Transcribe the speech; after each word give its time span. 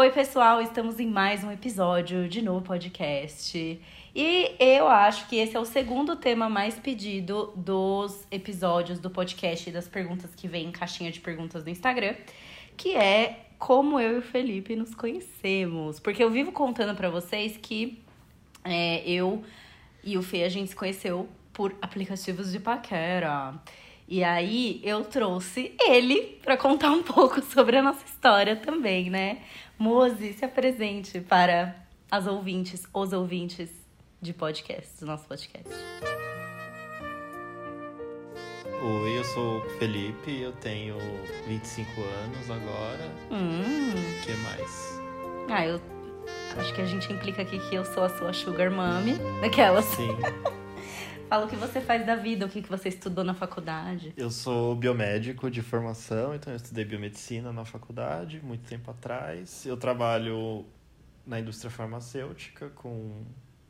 Oi, 0.00 0.10
pessoal, 0.10 0.62
estamos 0.62 0.98
em 0.98 1.06
mais 1.06 1.44
um 1.44 1.52
episódio 1.52 2.26
de 2.26 2.40
No 2.40 2.62
Podcast. 2.62 3.78
E 4.14 4.56
eu 4.58 4.88
acho 4.88 5.28
que 5.28 5.36
esse 5.36 5.54
é 5.54 5.60
o 5.60 5.64
segundo 5.66 6.16
tema 6.16 6.48
mais 6.48 6.74
pedido 6.78 7.52
dos 7.54 8.26
episódios 8.30 8.98
do 8.98 9.10
podcast 9.10 9.68
e 9.68 9.70
das 9.70 9.86
perguntas 9.86 10.34
que 10.34 10.48
vem 10.48 10.68
em 10.68 10.72
caixinha 10.72 11.12
de 11.12 11.20
perguntas 11.20 11.62
do 11.62 11.68
Instagram, 11.68 12.14
que 12.78 12.96
é 12.96 13.44
como 13.58 14.00
eu 14.00 14.14
e 14.14 14.18
o 14.20 14.22
Felipe 14.22 14.74
nos 14.74 14.94
conhecemos. 14.94 16.00
Porque 16.00 16.24
eu 16.24 16.30
vivo 16.30 16.50
contando 16.50 16.96
para 16.96 17.10
vocês 17.10 17.58
que 17.58 18.02
é, 18.64 19.02
eu 19.06 19.44
e 20.02 20.16
o 20.16 20.22
Fê 20.22 20.44
a 20.44 20.48
gente 20.48 20.70
se 20.70 20.76
conheceu 20.76 21.28
por 21.52 21.74
aplicativos 21.82 22.50
de 22.50 22.58
paquera. 22.58 23.52
E 24.10 24.24
aí 24.24 24.80
eu 24.82 25.04
trouxe 25.04 25.72
ele 25.78 26.40
para 26.42 26.56
contar 26.56 26.90
um 26.90 27.02
pouco 27.02 27.40
sobre 27.46 27.76
a 27.76 27.82
nossa 27.82 28.04
história 28.04 28.56
também, 28.56 29.08
né? 29.08 29.38
Mose, 29.80 30.34
se 30.34 30.44
apresente 30.44 31.22
para 31.22 31.74
as 32.10 32.26
ouvintes, 32.26 32.86
os 32.92 33.14
ouvintes 33.14 33.70
de 34.20 34.34
podcast, 34.34 35.00
do 35.00 35.06
nosso 35.06 35.26
podcast. 35.26 35.70
Oi, 38.82 39.18
eu 39.18 39.24
sou 39.24 39.56
o 39.56 39.70
Felipe, 39.78 40.38
eu 40.38 40.52
tenho 40.52 40.98
25 41.46 41.98
anos 41.98 42.50
agora. 42.50 43.10
Hum. 43.30 43.92
O 43.94 44.22
que 44.22 44.32
mais? 44.42 45.00
Ah, 45.48 45.66
eu 45.66 45.80
acho 46.58 46.74
que 46.74 46.82
a 46.82 46.86
gente 46.86 47.10
implica 47.10 47.40
aqui 47.40 47.58
que 47.70 47.74
eu 47.74 47.86
sou 47.86 48.02
a 48.02 48.10
sua 48.10 48.34
sugar 48.34 48.70
mommy, 48.70 49.14
daquelas. 49.40 49.86
Sim, 49.86 50.14
Fala 51.30 51.46
o 51.46 51.48
que 51.48 51.54
você 51.54 51.80
faz 51.80 52.04
da 52.04 52.16
vida, 52.16 52.44
o 52.44 52.48
que 52.48 52.60
você 52.62 52.88
estudou 52.88 53.22
na 53.22 53.32
faculdade. 53.34 54.12
eu 54.16 54.32
sou 54.32 54.74
biomédico 54.74 55.48
de 55.48 55.62
formação, 55.62 56.34
então 56.34 56.52
eu 56.52 56.56
estudei 56.56 56.84
biomedicina 56.84 57.52
na 57.52 57.64
faculdade, 57.64 58.40
muito 58.42 58.68
tempo 58.68 58.90
atrás. 58.90 59.64
Eu 59.64 59.76
trabalho 59.76 60.66
na 61.24 61.38
indústria 61.38 61.70
farmacêutica 61.70 62.70
com 62.70 63.22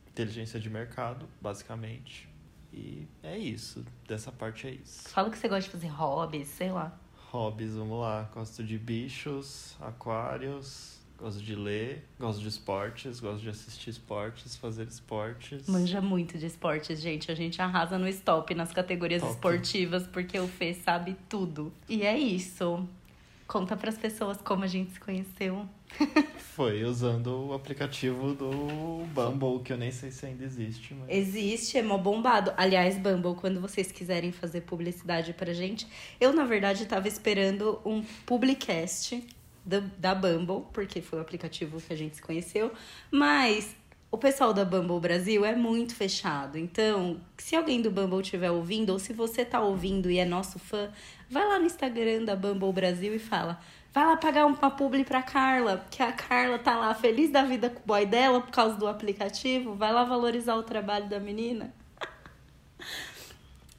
inteligência 0.08 0.58
de 0.58 0.70
mercado, 0.70 1.28
basicamente. 1.38 2.26
E 2.72 3.06
é 3.22 3.36
isso, 3.36 3.84
dessa 4.08 4.32
parte 4.32 4.66
é 4.66 4.70
isso. 4.70 5.06
Fala 5.10 5.28
o 5.28 5.30
que 5.30 5.36
você 5.36 5.46
gosta 5.46 5.64
de 5.64 5.70
fazer, 5.70 5.88
hobbies, 5.88 6.48
sei 6.48 6.72
lá. 6.72 6.98
Hobbies, 7.30 7.74
vamos 7.74 8.00
lá. 8.00 8.22
Gosto 8.32 8.64
de 8.64 8.78
bichos, 8.78 9.76
aquários, 9.82 10.99
gosto 11.20 11.42
de 11.42 11.54
ler, 11.54 12.04
gosto 12.18 12.40
de 12.40 12.48
esportes, 12.48 13.20
gosto 13.20 13.42
de 13.42 13.50
assistir 13.50 13.90
esportes, 13.90 14.56
fazer 14.56 14.88
esportes. 14.88 15.68
Manja 15.68 16.00
muito 16.00 16.38
de 16.38 16.46
esportes, 16.46 17.00
gente. 17.00 17.30
A 17.30 17.34
gente 17.34 17.60
arrasa 17.60 17.98
no 17.98 18.08
stop 18.08 18.54
nas 18.54 18.72
categorias 18.72 19.20
Top. 19.20 19.34
esportivas, 19.34 20.06
porque 20.06 20.38
o 20.38 20.48
Fê 20.48 20.72
sabe 20.72 21.16
tudo. 21.28 21.72
E 21.88 22.02
é 22.02 22.18
isso. 22.18 22.88
Conta 23.46 23.76
pras 23.76 23.98
pessoas 23.98 24.38
como 24.38 24.64
a 24.64 24.66
gente 24.66 24.92
se 24.92 25.00
conheceu. 25.00 25.66
Foi 26.54 26.84
usando 26.84 27.48
o 27.48 27.52
aplicativo 27.52 28.32
do 28.32 29.04
Bumble, 29.12 29.62
que 29.64 29.72
eu 29.72 29.76
nem 29.76 29.90
sei 29.90 30.10
se 30.12 30.24
ainda 30.24 30.44
existe, 30.44 30.94
mas. 30.94 31.08
Existe, 31.08 31.76
é 31.76 31.82
mó 31.82 31.98
bombado. 31.98 32.52
Aliás, 32.56 32.96
Bumble, 32.96 33.34
quando 33.34 33.60
vocês 33.60 33.90
quiserem 33.90 34.30
fazer 34.30 34.60
publicidade 34.62 35.32
pra 35.32 35.52
gente, 35.52 35.86
eu, 36.20 36.32
na 36.32 36.44
verdade, 36.44 36.86
tava 36.86 37.08
esperando 37.08 37.80
um 37.84 38.02
publicast 38.24 39.20
da, 39.64 39.80
da 39.98 40.14
Bumble, 40.14 40.66
porque 40.72 41.00
foi 41.00 41.18
o 41.18 41.22
aplicativo 41.22 41.80
que 41.80 41.92
a 41.92 41.96
gente 41.96 42.16
se 42.16 42.22
conheceu, 42.22 42.72
mas 43.10 43.76
o 44.10 44.18
pessoal 44.18 44.52
da 44.52 44.64
Bumble 44.64 44.98
Brasil 44.98 45.44
é 45.44 45.54
muito 45.54 45.94
fechado. 45.94 46.58
Então, 46.58 47.20
se 47.38 47.54
alguém 47.54 47.80
do 47.80 47.90
Bumble 47.90 48.20
estiver 48.20 48.50
ouvindo, 48.50 48.90
ou 48.90 48.98
se 48.98 49.12
você 49.12 49.44
tá 49.44 49.60
ouvindo 49.60 50.10
e 50.10 50.18
é 50.18 50.24
nosso 50.24 50.58
fã, 50.58 50.90
vai 51.28 51.46
lá 51.46 51.58
no 51.58 51.66
Instagram 51.66 52.24
da 52.24 52.34
Bumble 52.34 52.72
Brasil 52.72 53.14
e 53.14 53.18
fala. 53.18 53.60
Vai 53.92 54.06
lá 54.06 54.16
pagar 54.16 54.46
uma 54.46 54.70
publi 54.70 55.04
pra 55.04 55.22
Carla, 55.22 55.84
que 55.90 56.02
a 56.02 56.12
Carla 56.12 56.58
tá 56.58 56.76
lá 56.76 56.94
feliz 56.94 57.30
da 57.30 57.42
vida 57.42 57.68
com 57.68 57.80
o 57.80 57.86
boy 57.86 58.06
dela 58.06 58.40
por 58.40 58.50
causa 58.50 58.76
do 58.76 58.86
aplicativo. 58.86 59.74
Vai 59.74 59.92
lá 59.92 60.04
valorizar 60.04 60.54
o 60.56 60.62
trabalho 60.62 61.08
da 61.08 61.18
menina. 61.18 61.74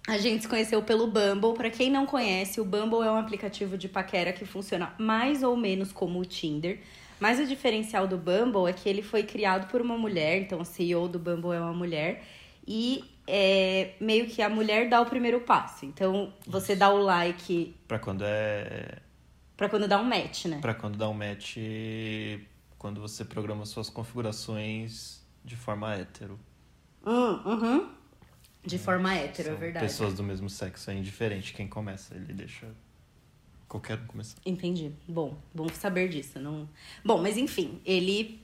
A 0.08 0.18
gente 0.18 0.44
se 0.44 0.48
conheceu 0.48 0.82
pelo 0.82 1.08
Bumble. 1.08 1.54
Pra 1.56 1.70
quem 1.70 1.92
não 1.92 2.06
conhece, 2.06 2.60
o 2.60 2.66
Bumble 2.66 3.02
é 3.06 3.12
um 3.12 3.18
aplicativo 3.18 3.78
de 3.78 3.88
paquera 3.88 4.34
que 4.34 4.46
funciona 4.46 4.94
mais 4.98 5.44
ou 5.44 5.56
menos 5.56 5.92
como 5.92 6.20
o 6.20 6.26
Tinder. 6.26 6.80
Mas 7.20 7.40
o 7.40 7.46
diferencial 7.46 8.08
do 8.08 8.18
Bumble 8.18 8.68
é 8.68 8.74
que 8.74 8.90
ele 8.90 9.04
foi 9.04 9.22
criado 9.22 9.68
por 9.68 9.80
uma 9.80 9.96
mulher, 9.96 10.42
então 10.42 10.62
o 10.62 10.66
CEO 10.66 11.08
do 11.08 11.20
Bumble 11.20 11.54
é 11.54 11.60
uma 11.60 11.74
mulher. 11.74 12.24
E 12.68 13.04
é, 13.28 13.94
meio 14.00 14.26
que 14.28 14.42
a 14.42 14.50
mulher 14.50 14.90
dá 14.90 15.00
o 15.00 15.06
primeiro 15.06 15.40
passo. 15.42 15.86
Então 15.86 16.34
você 16.48 16.76
dá 16.76 16.90
o 16.90 16.98
like 16.98 17.76
Pra 17.88 18.00
quando 18.00 18.24
é. 18.26 18.98
pra 19.56 19.70
quando 19.70 19.88
dá 19.88 20.00
um 20.00 20.04
match, 20.04 20.46
né? 20.46 20.60
Pra 20.62 20.74
quando 20.74 20.98
dá 20.98 21.08
um 21.08 21.14
match. 21.14 21.58
Quando 22.78 23.00
você 23.00 23.24
programa 23.24 23.66
suas 23.68 23.90
configurações 23.90 25.24
de 25.46 25.56
forma 25.56 25.94
hétero. 25.94 26.40
Hum, 27.06 27.40
uhum. 27.46 27.90
De 28.64 28.78
forma 28.78 29.14
hétero, 29.14 29.50
é 29.50 29.52
São 29.52 29.60
verdade. 29.60 29.86
Pessoas 29.86 30.14
do 30.14 30.24
mesmo 30.24 30.50
sexo 30.50 30.92
é 30.92 30.94
indiferente 30.94 31.54
quem 31.54 31.68
começa, 31.68 32.16
ele 32.16 32.34
deixa 32.34 32.68
qualquer 33.68 33.98
um 33.98 34.06
começar. 34.06 34.38
Entendi. 34.46 34.92
Bom, 35.08 35.36
bom 35.54 35.68
saber 35.70 36.10
disso. 36.10 36.40
Não... 36.40 36.70
Bom, 37.04 37.22
mas 37.22 37.38
enfim, 37.38 37.82
ele 37.86 38.40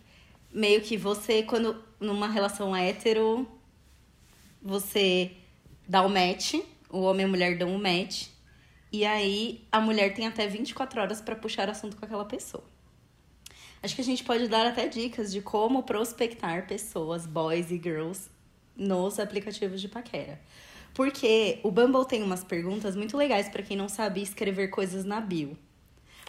meio 0.52 0.82
que 0.82 0.98
você, 0.98 1.44
quando 1.44 1.84
numa 2.00 2.28
relação 2.28 2.76
hétero, 2.76 3.48
você 4.62 5.32
dá 5.88 6.02
o 6.02 6.10
match, 6.10 6.56
o 6.90 7.02
homem 7.02 7.26
e 7.26 7.26
a 7.26 7.28
mulher 7.28 7.58
dão 7.58 7.70
um 7.70 7.78
match, 7.78 8.28
e 8.92 9.06
aí 9.06 9.68
a 9.72 9.80
mulher 9.80 10.14
tem 10.14 10.26
até 10.26 10.48
24 10.48 11.02
horas 11.02 11.22
pra 11.22 11.36
puxar 11.36 11.70
assunto 11.70 11.96
com 11.96 12.06
aquela 12.06 12.26
pessoa. 12.26 12.64
Acho 13.84 13.96
que 13.96 14.02
a 14.02 14.06
gente 14.06 14.24
pode 14.24 14.48
dar 14.48 14.66
até 14.66 14.88
dicas 14.88 15.32
de 15.32 15.42
como 15.42 15.84
prospectar 15.84 16.66
pessoas, 16.66 17.28
boys 17.28 17.70
e 17.70 17.78
girls, 17.78 18.30
nos 18.78 19.20
aplicativos 19.20 19.82
de 19.82 19.88
paquera. 19.88 20.40
Porque 20.94 21.60
o 21.64 21.70
Bumble 21.72 22.06
tem 22.08 22.24
umas 22.24 22.44
perguntas 22.44 22.96
muito 22.96 23.16
legais 23.16 23.50
pra 23.50 23.62
quem 23.62 23.78
não 23.78 23.88
sabe 23.88 24.22
escrever 24.22 24.70
coisas 24.70 25.06
na 25.06 25.22
bio. 25.22 25.58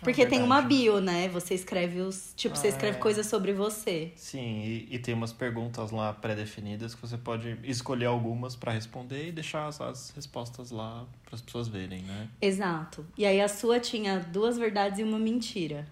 Porque 0.03 0.25
tem 0.27 0.43
uma 0.43 0.63
bio, 0.63 1.01
né? 1.01 1.29
Você 1.29 1.55
escreve 1.55 2.01
os. 2.01 2.33
Tipo, 2.37 2.55
você 2.55 2.69
Ah, 2.69 2.71
escreve 2.71 2.99
é. 2.99 3.01
coisas 3.01 3.27
sobre 3.27 3.53
você. 3.53 4.13
Sim, 4.15 4.61
e, 4.63 4.95
e 4.95 4.99
tem 5.01 5.13
umas 5.13 5.33
perguntas 5.33 5.91
lá 5.91 6.13
pré-definidas 6.13 6.95
que 6.95 7.01
você 7.01 7.19
pode 7.19 7.59
escolher 7.65 8.07
algumas 8.07 8.55
pra 8.55 8.71
responder 8.71 9.29
e 9.29 9.33
deixar 9.33 9.67
as, 9.67 9.81
as 9.81 10.11
respostas 10.11 10.71
lá 10.71 11.05
para 11.25 11.35
as 11.35 11.41
pessoas 11.41 11.67
verem, 11.67 12.03
né? 12.03 12.29
Exato. 12.41 13.05
E 13.17 13.27
aí 13.27 13.41
a 13.41 13.49
sua 13.49 13.81
tinha 13.81 14.21
duas 14.21 14.57
verdades 14.57 15.01
e 15.01 15.03
uma 15.03 15.19
mentira. 15.19 15.85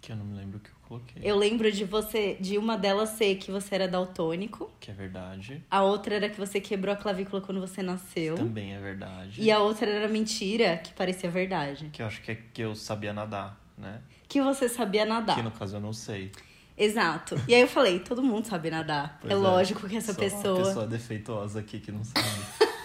Que 0.00 0.10
eu 0.10 0.16
não 0.16 0.24
me 0.24 0.36
lembro 0.36 0.58
o 0.58 0.60
que 0.60 0.70
coloquei. 0.86 1.22
Eu 1.24 1.36
lembro 1.36 1.70
de 1.70 1.84
você, 1.84 2.36
de 2.40 2.56
uma 2.58 2.76
delas 2.76 3.10
ser 3.10 3.36
que 3.36 3.50
você 3.50 3.74
era 3.74 3.88
daltônico, 3.88 4.70
Que 4.80 4.90
é 4.90 4.94
verdade. 4.94 5.62
a 5.70 5.82
outra 5.82 6.14
era 6.16 6.28
que 6.28 6.38
você 6.38 6.60
quebrou 6.60 6.92
a 6.92 6.96
clavícula 6.96 7.40
quando 7.42 7.60
você 7.60 7.82
nasceu. 7.82 8.36
Também 8.36 8.74
é 8.74 8.78
verdade. 8.80 9.40
E 9.42 9.50
a 9.50 9.58
outra 9.58 9.90
era 9.90 10.08
mentira, 10.08 10.78
que 10.78 10.92
parecia 10.92 11.30
verdade. 11.30 11.90
Que 11.92 12.02
eu 12.02 12.06
acho 12.06 12.22
que 12.22 12.30
é 12.32 12.34
que 12.34 12.62
eu 12.62 12.74
sabia 12.74 13.12
nadar, 13.12 13.60
né? 13.76 14.00
Que 14.28 14.40
você 14.42 14.68
sabia 14.68 15.04
nadar. 15.04 15.36
Que 15.36 15.42
no 15.42 15.50
caso 15.50 15.76
eu 15.76 15.80
não 15.80 15.92
sei. 15.92 16.32
Exato. 16.78 17.40
E 17.48 17.54
aí 17.54 17.60
eu 17.62 17.68
falei, 17.68 18.00
todo 18.00 18.22
mundo 18.22 18.46
sabe 18.46 18.70
nadar. 18.70 19.18
Pois 19.20 19.32
é 19.32 19.34
lógico 19.36 19.88
que 19.88 19.96
essa 19.96 20.12
Sou 20.12 20.22
pessoa. 20.22 20.58
Uma 20.58 20.66
pessoa 20.66 20.86
defeituosa 20.86 21.60
aqui 21.60 21.80
que 21.80 21.90
não 21.90 22.04
sabe. 22.04 22.26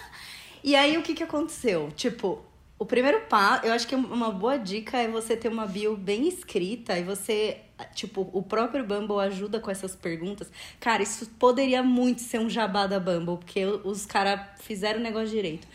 E 0.64 0.76
aí 0.76 0.96
o 0.96 1.02
que 1.02 1.12
que 1.12 1.24
aconteceu? 1.24 1.90
Tipo, 1.96 2.40
o 2.82 2.86
primeiro 2.86 3.20
passo, 3.22 3.64
eu 3.66 3.72
acho 3.72 3.86
que 3.86 3.94
uma 3.94 4.30
boa 4.30 4.56
dica 4.58 4.98
é 4.98 5.08
você 5.08 5.36
ter 5.36 5.48
uma 5.48 5.66
bio 5.66 5.96
bem 5.96 6.26
escrita 6.28 6.98
e 6.98 7.04
você, 7.04 7.58
tipo, 7.94 8.28
o 8.32 8.42
próprio 8.42 8.84
Bumble 8.84 9.20
ajuda 9.20 9.60
com 9.60 9.70
essas 9.70 9.94
perguntas. 9.94 10.50
Cara, 10.80 11.02
isso 11.02 11.26
poderia 11.38 11.82
muito 11.82 12.20
ser 12.20 12.38
um 12.40 12.50
jabá 12.50 12.86
da 12.86 12.98
Bumble, 12.98 13.36
porque 13.38 13.64
os 13.64 14.04
caras 14.06 14.40
fizeram 14.60 15.00
o 15.00 15.02
negócio 15.02 15.28
direito. 15.30 15.66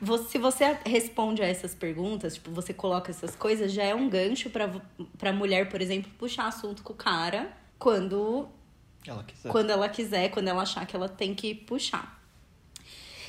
Você- 0.00 0.24
se 0.30 0.38
você 0.38 0.76
responde 0.84 1.42
a 1.42 1.46
essas 1.46 1.74
perguntas, 1.74 2.34
tipo, 2.34 2.50
você 2.50 2.74
coloca 2.74 3.10
essas 3.10 3.34
coisas, 3.34 3.72
já 3.72 3.82
é 3.84 3.94
um 3.94 4.08
gancho 4.10 4.50
pra, 4.50 4.68
pra 5.16 5.32
mulher, 5.32 5.68
por 5.70 5.80
exemplo, 5.80 6.10
puxar 6.18 6.46
assunto 6.48 6.82
com 6.82 6.92
o 6.92 6.96
cara 6.96 7.50
quando 7.78 8.46
Ela 9.06 9.24
quiser. 9.24 9.48
quando 9.48 9.70
ela 9.70 9.88
quiser, 9.88 10.28
quando 10.30 10.48
ela 10.48 10.62
achar 10.62 10.86
que 10.86 10.94
ela 10.94 11.08
tem 11.08 11.34
que 11.34 11.54
puxar. 11.54 12.19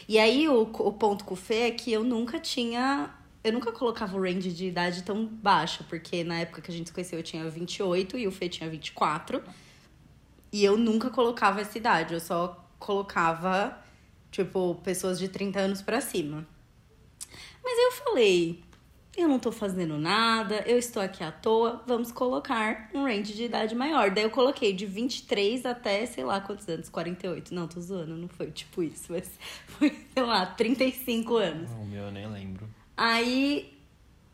E 0.07 0.19
aí 0.19 0.47
o, 0.47 0.61
o 0.61 0.93
ponto 0.93 1.23
com 1.23 1.33
o 1.33 1.37
Fê 1.37 1.67
é 1.67 1.71
que 1.71 1.91
eu 1.91 2.03
nunca 2.03 2.39
tinha. 2.39 3.13
Eu 3.43 3.53
nunca 3.53 3.71
colocava 3.71 4.15
o 4.15 4.21
range 4.21 4.51
de 4.51 4.67
idade 4.67 5.03
tão 5.03 5.25
baixo, 5.25 5.83
porque 5.89 6.23
na 6.23 6.39
época 6.39 6.61
que 6.61 6.71
a 6.71 6.73
gente 6.73 6.87
se 6.87 6.93
conheceu 6.93 7.19
eu 7.19 7.23
tinha 7.23 7.49
28 7.49 8.17
e 8.17 8.27
o 8.27 8.31
Fê 8.31 8.47
tinha 8.47 8.69
24. 8.69 9.43
E 10.51 10.63
eu 10.63 10.77
nunca 10.77 11.09
colocava 11.09 11.61
essa 11.61 11.77
idade, 11.77 12.13
eu 12.13 12.19
só 12.19 12.67
colocava, 12.77 13.77
tipo, 14.29 14.75
pessoas 14.83 15.17
de 15.17 15.27
30 15.27 15.59
anos 15.59 15.81
pra 15.81 16.01
cima. 16.01 16.45
Mas 17.63 17.79
eu 17.79 17.91
falei, 18.03 18.61
eu 19.17 19.27
não 19.27 19.39
tô 19.39 19.51
fazendo 19.51 19.97
nada, 19.97 20.63
eu 20.65 20.77
estou 20.77 21.01
aqui 21.01 21.23
à 21.23 21.31
toa, 21.31 21.83
vamos 21.85 22.11
colocar 22.11 22.89
um 22.93 23.03
range 23.03 23.33
de 23.33 23.43
idade 23.43 23.75
maior. 23.75 24.09
Daí 24.09 24.23
eu 24.23 24.29
coloquei 24.29 24.71
de 24.71 24.85
23 24.85 25.65
até, 25.65 26.05
sei 26.05 26.23
lá 26.23 26.39
quantos 26.39 26.67
anos, 26.69 26.87
48. 26.87 27.53
Não, 27.53 27.67
tô 27.67 27.81
zoando, 27.81 28.15
não 28.15 28.29
foi 28.29 28.51
tipo 28.51 28.81
isso, 28.81 29.07
mas 29.09 29.29
foi, 29.67 29.89
sei 30.13 30.23
lá, 30.23 30.45
35 30.45 31.35
anos. 31.35 31.69
O 31.71 31.85
meu 31.85 32.03
eu 32.03 32.11
nem 32.11 32.27
lembro. 32.31 32.67
Aí, 32.95 33.77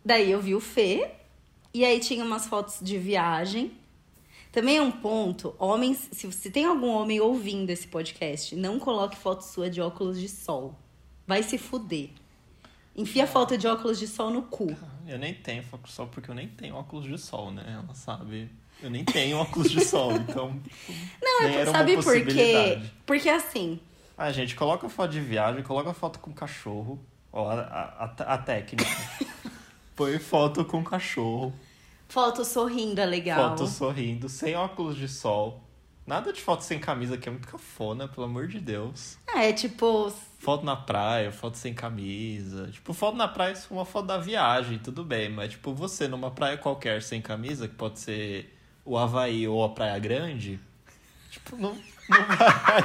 daí 0.05 0.31
eu 0.31 0.39
vi 0.39 0.53
o 0.53 0.59
Fê, 0.59 1.11
e 1.73 1.83
aí 1.83 1.99
tinha 1.99 2.23
umas 2.23 2.47
fotos 2.47 2.77
de 2.81 2.99
viagem. 2.99 3.71
Também 4.51 4.77
é 4.77 4.81
um 4.81 4.91
ponto, 4.91 5.55
homens, 5.57 6.07
se, 6.11 6.31
se 6.31 6.51
tem 6.51 6.65
algum 6.65 6.89
homem 6.89 7.19
ouvindo 7.19 7.69
esse 7.69 7.87
podcast, 7.87 8.55
não 8.55 8.79
coloque 8.79 9.17
foto 9.17 9.41
sua 9.41 9.69
de 9.69 9.81
óculos 9.81 10.19
de 10.19 10.29
sol. 10.29 10.75
Vai 11.25 11.43
se 11.43 11.57
fuder. 11.57 12.09
Enfia 12.97 13.27
foto 13.27 13.57
de 13.57 13.67
óculos 13.67 13.99
de 13.99 14.07
sol 14.07 14.31
no 14.31 14.41
cu. 14.43 14.75
Eu 15.07 15.19
nem 15.19 15.33
tenho 15.33 15.63
óculos 15.63 15.89
de 15.89 15.95
sol 15.95 16.07
porque 16.07 16.29
eu 16.31 16.35
nem 16.35 16.47
tenho 16.47 16.75
óculos 16.75 17.05
de 17.05 17.17
sol, 17.17 17.51
né? 17.51 17.63
Ela 17.67 17.93
sabe. 17.93 18.49
Eu 18.81 18.89
nem 18.89 19.05
tenho 19.05 19.37
óculos 19.37 19.69
de 19.71 19.83
sol, 19.85 20.11
então. 20.17 20.59
Não, 21.21 21.43
nem 21.43 21.55
é, 21.57 21.61
era 21.61 21.71
sabe 21.71 21.93
uma 21.93 22.03
por 22.03 22.25
quê? 22.25 22.79
Porque 23.05 23.29
assim, 23.29 23.79
Ah, 24.17 24.31
gente, 24.31 24.55
coloca 24.55 24.89
foto 24.89 25.11
de 25.11 25.21
viagem, 25.21 25.63
coloca 25.63 25.93
foto 25.93 26.19
com 26.19 26.33
cachorro. 26.33 26.99
Ó, 27.31 27.49
a, 27.49 27.61
a, 27.61 28.05
a- 28.05 28.33
a 28.33 28.37
técnica. 28.39 28.89
Põe 29.95 30.17
foto 30.19 30.63
com 30.65 30.83
cachorro, 30.83 31.53
foto 32.07 32.45
sorrindo 32.45 33.01
é 33.01 33.05
legal. 33.05 33.49
foto 33.49 33.67
sorrindo, 33.67 34.29
sem 34.29 34.55
óculos 34.55 34.95
de 34.95 35.07
sol. 35.07 35.63
Nada 36.07 36.31
de 36.31 36.41
foto 36.41 36.63
sem 36.63 36.79
camisa, 36.79 37.17
que 37.17 37.27
é 37.27 37.31
muito 37.31 37.47
cafona, 37.49 38.07
pelo 38.07 38.25
amor 38.25 38.47
de 38.47 38.59
Deus. 38.61 39.17
É, 39.35 39.51
tipo, 39.51 40.09
Foto 40.39 40.65
na 40.65 40.75
praia, 40.77 41.31
foto 41.33 41.57
sem 41.57 41.73
camisa. 41.73 42.69
Tipo, 42.71 42.93
foto 42.93 43.17
na 43.17 43.27
praia, 43.27 43.53
for 43.57 43.75
uma 43.75 43.83
foto 43.85 44.05
da 44.05 44.17
viagem, 44.17 44.79
tudo 44.79 45.03
bem. 45.03 45.29
Mas, 45.29 45.51
tipo, 45.51 45.73
você 45.73 46.07
numa 46.07 46.31
praia 46.31 46.57
qualquer 46.57 47.01
sem 47.03 47.21
camisa, 47.21 47.67
que 47.67 47.75
pode 47.75 47.99
ser 47.99 48.57
o 48.85 48.97
Havaí 48.97 49.45
ou 49.49 49.61
a 49.65 49.69
Praia 49.69 49.99
Grande, 49.99 50.57
tipo, 51.29 51.57
não, 51.57 51.75
não 52.07 52.23
vai. 52.25 52.83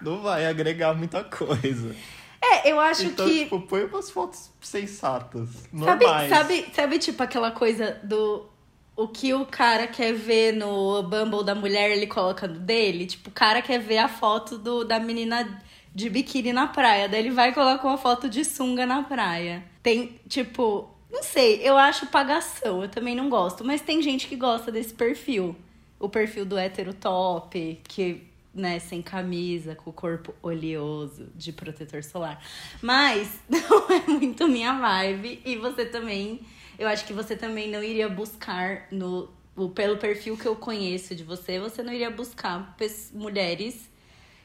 não 0.00 0.22
vai 0.22 0.46
agregar 0.46 0.94
muita 0.94 1.22
coisa. 1.24 1.94
é, 2.42 2.70
eu 2.72 2.80
acho 2.80 3.04
então, 3.04 3.26
que 3.28 3.40
tipo, 3.44 3.60
põe 3.62 3.84
umas 3.84 4.10
fotos 4.10 4.50
sensatas, 4.62 5.48
Sabe, 5.50 5.68
normais. 6.06 6.30
sabe, 6.30 6.66
sabe, 6.74 6.98
tipo, 6.98 7.22
aquela 7.22 7.50
coisa 7.50 8.00
do. 8.02 8.46
O 8.96 9.08
que 9.08 9.34
o 9.34 9.44
cara 9.44 9.86
quer 9.88 10.12
ver 10.12 10.52
no 10.52 11.02
Bumble 11.02 11.44
da 11.44 11.54
mulher, 11.54 11.90
ele 11.90 12.06
coloca 12.06 12.46
no 12.46 12.60
dele? 12.60 13.06
Tipo, 13.06 13.28
o 13.28 13.32
cara 13.32 13.60
quer 13.60 13.78
ver 13.78 13.98
a 13.98 14.08
foto 14.08 14.56
do, 14.56 14.84
da 14.84 15.00
menina 15.00 15.62
de 15.94 16.10
biquíni 16.10 16.52
na 16.52 16.66
praia. 16.66 17.08
Daí 17.08 17.20
ele 17.20 17.30
vai 17.30 17.50
e 17.50 17.52
coloca 17.52 17.86
uma 17.86 17.96
foto 17.96 18.28
de 18.28 18.44
sunga 18.44 18.84
na 18.84 19.02
praia. 19.02 19.64
Tem, 19.82 20.18
tipo. 20.28 20.90
Não 21.10 21.22
sei, 21.22 21.60
eu 21.62 21.78
acho 21.78 22.08
pagação, 22.08 22.82
eu 22.82 22.88
também 22.88 23.14
não 23.14 23.28
gosto. 23.28 23.64
Mas 23.64 23.80
tem 23.80 24.02
gente 24.02 24.26
que 24.26 24.34
gosta 24.34 24.72
desse 24.72 24.92
perfil. 24.92 25.54
O 26.00 26.08
perfil 26.08 26.44
do 26.44 26.58
hétero 26.58 26.92
top, 26.92 27.80
que, 27.84 28.22
né, 28.52 28.80
sem 28.80 29.00
camisa, 29.00 29.76
com 29.76 29.90
o 29.90 29.92
corpo 29.92 30.34
oleoso, 30.42 31.28
de 31.36 31.52
protetor 31.52 32.02
solar. 32.02 32.42
Mas 32.82 33.30
não 33.48 33.86
é 33.90 34.10
muito 34.10 34.48
minha 34.48 34.72
vibe. 34.72 35.40
E 35.44 35.56
você 35.56 35.84
também. 35.84 36.40
Eu 36.78 36.88
acho 36.88 37.04
que 37.06 37.12
você 37.12 37.36
também 37.36 37.70
não 37.70 37.82
iria 37.82 38.08
buscar 38.08 38.86
no. 38.90 39.28
Pelo 39.74 39.96
perfil 39.98 40.36
que 40.36 40.46
eu 40.46 40.56
conheço 40.56 41.14
de 41.14 41.22
você, 41.22 41.60
você 41.60 41.80
não 41.82 41.92
iria 41.92 42.10
buscar 42.10 42.76
mulheres 43.12 43.88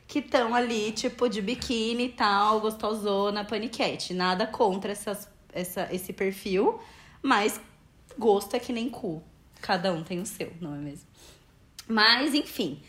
que 0.08 0.20
estão 0.20 0.54
ali, 0.54 0.92
tipo, 0.92 1.28
de 1.28 1.42
biquíni 1.42 2.06
e 2.06 2.10
tal, 2.10 2.60
gostosona, 2.62 3.44
paniquete. 3.44 4.14
Nada 4.14 4.46
contra 4.46 4.92
essas, 4.92 5.28
essa, 5.52 5.88
esse 5.92 6.14
perfil, 6.14 6.80
mas 7.24 7.60
gosto 8.18 8.56
é 8.56 8.60
que 8.60 8.72
nem 8.72 8.90
cu. 8.90 9.24
Cada 9.62 9.92
um 9.92 10.04
tem 10.04 10.20
o 10.20 10.26
seu, 10.26 10.54
não 10.62 10.76
é 10.76 10.78
mesmo? 10.78 11.08
Mas, 11.88 12.36
enfim. 12.36 12.82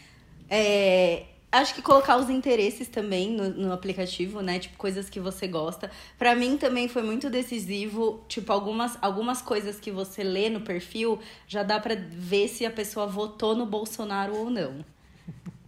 é, 0.49 1.27
acho 1.53 1.75
que 1.75 1.83
colocar 1.83 2.17
os 2.17 2.31
interesses 2.31 2.89
também 2.89 3.31
no, 3.31 3.49
no 3.51 3.73
aplicativo, 3.73 4.41
né? 4.41 4.59
Tipo, 4.59 4.77
coisas 4.77 5.11
que 5.11 5.19
você 5.19 5.47
gosta. 5.49 5.91
Pra 6.19 6.35
mim 6.35 6.57
também 6.57 6.89
foi 6.89 7.03
muito 7.03 7.29
decisivo. 7.29 8.25
Tipo, 8.29 8.53
algumas, 8.53 8.97
algumas 9.03 9.43
coisas 9.43 9.81
que 9.81 9.91
você 9.91 10.23
lê 10.23 10.49
no 10.49 10.61
perfil 10.61 11.19
já 11.47 11.63
dá 11.63 11.81
pra 11.81 11.95
ver 11.97 12.49
se 12.49 12.65
a 12.65 12.71
pessoa 12.71 13.07
votou 13.07 13.55
no 13.55 13.67
Bolsonaro 13.67 14.37
ou 14.37 14.51
não. 14.51 14.85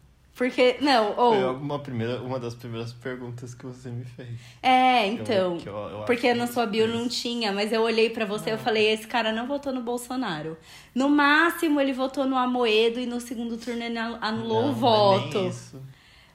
Porque, 0.42 0.76
não, 0.80 1.14
ou. 1.16 1.34
Foi 1.34 1.44
uma, 1.54 1.78
primeira, 1.78 2.20
uma 2.20 2.40
das 2.40 2.52
primeiras 2.54 2.92
perguntas 2.92 3.54
que 3.54 3.64
você 3.64 3.88
me 3.90 4.04
fez. 4.04 4.28
É, 4.62 5.06
então. 5.06 5.56
que 5.56 5.68
eu- 5.68 5.74
eu 5.76 6.02
porque 6.04 6.34
na 6.34 6.48
sua 6.48 6.66
bio 6.66 6.88
não 6.88 7.06
isso. 7.06 7.20
tinha, 7.22 7.52
mas 7.52 7.72
eu 7.72 7.80
olhei 7.82 8.10
pra 8.10 8.24
você 8.24 8.50
e 8.50 8.52
eu 8.52 8.56
Não. 8.56 8.64
falei: 8.64 8.88
esse 8.90 9.06
cara 9.06 9.30
não 9.30 9.46
votou 9.46 9.72
no 9.72 9.80
Bolsonaro. 9.82 10.58
No 10.94 11.08
máximo, 11.08 11.80
ele 11.80 11.92
votou 11.92 12.26
no 12.26 12.36
Amoedo 12.36 12.98
e 12.98 13.06
no 13.06 13.20
segundo 13.20 13.56
turno 13.56 13.82
ele 13.84 13.96
anulou 13.98 14.62
Não, 14.62 14.70
o 14.70 14.74
voto. 14.74 15.38
Nem 15.38 15.48
isso. 15.48 15.82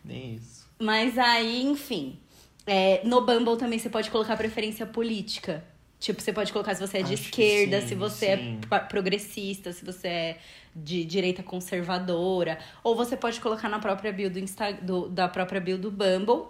Nem 0.05 0.35
isso. 0.35 0.65
Mas 0.79 1.17
aí, 1.17 1.63
enfim. 1.65 2.17
é, 2.65 3.01
no 3.03 3.21
Bumble 3.25 3.57
também 3.57 3.77
você 3.79 3.89
pode 3.89 4.09
colocar 4.09 4.37
preferência 4.37 4.85
política. 4.85 5.63
Tipo, 5.99 6.21
você 6.21 6.31
pode 6.31 6.53
colocar 6.53 6.75
se 6.75 6.81
você 6.85 6.99
é 6.99 7.01
de 7.01 7.13
Acho 7.15 7.23
que 7.31 7.41
esquerda, 7.41 7.81
sim, 7.81 7.87
se 7.87 7.95
você 7.95 8.37
sim. 8.37 8.59
é 8.69 8.79
progressista, 8.79 9.73
se 9.73 9.83
você 9.83 10.07
é 10.07 10.39
de 10.75 11.03
direita 11.03 11.41
conservadora. 11.41 12.59
Ou 12.83 12.95
você 12.95 13.17
pode 13.17 13.39
colocar 13.41 13.67
na 13.67 13.79
própria 13.79 14.11
bio 14.13 14.29
do 14.29 14.37
Insta, 14.37 14.73
do- 14.73 15.09
da 15.09 15.27
própria 15.27 15.59
bio 15.59 15.77
do 15.77 15.89
Bumble. 15.89 16.45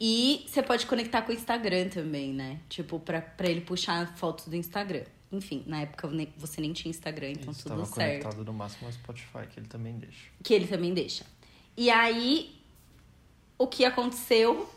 E 0.00 0.44
você 0.46 0.62
pode 0.62 0.86
conectar 0.86 1.22
com 1.22 1.30
o 1.32 1.34
Instagram 1.34 1.88
também, 1.88 2.32
né? 2.32 2.58
Tipo, 2.68 2.98
pra, 3.00 3.20
pra 3.20 3.48
ele 3.48 3.60
puxar 3.60 4.16
fotos 4.16 4.46
do 4.46 4.56
Instagram. 4.56 5.04
Enfim, 5.32 5.62
na 5.66 5.82
época 5.82 6.08
você 6.36 6.60
nem 6.60 6.72
tinha 6.72 6.90
Instagram, 6.90 7.30
então 7.32 7.52
Isso, 7.52 7.68
tudo 7.68 7.84
certo. 7.86 8.22
conectado 8.22 8.44
no 8.44 8.52
máximo 8.52 8.86
ao 8.86 8.92
Spotify, 8.92 9.46
que 9.48 9.60
ele 9.60 9.66
também 9.68 9.94
deixa. 9.98 10.26
Que 10.42 10.54
ele 10.54 10.66
também 10.66 10.92
deixa. 10.94 11.24
E 11.76 11.88
aí, 11.90 12.56
o 13.58 13.66
que 13.66 13.84
aconteceu? 13.84 14.68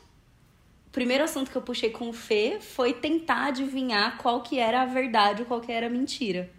O 0.93 0.99
primeiro 1.01 1.23
assunto 1.23 1.49
que 1.49 1.57
eu 1.57 1.61
puxei 1.63 1.89
com 1.89 2.07
o 2.07 2.13
Fê 2.13 2.59
foi 2.61 2.93
tentar 2.93 3.47
adivinhar 3.47 4.15
qual 4.19 4.41
que 4.41 4.59
era 4.59 4.83
a 4.83 4.85
verdade 4.85 5.41
ou 5.41 5.47
qual 5.47 5.59
que 5.59 5.71
era 5.71 5.87
a 5.87 5.89
mentira. 5.89 6.51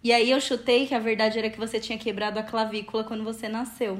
E 0.00 0.12
aí 0.12 0.30
eu 0.30 0.40
chutei 0.40 0.86
que 0.86 0.94
a 0.94 1.00
verdade 1.00 1.36
era 1.36 1.50
que 1.50 1.58
você 1.58 1.80
tinha 1.80 1.98
quebrado 1.98 2.38
a 2.38 2.42
clavícula 2.44 3.02
quando 3.02 3.24
você 3.24 3.48
nasceu. 3.48 3.98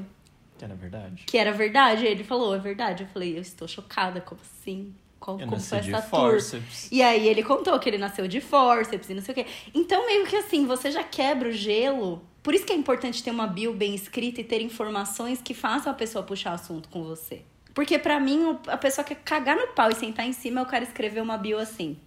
Que 0.57 0.63
era 0.63 0.75
verdade. 0.75 1.23
Que 1.27 1.37
era 1.37 1.51
verdade. 1.51 2.05
Ele 2.05 2.23
falou, 2.23 2.55
é 2.55 2.57
verdade. 2.57 3.03
Eu 3.03 3.09
falei, 3.09 3.35
eu 3.35 3.41
estou 3.41 3.67
chocada, 3.67 4.21
como 4.21 4.39
assim? 4.39 4.95
Qual, 5.19 5.37
Eu 5.41 5.45
como 5.45 5.59
foi 5.59 5.79
essa 5.79 6.01
tour? 6.01 6.31
forceps. 6.31 6.89
E 6.89 7.01
aí 7.01 7.27
ele 7.27 7.43
contou 7.43 7.77
que 7.77 7.89
ele 7.89 7.97
nasceu 7.97 8.29
de 8.29 8.39
forceps 8.39 9.09
e 9.09 9.13
não 9.13 9.21
sei 9.21 9.33
o 9.33 9.35
quê. 9.35 9.45
Então, 9.73 10.05
meio 10.07 10.25
que 10.25 10.37
assim, 10.37 10.65
você 10.65 10.89
já 10.89 11.03
quebra 11.03 11.49
o 11.49 11.51
gelo. 11.51 12.21
Por 12.41 12.53
isso 12.55 12.65
que 12.65 12.71
é 12.71 12.75
importante 12.77 13.21
ter 13.21 13.31
uma 13.31 13.45
bio 13.45 13.73
bem 13.73 13.93
escrita 13.93 14.39
e 14.39 14.43
ter 14.45 14.61
informações 14.61 15.41
que 15.41 15.53
façam 15.53 15.91
a 15.91 15.95
pessoa 15.95 16.23
puxar 16.23 16.53
assunto 16.53 16.87
com 16.87 17.03
você. 17.03 17.41
Porque 17.75 17.99
pra 17.99 18.21
mim, 18.21 18.57
a 18.67 18.77
pessoa 18.77 19.03
quer 19.03 19.17
cagar 19.17 19.57
no 19.57 19.67
pau 19.67 19.89
e 19.91 19.95
sentar 19.95 20.25
em 20.25 20.31
cima, 20.31 20.61
eu 20.61 20.65
quero 20.65 20.85
escrever 20.85 21.21
uma 21.21 21.37
bio 21.37 21.59
assim. 21.59 21.97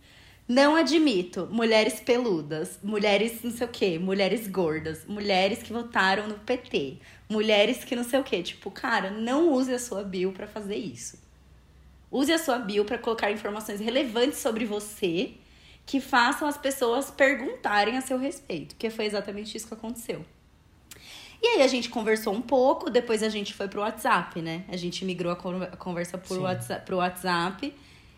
Não 0.48 0.74
admito 0.74 1.46
mulheres 1.52 2.00
peludas, 2.00 2.78
mulheres 2.82 3.42
não 3.42 3.50
sei 3.50 3.66
o 3.66 3.70
quê, 3.70 3.98
mulheres 3.98 4.48
gordas, 4.48 5.04
mulheres 5.06 5.62
que 5.62 5.70
votaram 5.70 6.26
no 6.26 6.38
PT, 6.38 6.96
mulheres 7.28 7.84
que 7.84 7.94
não 7.94 8.02
sei 8.02 8.18
o 8.18 8.24
quê. 8.24 8.42
Tipo, 8.42 8.70
cara, 8.70 9.10
não 9.10 9.52
use 9.52 9.70
a 9.74 9.78
sua 9.78 10.02
bio 10.02 10.32
pra 10.32 10.46
fazer 10.46 10.76
isso. 10.76 11.18
Use 12.10 12.32
a 12.32 12.38
sua 12.38 12.58
bio 12.58 12.86
para 12.86 12.96
colocar 12.96 13.30
informações 13.30 13.78
relevantes 13.78 14.38
sobre 14.38 14.64
você 14.64 15.34
que 15.84 16.00
façam 16.00 16.48
as 16.48 16.56
pessoas 16.56 17.10
perguntarem 17.10 17.98
a 17.98 18.00
seu 18.00 18.16
respeito, 18.18 18.74
que 18.76 18.88
foi 18.88 19.04
exatamente 19.04 19.54
isso 19.54 19.68
que 19.68 19.74
aconteceu. 19.74 20.24
E 21.40 21.46
aí 21.46 21.62
a 21.62 21.66
gente 21.68 21.88
conversou 21.88 22.32
um 22.34 22.42
pouco, 22.42 22.90
depois 22.90 23.22
a 23.22 23.28
gente 23.28 23.54
foi 23.54 23.68
pro 23.68 23.80
WhatsApp, 23.80 24.42
né? 24.42 24.64
A 24.68 24.76
gente 24.76 25.04
migrou 25.04 25.32
a 25.32 25.36
con- 25.36 25.62
a 25.62 25.76
conversa 25.76 26.18
por 26.18 26.36
Sim. 26.36 26.42
WhatsApp, 26.42 26.84
pro 26.84 26.96
WhatsApp. 26.96 27.72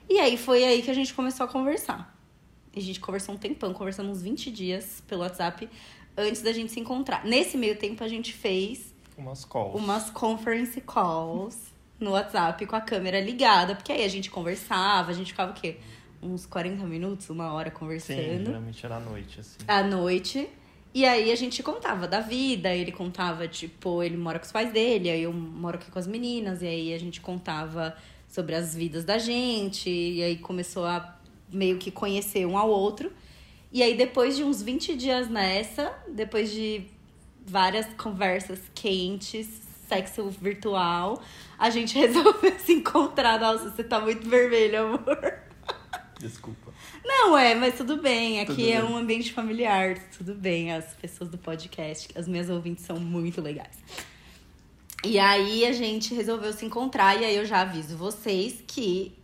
E 0.09 0.19
aí 0.19 0.37
foi 0.39 0.65
aí 0.65 0.83
que 0.83 0.91
a 0.91 0.95
gente 0.95 1.13
começou 1.13 1.45
a 1.45 1.49
conversar. 1.49 2.17
A 2.75 2.81
gente 2.81 2.99
conversou 3.01 3.35
um 3.35 3.39
tempão, 3.39 3.73
conversamos 3.75 4.19
uns 4.19 4.23
20 4.23 4.51
dias 4.51 5.03
pelo 5.07 5.21
WhatsApp 5.23 5.69
antes 6.17 6.41
da 6.43 6.53
gente 6.53 6.73
se 6.73 6.81
encontrar. 6.81 7.25
Nesse 7.25 7.57
meio 7.59 7.77
tempo 7.77 8.03
a 8.03 8.09
gente 8.09 8.33
fez 8.33 8.95
Umas 9.19 9.45
calls. 9.45 9.75
umas 9.79 10.09
conference 10.11 10.81
calls 10.81 11.57
no 11.99 12.13
WhatsApp 12.13 12.65
com 12.67 12.75
a 12.77 12.81
câmera 12.81 13.21
ligada, 13.21 13.75
porque 13.75 13.93
aí 13.93 14.03
a 14.05 14.09
gente 14.09 14.31
conversava, 14.31 15.11
a 15.11 15.15
gente 15.15 15.33
ficava 15.33 15.51
o 15.51 15.55
quê? 15.55 15.77
Uns 16.23 16.47
40 16.47 16.85
minutos, 16.87 17.29
uma 17.31 17.53
hora 17.53 17.71
Sim, 17.71 17.77
conversando 17.77 18.47
geralmente 18.47 18.87
era 18.87 18.97
à 18.97 19.01
noite, 19.01 19.41
assim. 19.41 19.59
à 19.69 19.83
noite. 19.83 20.49
E 20.93 21.05
aí 21.05 21.31
a 21.31 21.37
gente 21.37 21.63
contava 21.63 22.09
da 22.09 22.21
vida, 22.21 22.75
ele 22.75 22.91
contava, 22.91 23.47
tipo, 23.47 24.03
ele 24.03 24.17
mora 24.17 24.39
com 24.41 24.45
os 24.45 24.51
pais 24.51 24.73
dele, 24.73 25.09
aí 25.09 25.23
eu 25.23 25.33
moro 25.33 25.77
aqui 25.77 25.91
com 25.91 25.99
as 25.99 26.07
meninas, 26.07 26.63
e 26.63 26.67
aí 26.67 26.93
a 26.93 26.99
gente 26.99 27.21
contava 27.21 27.97
sobre 28.27 28.57
as 28.57 28.75
vidas 28.75 29.05
da 29.05 29.17
gente, 29.17 29.89
e 29.89 30.23
aí 30.23 30.37
começou 30.37 30.85
a 30.85 31.17
meio 31.53 31.79
que 31.79 31.91
conhecer 31.91 32.45
um 32.45 32.59
ao 32.59 32.69
outro. 32.69 33.13
E 33.73 33.83
aí 33.85 33.97
depois 33.97 34.37
de 34.37 34.43
uns 34.43 34.63
20 34.63 34.97
dias 34.97 35.29
nessa, 35.29 35.93
depois 36.09 36.51
de 36.51 36.87
várias 37.47 37.87
conversas 37.95 38.61
quentes, 38.75 39.47
sexo 39.89 40.29
virtual, 40.29 41.23
a 41.59 41.71
gente 41.71 41.95
resolveu 41.99 42.59
se 42.59 42.73
encontrar. 42.73 43.39
Nossa, 43.39 43.71
você 43.71 43.85
tá 43.85 44.01
muito 44.01 44.29
vermelho, 44.29 44.87
amor. 44.87 45.39
Desculpa. 46.19 46.70
Não, 47.05 47.37
é, 47.37 47.55
mas 47.55 47.77
tudo 47.77 47.97
bem. 47.97 48.41
Aqui 48.41 48.55
Tudo 48.55 48.69
é 48.69 48.83
bem. 48.83 48.91
um 48.91 48.97
ambiente 48.97 49.33
familiar, 49.33 49.99
tudo 50.17 50.35
bem. 50.35 50.73
As 50.73 50.95
pessoas 50.95 51.31
do 51.31 51.39
podcast, 51.39 52.09
as 52.15 52.29
minhas 52.29 52.49
ouvintes 52.51 52.85
são 52.85 52.99
muito 52.99 53.41
legais. 53.41 53.79
E 55.03 55.19
aí 55.19 55.65
a 55.65 55.73
gente 55.73 56.15
resolveu 56.15 56.53
se 56.53 56.65
encontrar 56.65 57.21
e 57.21 57.25
aí 57.25 57.35
eu 57.35 57.47
já 57.47 57.63
aviso 57.63 57.97
vocês 57.97 58.63
que 58.67 59.15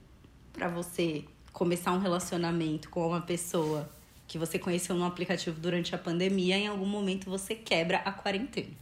pra 0.52 0.68
você 0.68 1.24
começar 1.52 1.92
um 1.92 1.98
relacionamento 1.98 2.88
com 2.88 3.06
uma 3.06 3.20
pessoa 3.20 3.88
que 4.26 4.38
você 4.38 4.58
conheceu 4.58 4.96
no 4.96 5.04
aplicativo 5.04 5.60
durante 5.60 5.94
a 5.94 5.98
pandemia, 5.98 6.56
em 6.56 6.66
algum 6.66 6.86
momento 6.86 7.28
você 7.28 7.54
quebra 7.54 7.98
a 7.98 8.10
quarentena. 8.10 8.72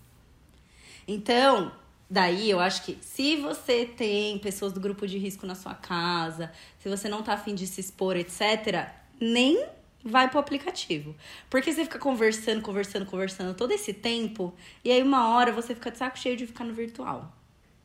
Então, 1.06 1.72
daí 2.14 2.48
eu 2.48 2.60
acho 2.60 2.84
que 2.84 2.96
se 3.00 3.34
você 3.34 3.84
tem 3.84 4.38
pessoas 4.38 4.72
do 4.72 4.78
grupo 4.78 5.04
de 5.04 5.18
risco 5.18 5.44
na 5.44 5.56
sua 5.56 5.74
casa, 5.74 6.52
se 6.78 6.88
você 6.88 7.08
não 7.08 7.24
tá 7.24 7.32
afim 7.32 7.56
de 7.56 7.66
se 7.66 7.80
expor, 7.80 8.16
etc., 8.16 8.88
nem 9.20 9.66
vai 10.04 10.30
pro 10.30 10.38
aplicativo. 10.38 11.16
Porque 11.50 11.72
você 11.72 11.82
fica 11.82 11.98
conversando, 11.98 12.62
conversando, 12.62 13.04
conversando 13.04 13.52
todo 13.52 13.72
esse 13.72 13.92
tempo, 13.92 14.54
e 14.84 14.92
aí 14.92 15.02
uma 15.02 15.30
hora 15.30 15.50
você 15.50 15.74
fica 15.74 15.90
de 15.90 15.98
saco 15.98 16.16
cheio 16.16 16.36
de 16.36 16.46
ficar 16.46 16.62
no 16.62 16.72
virtual. 16.72 17.36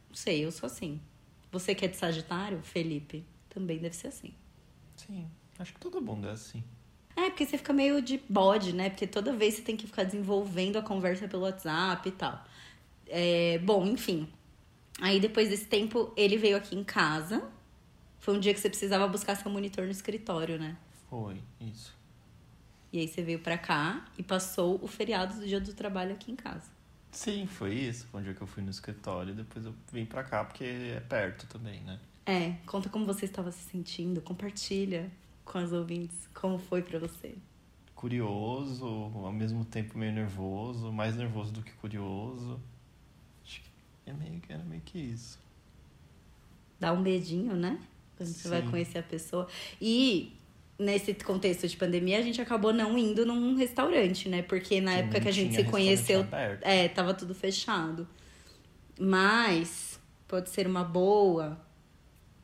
Não 0.08 0.16
sei, 0.16 0.46
eu 0.46 0.52
sou 0.52 0.68
assim. 0.68 1.02
Você 1.52 1.74
que 1.74 1.86
é 1.86 1.88
de 1.88 1.98
Sagitário, 1.98 2.62
Felipe, 2.62 3.26
também 3.50 3.80
deve 3.80 3.96
ser 3.96 4.10
assim. 4.10 4.32
Sim, 4.96 5.28
acho 5.58 5.74
que 5.74 5.80
todo 5.80 6.00
mundo 6.00 6.28
é 6.28 6.32
assim. 6.34 6.64
É, 7.16 7.32
porque 7.32 7.48
você 7.48 7.58
fica 7.58 7.74
meio 7.74 8.00
de 8.00 8.22
bode, 8.30 8.74
né? 8.74 8.92
Porque 8.92 9.08
toda 9.08 9.34
vez 9.34 9.56
você 9.56 9.64
tem 9.64 9.76
que 9.76 9.88
ficar 9.88 10.04
desenvolvendo 10.04 10.78
a 10.78 10.84
conversa 10.84 11.28
pelo 11.28 11.44
WhatsApp 11.44 12.08
e 12.08 12.12
tal. 12.12 12.46
É, 13.10 13.58
bom, 13.60 13.86
enfim. 13.86 14.30
Aí 15.02 15.20
depois 15.20 15.50
desse 15.50 15.66
tempo, 15.66 16.14
ele 16.16 16.38
veio 16.38 16.56
aqui 16.56 16.76
em 16.76 16.84
casa. 16.84 17.50
Foi 18.20 18.36
um 18.36 18.40
dia 18.40 18.54
que 18.54 18.60
você 18.60 18.70
precisava 18.70 19.08
buscar 19.08 19.36
seu 19.36 19.50
monitor 19.50 19.86
no 19.86 19.92
escritório, 19.92 20.60
né? 20.60 20.78
Foi, 21.10 21.42
isso. 21.60 21.98
E 22.92 23.00
aí 23.00 23.08
você 23.08 23.22
veio 23.22 23.40
pra 23.40 23.58
cá 23.58 24.06
e 24.18 24.24
passou 24.24 24.80
o 24.84 24.88
feriado 24.88 25.40
do 25.40 25.48
dia 25.48 25.60
do 25.60 25.74
trabalho 25.74 26.14
aqui 26.14 26.32
em 26.32 26.36
casa. 26.36 26.70
Sim, 27.12 27.48
foi 27.48 27.74
isso. 27.74 28.08
Foi 28.08 28.22
um 28.22 28.24
dia 28.24 28.34
que 28.34 28.42
eu 28.42 28.48
fui 28.48 28.64
no 28.64 28.70
escritório 28.70 29.32
e 29.32 29.36
depois 29.36 29.66
eu 29.66 29.74
vim 29.92 30.06
pra 30.06 30.24
cá 30.24 30.44
porque 30.44 30.64
é 30.64 31.00
perto 31.00 31.48
também, 31.48 31.82
né? 31.82 32.00
É, 32.26 32.54
conta 32.66 32.90
como 32.90 33.06
você 33.06 33.26
estava 33.26 33.52
se 33.52 33.70
sentindo, 33.70 34.22
compartilha 34.22 35.10
com 35.44 35.58
as 35.58 35.72
ouvintes 35.72 36.30
como 36.34 36.60
foi 36.60 36.82
pra 36.84 37.00
você. 37.00 37.36
Curioso, 37.96 38.86
ao 38.86 39.32
mesmo 39.32 39.66
tempo 39.66 39.98
meio 39.98 40.14
nervoso, 40.14 40.92
mais 40.92 41.16
nervoso 41.16 41.52
do 41.52 41.64
que 41.64 41.72
curioso. 41.74 42.60
Que 44.10 44.16
é 44.16 44.30
meio, 44.30 44.42
era 44.50 44.64
meio 44.64 44.82
que 44.84 44.98
isso. 44.98 45.40
Dá 46.80 46.92
um 46.94 47.02
medinho, 47.02 47.56
né? 47.56 47.80
Quando 48.18 48.30
você 48.30 48.48
vai 48.48 48.62
Sim. 48.62 48.70
conhecer 48.70 48.98
a 49.00 49.04
pessoa. 49.04 49.48
E 49.82 50.34
nesse 50.78 51.14
contexto 51.14 51.68
de 51.68 51.78
pandemia, 51.78 52.18
a 52.18 52.22
gente 52.22 52.42
acabou 52.42 52.74
não 52.74 52.98
indo 52.98 53.26
num 53.26 53.56
restaurante, 53.56 54.28
né? 54.30 54.42
Porque 54.42 54.82
na 54.82 54.94
Que 54.94 55.00
época 55.00 55.22
que 55.22 55.28
a 55.28 55.32
gente 55.32 55.56
se 55.56 55.64
conheceu, 55.66 56.22
aberto. 56.22 56.64
é, 56.64 56.88
tava 56.88 57.14
tudo 57.14 57.36
fechado. 57.36 58.08
Mas 59.00 60.00
pode 60.28 60.50
ser 60.50 60.66
uma 60.68 60.84
boa 60.84 61.60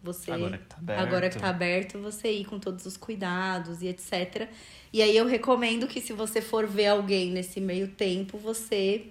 você 0.04 0.32
Agora 0.32 0.58
que 0.60 0.66
tá 0.66 0.76
aberto. 0.78 1.00
agora 1.00 1.30
que 1.30 1.40
tá 1.40 1.50
aberto, 1.50 2.00
você 2.00 2.32
ir 2.32 2.46
com 2.46 2.60
todos 2.60 2.86
os 2.86 2.96
cuidados 2.96 3.82
e 3.82 3.88
etc. 3.88 4.48
E 4.94 5.02
aí 5.02 5.18
eu 5.18 5.26
recomendo 5.26 5.88
que 5.88 6.00
se 6.00 6.14
você 6.14 6.42
for 6.42 6.68
ver 6.68 6.88
alguém 6.88 7.32
nesse 7.32 7.60
meio 7.60 7.88
tempo, 7.88 8.38
você 8.38 9.08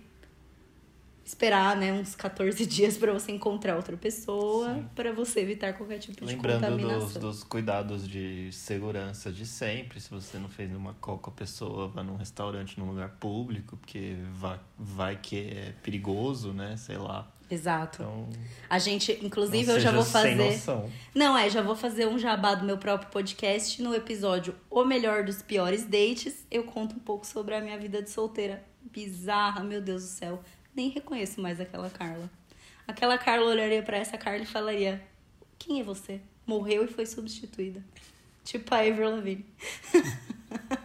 esperar, 1.24 1.76
né, 1.76 1.92
uns 1.92 2.14
14 2.14 2.66
dias 2.66 2.96
pra 2.96 3.12
você 3.12 3.32
encontrar 3.32 3.76
outra 3.76 3.96
pessoa, 3.96 4.84
pra 4.94 5.12
você 5.12 5.40
evitar 5.40 5.72
qualquer 5.74 5.98
tipo 5.98 6.20
de 6.20 6.26
Lembrando 6.26 6.60
dos, 6.60 6.70
contaminação. 6.70 7.22
dos 7.22 7.44
cuidados 7.44 8.06
de 8.06 8.50
segurança 8.52 9.32
de 9.32 9.46
sempre, 9.46 10.00
se 10.00 10.10
você 10.10 10.38
não 10.38 10.48
fez 10.48 10.68
nenhuma 10.68 10.94
call 11.00 11.18
com 11.18 11.30
a 11.30 11.32
pessoa, 11.32 11.88
vá 11.88 12.02
num 12.02 12.16
restaurante, 12.16 12.78
num 12.78 12.90
lugar 12.90 13.10
público, 13.18 13.76
porque 13.76 14.16
vai, 14.34 14.60
vai 14.78 15.16
que 15.16 15.48
é 15.50 15.74
perigoso, 15.82 16.52
né? 16.52 16.76
Sei 16.76 16.96
lá. 16.98 17.30
Exato. 17.50 18.02
Então, 18.02 18.28
A 18.70 18.78
gente, 18.78 19.18
inclusive, 19.22 19.70
eu 19.70 19.78
já 19.78 19.92
vou 19.92 20.04
fazer. 20.04 20.60
Não, 21.14 21.36
é, 21.36 21.48
já 21.50 21.62
vou 21.62 21.76
fazer 21.76 22.06
um 22.06 22.18
jabá 22.18 22.54
do 22.54 22.64
meu 22.64 22.78
próprio 22.78 23.10
podcast 23.10 23.80
no 23.82 23.94
episódio 23.94 24.54
O 24.70 24.84
Melhor 24.84 25.24
dos 25.24 25.42
Piores 25.42 25.84
Dates. 25.84 26.46
Eu 26.50 26.64
conto 26.64 26.96
um 26.96 26.98
pouco 26.98 27.26
sobre 27.26 27.54
a 27.54 27.60
minha 27.60 27.78
vida 27.78 28.02
de 28.02 28.10
solteira. 28.10 28.64
Bizarra, 28.90 29.62
meu 29.62 29.80
Deus 29.80 30.02
do 30.02 30.08
céu. 30.08 30.42
Nem 30.74 30.88
reconheço 30.88 31.40
mais 31.40 31.60
aquela 31.60 31.88
Carla. 31.90 32.30
Aquela 32.86 33.16
Carla 33.16 33.46
olharia 33.46 33.82
pra 33.82 33.96
essa 33.96 34.18
Carla 34.18 34.42
e 34.42 34.46
falaria: 34.46 35.02
Quem 35.58 35.80
é 35.80 35.84
você? 35.84 36.20
Morreu 36.46 36.84
e 36.84 36.88
foi 36.88 37.06
substituída. 37.06 37.82
Tipo 38.44 38.74
a 38.74 38.78
Avril 38.78 39.10
Lavigne. 39.10 39.46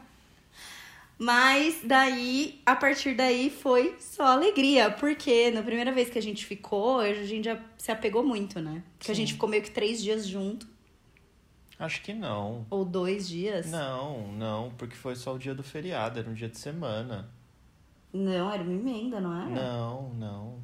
Mas 1.22 1.82
daí, 1.84 2.62
a 2.66 2.74
partir 2.78 3.14
daí, 3.14 3.50
foi 3.50 3.98
só 4.00 4.24
alegria. 4.28 4.90
Porque 4.90 5.52
na 5.52 5.62
primeira 5.62 5.92
vez 5.92 6.10
que 6.10 6.18
a 6.18 6.22
gente 6.22 6.46
ficou, 6.46 7.02
a 7.02 7.14
gente 7.14 7.44
já 7.44 7.60
se 7.78 7.92
apegou 7.92 8.24
muito, 8.24 8.62
né? 8.62 8.82
Porque 8.98 9.12
a 9.12 9.16
Sim. 9.16 9.22
gente 9.22 9.34
ficou 9.34 9.50
meio 9.50 9.62
que 9.62 9.72
três 9.72 10.02
dias 10.02 10.26
junto. 10.26 10.66
Acho 11.78 12.02
que 12.02 12.14
não. 12.14 12.66
Ou 12.70 12.86
dois 12.86 13.28
dias. 13.28 13.70
Não, 13.70 14.32
não, 14.34 14.72
porque 14.78 14.96
foi 14.96 15.16
só 15.18 15.36
o 15.36 15.40
dia 15.40 15.54
do 15.54 15.64
feriado, 15.64 16.20
era 16.20 16.30
um 16.30 16.34
dia 16.34 16.48
de 16.48 16.58
semana. 16.58 17.30
Não, 18.12 18.52
era 18.52 18.64
uma 18.64 18.74
emenda, 18.74 19.20
não 19.20 19.36
era? 19.36 19.50
Não, 19.50 20.14
não. 20.14 20.60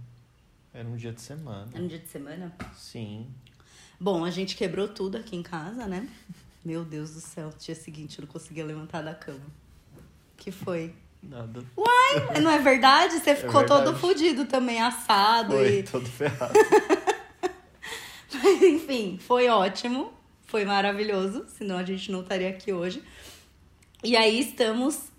Era 0.74 0.88
um 0.88 0.96
dia 0.96 1.14
de 1.14 1.22
semana. 1.22 1.70
Era 1.74 1.84
um 1.84 1.88
dia 1.88 2.00
de 2.00 2.08
semana? 2.08 2.54
Sim. 2.76 3.28
Bom, 4.00 4.26
a 4.26 4.30
gente 4.30 4.56
quebrou 4.56 4.88
tudo 4.88 5.18
aqui 5.18 5.36
em 5.36 5.44
casa, 5.44 5.88
né? 5.88 6.10
Meu 6.64 6.84
Deus 6.84 7.12
do 7.12 7.22
céu, 7.22 7.54
dia 7.58 7.76
seguinte 7.76 8.20
eu 8.20 8.26
não 8.26 8.32
conseguia 8.32 8.66
levantar 8.66 9.02
da 9.02 9.14
cama. 9.14 9.46
Que 10.36 10.52
foi? 10.52 10.94
Nada. 11.22 11.64
Uai, 11.78 12.42
não 12.42 12.52
é 12.52 12.60
verdade? 12.60 13.20
Você 13.20 13.36
ficou 13.36 13.66
todo 13.66 13.94
verdade. 13.94 14.00
fudido 14.00 14.46
também, 14.46 14.82
assado 14.82 15.54
Foi 15.54 15.80
e 15.80 15.84
todo 15.84 16.06
ferrado. 16.06 16.54
Mas 18.34 18.62
enfim, 18.62 19.18
foi 19.20 19.48
ótimo. 19.48 20.14
Foi 20.46 20.66
maravilhoso. 20.66 21.46
Senão 21.48 21.78
a 21.78 21.84
gente 21.84 22.12
não 22.12 22.22
estaria 22.22 22.50
aqui 22.50 22.74
hoje. 22.74 23.02
E 24.04 24.16
aí 24.16 24.40
estamos 24.40 25.10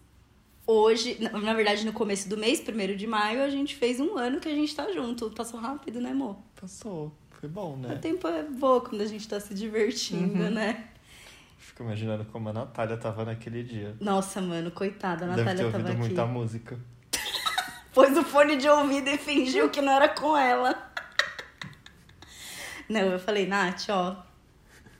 hoje, 0.66 1.16
na 1.20 1.54
verdade, 1.54 1.84
no 1.86 1.92
começo 1.92 2.28
do 2.28 2.36
mês, 2.36 2.60
primeiro 2.60 2.96
de 2.96 3.06
maio, 3.06 3.42
a 3.42 3.48
gente 3.50 3.74
fez 3.76 4.00
um 4.00 4.16
ano 4.18 4.40
que 4.40 4.48
a 4.48 4.54
gente 4.54 4.74
tá 4.74 4.90
junto. 4.92 5.30
Passou 5.30 5.60
rápido, 5.60 6.00
né, 6.00 6.10
amor? 6.10 6.36
Passou. 6.60 7.12
Foi 7.40 7.48
bom, 7.48 7.74
O 7.74 7.76
né? 7.76 7.94
tempo 7.96 8.26
é 8.28 8.42
bom 8.42 8.80
quando 8.80 9.00
a 9.02 9.06
gente 9.06 9.28
tá 9.28 9.38
se 9.38 9.52
divertindo, 9.54 10.42
Uhum. 10.44 10.50
né? 10.50 10.88
Fico 11.58 11.82
imaginando 11.82 12.24
como 12.26 12.48
a 12.48 12.52
Natália 12.52 12.96
tava 12.96 13.24
naquele 13.24 13.62
dia. 13.62 13.94
Nossa, 14.00 14.40
mano, 14.40 14.70
coitada, 14.70 15.24
a 15.26 15.28
Deve 15.28 15.36
ter 15.36 15.44
Natália 15.44 15.64
ouvido 15.66 15.82
tava 15.82 15.88
aqui. 15.90 15.98
muita 16.00 16.26
música. 16.26 16.78
Pôs 17.92 18.16
o 18.16 18.22
fone 18.24 18.56
de 18.56 18.68
ouvido 18.68 19.08
e 19.10 19.18
fingiu 19.18 19.68
que 19.70 19.80
não 19.82 19.92
era 19.92 20.08
com 20.08 20.36
ela. 20.36 20.90
Não, 22.88 23.00
eu 23.00 23.18
falei, 23.18 23.46
Nath, 23.46 23.86
ó. 23.88 24.16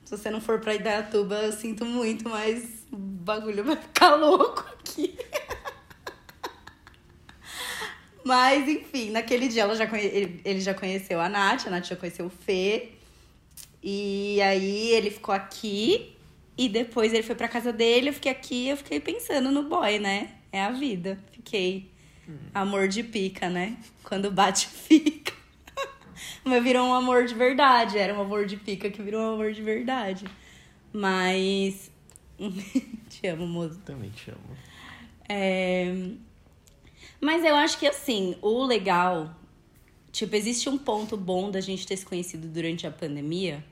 Se 0.04 0.16
você 0.16 0.30
não 0.30 0.40
for 0.40 0.60
pra 0.60 0.74
Idaiatuba, 0.74 1.34
eu 1.36 1.52
sinto 1.52 1.84
muito, 1.84 2.28
mas 2.28 2.84
o 2.92 2.96
bagulho 2.96 3.62
vai 3.64 3.76
ficar 3.76 4.14
louco 4.16 4.64
aqui. 4.78 5.16
Mas, 8.26 8.68
enfim, 8.68 9.10
naquele 9.10 9.46
dia 9.46 9.62
ela 9.62 9.76
já 9.76 9.86
conhe... 9.86 10.04
ele 10.04 10.40
ele 10.44 10.60
já 10.60 10.74
conheceu 10.74 11.20
a 11.20 11.28
Nath, 11.28 11.68
a 11.68 11.70
Nath 11.70 11.86
já 11.86 11.94
conheceu 11.94 12.26
o 12.26 12.28
Fê. 12.28 12.88
E 13.80 14.42
aí 14.42 14.88
ele 14.88 15.12
ficou 15.12 15.32
aqui. 15.32 16.16
E 16.58 16.68
depois 16.68 17.12
ele 17.12 17.22
foi 17.22 17.36
pra 17.36 17.46
casa 17.46 17.72
dele, 17.72 18.08
eu 18.08 18.12
fiquei 18.12 18.32
aqui, 18.32 18.66
eu 18.66 18.76
fiquei 18.76 18.98
pensando 18.98 19.52
no 19.52 19.62
boy, 19.68 20.00
né? 20.00 20.30
É 20.50 20.60
a 20.60 20.72
vida. 20.72 21.20
Fiquei 21.30 21.88
amor 22.52 22.88
de 22.88 23.04
pica, 23.04 23.48
né? 23.48 23.76
Quando 24.02 24.28
bate, 24.28 24.66
fica. 24.74 25.32
Mas 26.42 26.64
virou 26.64 26.84
um 26.84 26.94
amor 26.94 27.26
de 27.26 27.34
verdade. 27.34 27.96
Era 27.96 28.12
um 28.12 28.20
amor 28.20 28.44
de 28.44 28.56
pica 28.56 28.90
que 28.90 29.00
virou 29.02 29.20
um 29.22 29.34
amor 29.34 29.52
de 29.52 29.62
verdade. 29.62 30.24
Mas. 30.92 31.92
Te 33.08 33.28
amo, 33.28 33.46
moço. 33.46 33.78
Também 33.84 34.10
te 34.10 34.32
amo. 34.32 34.56
É... 35.28 35.94
Mas 37.20 37.44
eu 37.44 37.54
acho 37.54 37.78
que 37.78 37.86
assim, 37.86 38.36
o 38.42 38.64
legal. 38.64 39.34
Tipo, 40.12 40.34
existe 40.34 40.68
um 40.68 40.78
ponto 40.78 41.16
bom 41.16 41.50
da 41.50 41.60
gente 41.60 41.86
ter 41.86 41.96
se 41.96 42.06
conhecido 42.06 42.48
durante 42.48 42.86
a 42.86 42.90
pandemia, 42.90 43.62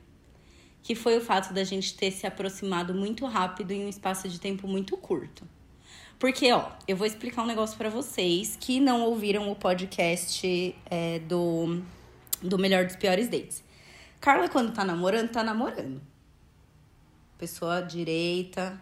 que 0.82 0.94
foi 0.94 1.16
o 1.16 1.20
fato 1.20 1.54
da 1.54 1.64
gente 1.64 1.94
ter 1.94 2.10
se 2.10 2.26
aproximado 2.26 2.92
muito 2.92 3.24
rápido 3.24 3.70
em 3.70 3.86
um 3.86 3.88
espaço 3.88 4.28
de 4.28 4.38
tempo 4.38 4.68
muito 4.68 4.96
curto. 4.96 5.48
Porque, 6.18 6.52
ó, 6.52 6.70
eu 6.86 6.96
vou 6.96 7.06
explicar 7.06 7.42
um 7.42 7.46
negócio 7.46 7.76
pra 7.76 7.88
vocês 7.88 8.56
que 8.60 8.78
não 8.78 9.02
ouviram 9.02 9.50
o 9.50 9.56
podcast 9.56 10.74
é, 10.86 11.18
do, 11.20 11.82
do 12.42 12.58
Melhor 12.58 12.84
dos 12.84 12.96
Piores 12.96 13.28
Dates. 13.28 13.64
Carla, 14.20 14.48
quando 14.48 14.72
tá 14.72 14.84
namorando, 14.84 15.30
tá 15.30 15.42
namorando. 15.42 16.00
Pessoa 17.36 17.80
direita, 17.82 18.80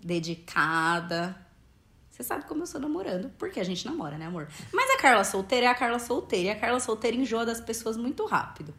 dedicada, 0.00 1.36
Você 2.12 2.22
sabe 2.22 2.44
como 2.44 2.62
eu 2.62 2.66
sou 2.66 2.78
namorando, 2.78 3.30
porque 3.38 3.58
a 3.58 3.64
gente 3.64 3.86
namora, 3.86 4.18
né, 4.18 4.26
amor? 4.26 4.46
Mas 4.70 4.90
a 4.90 4.98
Carla 4.98 5.24
solteira 5.24 5.66
é 5.66 5.68
a 5.70 5.74
Carla 5.74 5.98
solteira. 5.98 6.48
E 6.48 6.50
a 6.50 6.56
Carla 6.56 6.78
solteira 6.78 7.16
enjoa 7.16 7.46
das 7.46 7.58
pessoas 7.58 7.96
muito 7.96 8.26
rápido. 8.26 8.74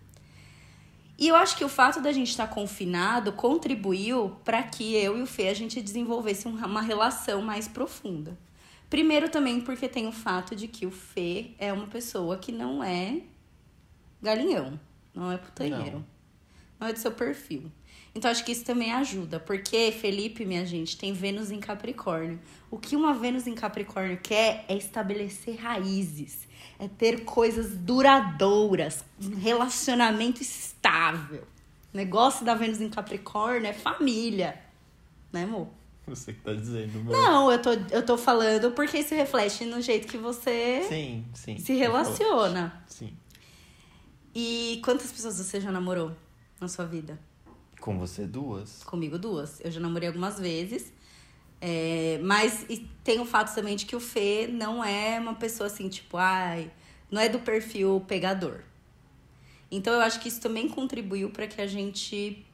E 1.17 1.29
eu 1.29 1.35
acho 1.35 1.57
que 1.57 1.65
o 1.65 1.69
fato 1.69 1.99
da 1.99 2.11
gente 2.11 2.29
estar 2.29 2.45
confinado 2.47 3.33
contribuiu 3.33 4.37
para 4.45 4.61
que 4.61 4.95
eu 4.95 5.17
e 5.17 5.23
o 5.23 5.25
Fê 5.25 5.47
a 5.47 5.53
gente 5.53 5.81
desenvolvesse 5.81 6.47
uma 6.47 6.81
relação 6.81 7.41
mais 7.41 7.67
profunda. 7.67 8.37
Primeiro 8.87 9.27
também 9.27 9.59
porque 9.59 9.89
tem 9.89 10.07
o 10.07 10.11
fato 10.11 10.55
de 10.55 10.67
que 10.67 10.85
o 10.85 10.91
Fê 10.91 11.51
é 11.57 11.73
uma 11.73 11.87
pessoa 11.87 12.37
que 12.37 12.51
não 12.51 12.83
é 12.83 13.21
galinhão, 14.21 14.79
não 15.13 15.31
é 15.31 15.37
putanheiro. 15.37 15.97
Não, 15.97 16.05
não 16.79 16.87
é 16.87 16.93
do 16.93 16.99
seu 16.99 17.11
perfil. 17.11 17.71
Então 18.15 18.29
acho 18.29 18.45
que 18.45 18.51
isso 18.51 18.63
também 18.63 18.91
ajuda, 18.93 19.39
porque 19.39 19.91
Felipe, 19.91 20.45
minha 20.45 20.65
gente, 20.65 20.97
tem 20.97 21.13
Vênus 21.13 21.49
em 21.49 21.59
Capricórnio. 21.59 22.39
O 22.69 22.77
que 22.77 22.95
uma 22.95 23.13
Vênus 23.13 23.47
em 23.47 23.55
Capricórnio 23.55 24.19
quer 24.21 24.65
é 24.67 24.77
estabelecer 24.77 25.55
raízes, 25.55 26.47
é 26.77 26.87
ter 26.87 27.23
coisas 27.23 27.75
duradouras, 27.75 29.03
um 29.21 29.35
relacionamento 29.35 30.43
estável. 30.43 31.43
O 31.91 31.97
negócio 31.97 32.45
da 32.45 32.53
Vênus 32.53 32.81
em 32.81 32.89
Capricórnio 32.89 33.67
é 33.67 33.73
família, 33.73 34.61
né, 35.31 35.43
amor? 35.43 35.67
Você 36.05 36.33
que 36.33 36.41
tá 36.41 36.53
dizendo, 36.53 37.03
meu. 37.03 37.13
Não, 37.13 37.51
eu 37.51 37.61
tô, 37.61 37.71
eu 37.89 38.05
tô 38.05 38.17
falando 38.17 38.71
porque 38.71 38.99
isso 38.99 39.15
reflete 39.15 39.65
no 39.65 39.81
jeito 39.81 40.07
que 40.07 40.17
você 40.17 40.85
sim, 40.87 41.25
sim, 41.33 41.57
se 41.57 41.73
relaciona. 41.73 42.83
Sim. 42.87 43.15
E 44.35 44.81
quantas 44.83 45.11
pessoas 45.11 45.37
você 45.37 45.61
já 45.61 45.71
namorou 45.71 46.11
na 46.59 46.67
sua 46.67 46.85
vida? 46.85 47.17
Com 47.83 47.99
você, 47.99 48.25
duas? 48.25 48.81
Comigo, 48.85 49.19
duas. 49.19 49.59
Eu 49.59 49.69
já 49.69 49.77
namorei 49.77 50.07
algumas 50.07 50.39
vezes. 50.39 50.93
É, 51.59 52.17
mas 52.23 52.65
tem 53.03 53.19
o 53.19 53.25
fato 53.25 53.53
também 53.53 53.75
de 53.75 53.85
que 53.85 53.93
o 53.93 53.99
Fê 53.99 54.47
não 54.47 54.81
é 54.81 55.19
uma 55.19 55.33
pessoa 55.35 55.67
assim, 55.67 55.89
tipo, 55.89 56.15
ai, 56.15 56.71
não 57.11 57.19
é 57.19 57.27
do 57.27 57.39
perfil 57.39 58.01
pegador. 58.07 58.61
Então 59.69 59.93
eu 59.93 59.99
acho 59.99 60.21
que 60.21 60.29
isso 60.29 60.39
também 60.39 60.69
contribuiu 60.69 61.29
para 61.29 61.45
que 61.45 61.59
a 61.59 61.67
gente 61.67 62.45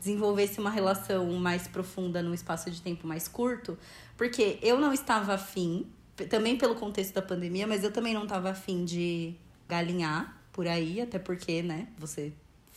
desenvolvesse 0.00 0.60
uma 0.60 0.70
relação 0.70 1.32
mais 1.38 1.66
profunda 1.66 2.20
num 2.20 2.34
espaço 2.34 2.70
de 2.70 2.82
tempo 2.82 3.06
mais 3.06 3.26
curto, 3.26 3.78
porque 4.18 4.58
eu 4.60 4.78
não 4.78 4.92
estava 4.92 5.32
afim, 5.32 5.86
também 6.28 6.58
pelo 6.58 6.74
contexto 6.74 7.14
da 7.14 7.22
pandemia, 7.22 7.66
mas 7.66 7.82
eu 7.82 7.90
também 7.90 8.12
não 8.12 8.24
estava 8.24 8.50
afim 8.50 8.84
de 8.84 9.34
galinhar 9.66 10.38
por 10.52 10.68
aí, 10.68 11.00
até 11.00 11.18
porque, 11.18 11.62
né, 11.62 11.88
você 11.96 12.34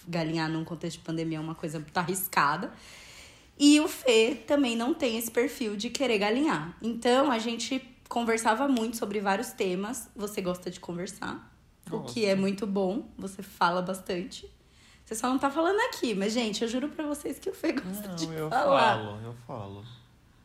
galinhar 0.09 0.49
num 0.49 0.63
contexto 0.63 0.97
de 0.97 1.03
pandemia 1.03 1.37
é 1.37 1.41
uma 1.41 1.55
coisa 1.55 1.83
tá 1.93 2.01
arriscada. 2.01 2.71
E 3.57 3.79
o 3.79 3.87
Fê 3.87 4.35
também 4.47 4.75
não 4.75 4.93
tem 4.93 5.17
esse 5.17 5.29
perfil 5.29 5.75
de 5.75 5.89
querer 5.89 6.17
galinhar. 6.17 6.75
Então 6.81 7.29
a 7.31 7.37
gente 7.37 7.81
conversava 8.07 8.67
muito 8.67 8.97
sobre 8.97 9.19
vários 9.19 9.51
temas. 9.51 10.09
Você 10.15 10.41
gosta 10.41 10.71
de 10.71 10.79
conversar, 10.79 11.53
Nossa. 11.89 12.03
o 12.03 12.05
que 12.05 12.25
é 12.25 12.35
muito 12.35 12.65
bom. 12.65 13.07
Você 13.17 13.43
fala 13.43 13.81
bastante. 13.81 14.49
Você 15.05 15.15
só 15.15 15.27
não 15.27 15.37
tá 15.37 15.49
falando 15.49 15.79
aqui, 15.89 16.13
mas 16.13 16.33
gente, 16.33 16.61
eu 16.61 16.67
juro 16.67 16.87
pra 16.89 17.05
vocês 17.05 17.37
que 17.37 17.49
o 17.49 17.53
Fê 17.53 17.73
gosta 17.73 18.07
não, 18.07 18.15
de 18.15 18.25
eu 18.33 18.49
falar. 18.49 18.97
Eu 18.97 19.05
falo, 19.05 19.21
eu 19.25 19.35
falo. 19.45 19.85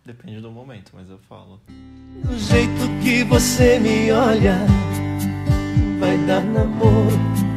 Depende 0.05 0.41
do 0.41 0.51
momento, 0.51 0.93
mas 0.95 1.09
eu 1.09 1.19
falo. 1.19 1.61
Do 1.69 2.39
jeito 2.39 3.03
que 3.03 3.25
você 3.25 3.79
me 3.79 4.11
olha, 4.13 4.59
vai 5.99 6.19
dar 6.27 6.43
namoro. 6.43 7.54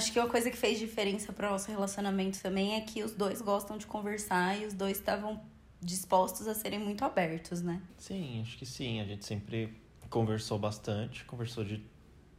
Acho 0.00 0.14
que 0.14 0.18
uma 0.18 0.30
coisa 0.30 0.50
que 0.50 0.56
fez 0.56 0.78
diferença 0.78 1.30
para 1.30 1.48
o 1.48 1.50
nosso 1.50 1.70
relacionamento 1.70 2.40
também 2.40 2.74
é 2.74 2.80
que 2.80 3.02
os 3.02 3.12
dois 3.12 3.42
gostam 3.42 3.76
de 3.76 3.86
conversar 3.86 4.58
e 4.58 4.64
os 4.64 4.72
dois 4.72 4.96
estavam 4.96 5.38
dispostos 5.78 6.48
a 6.48 6.54
serem 6.54 6.78
muito 6.78 7.04
abertos, 7.04 7.60
né? 7.60 7.82
Sim, 7.98 8.40
acho 8.40 8.56
que 8.56 8.64
sim. 8.64 9.02
A 9.02 9.04
gente 9.04 9.26
sempre 9.26 9.76
conversou 10.08 10.58
bastante, 10.58 11.22
conversou 11.26 11.62
de 11.64 11.84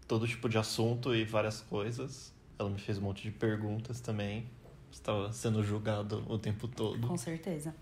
todo 0.07 0.27
tipo 0.27 0.49
de 0.49 0.57
assunto 0.57 1.13
e 1.13 1.23
várias 1.23 1.61
coisas. 1.61 2.33
Ela 2.57 2.67
me 2.67 2.79
fez 2.79 2.97
um 2.97 3.01
monte 3.01 3.21
de 3.21 3.29
perguntas 3.29 4.01
também. 4.01 4.49
Estava 4.91 5.31
sendo 5.31 5.63
julgado 5.63 6.25
o 6.27 6.39
tempo 6.39 6.67
todo. 6.67 7.07
Com 7.07 7.15
certeza. 7.15 7.75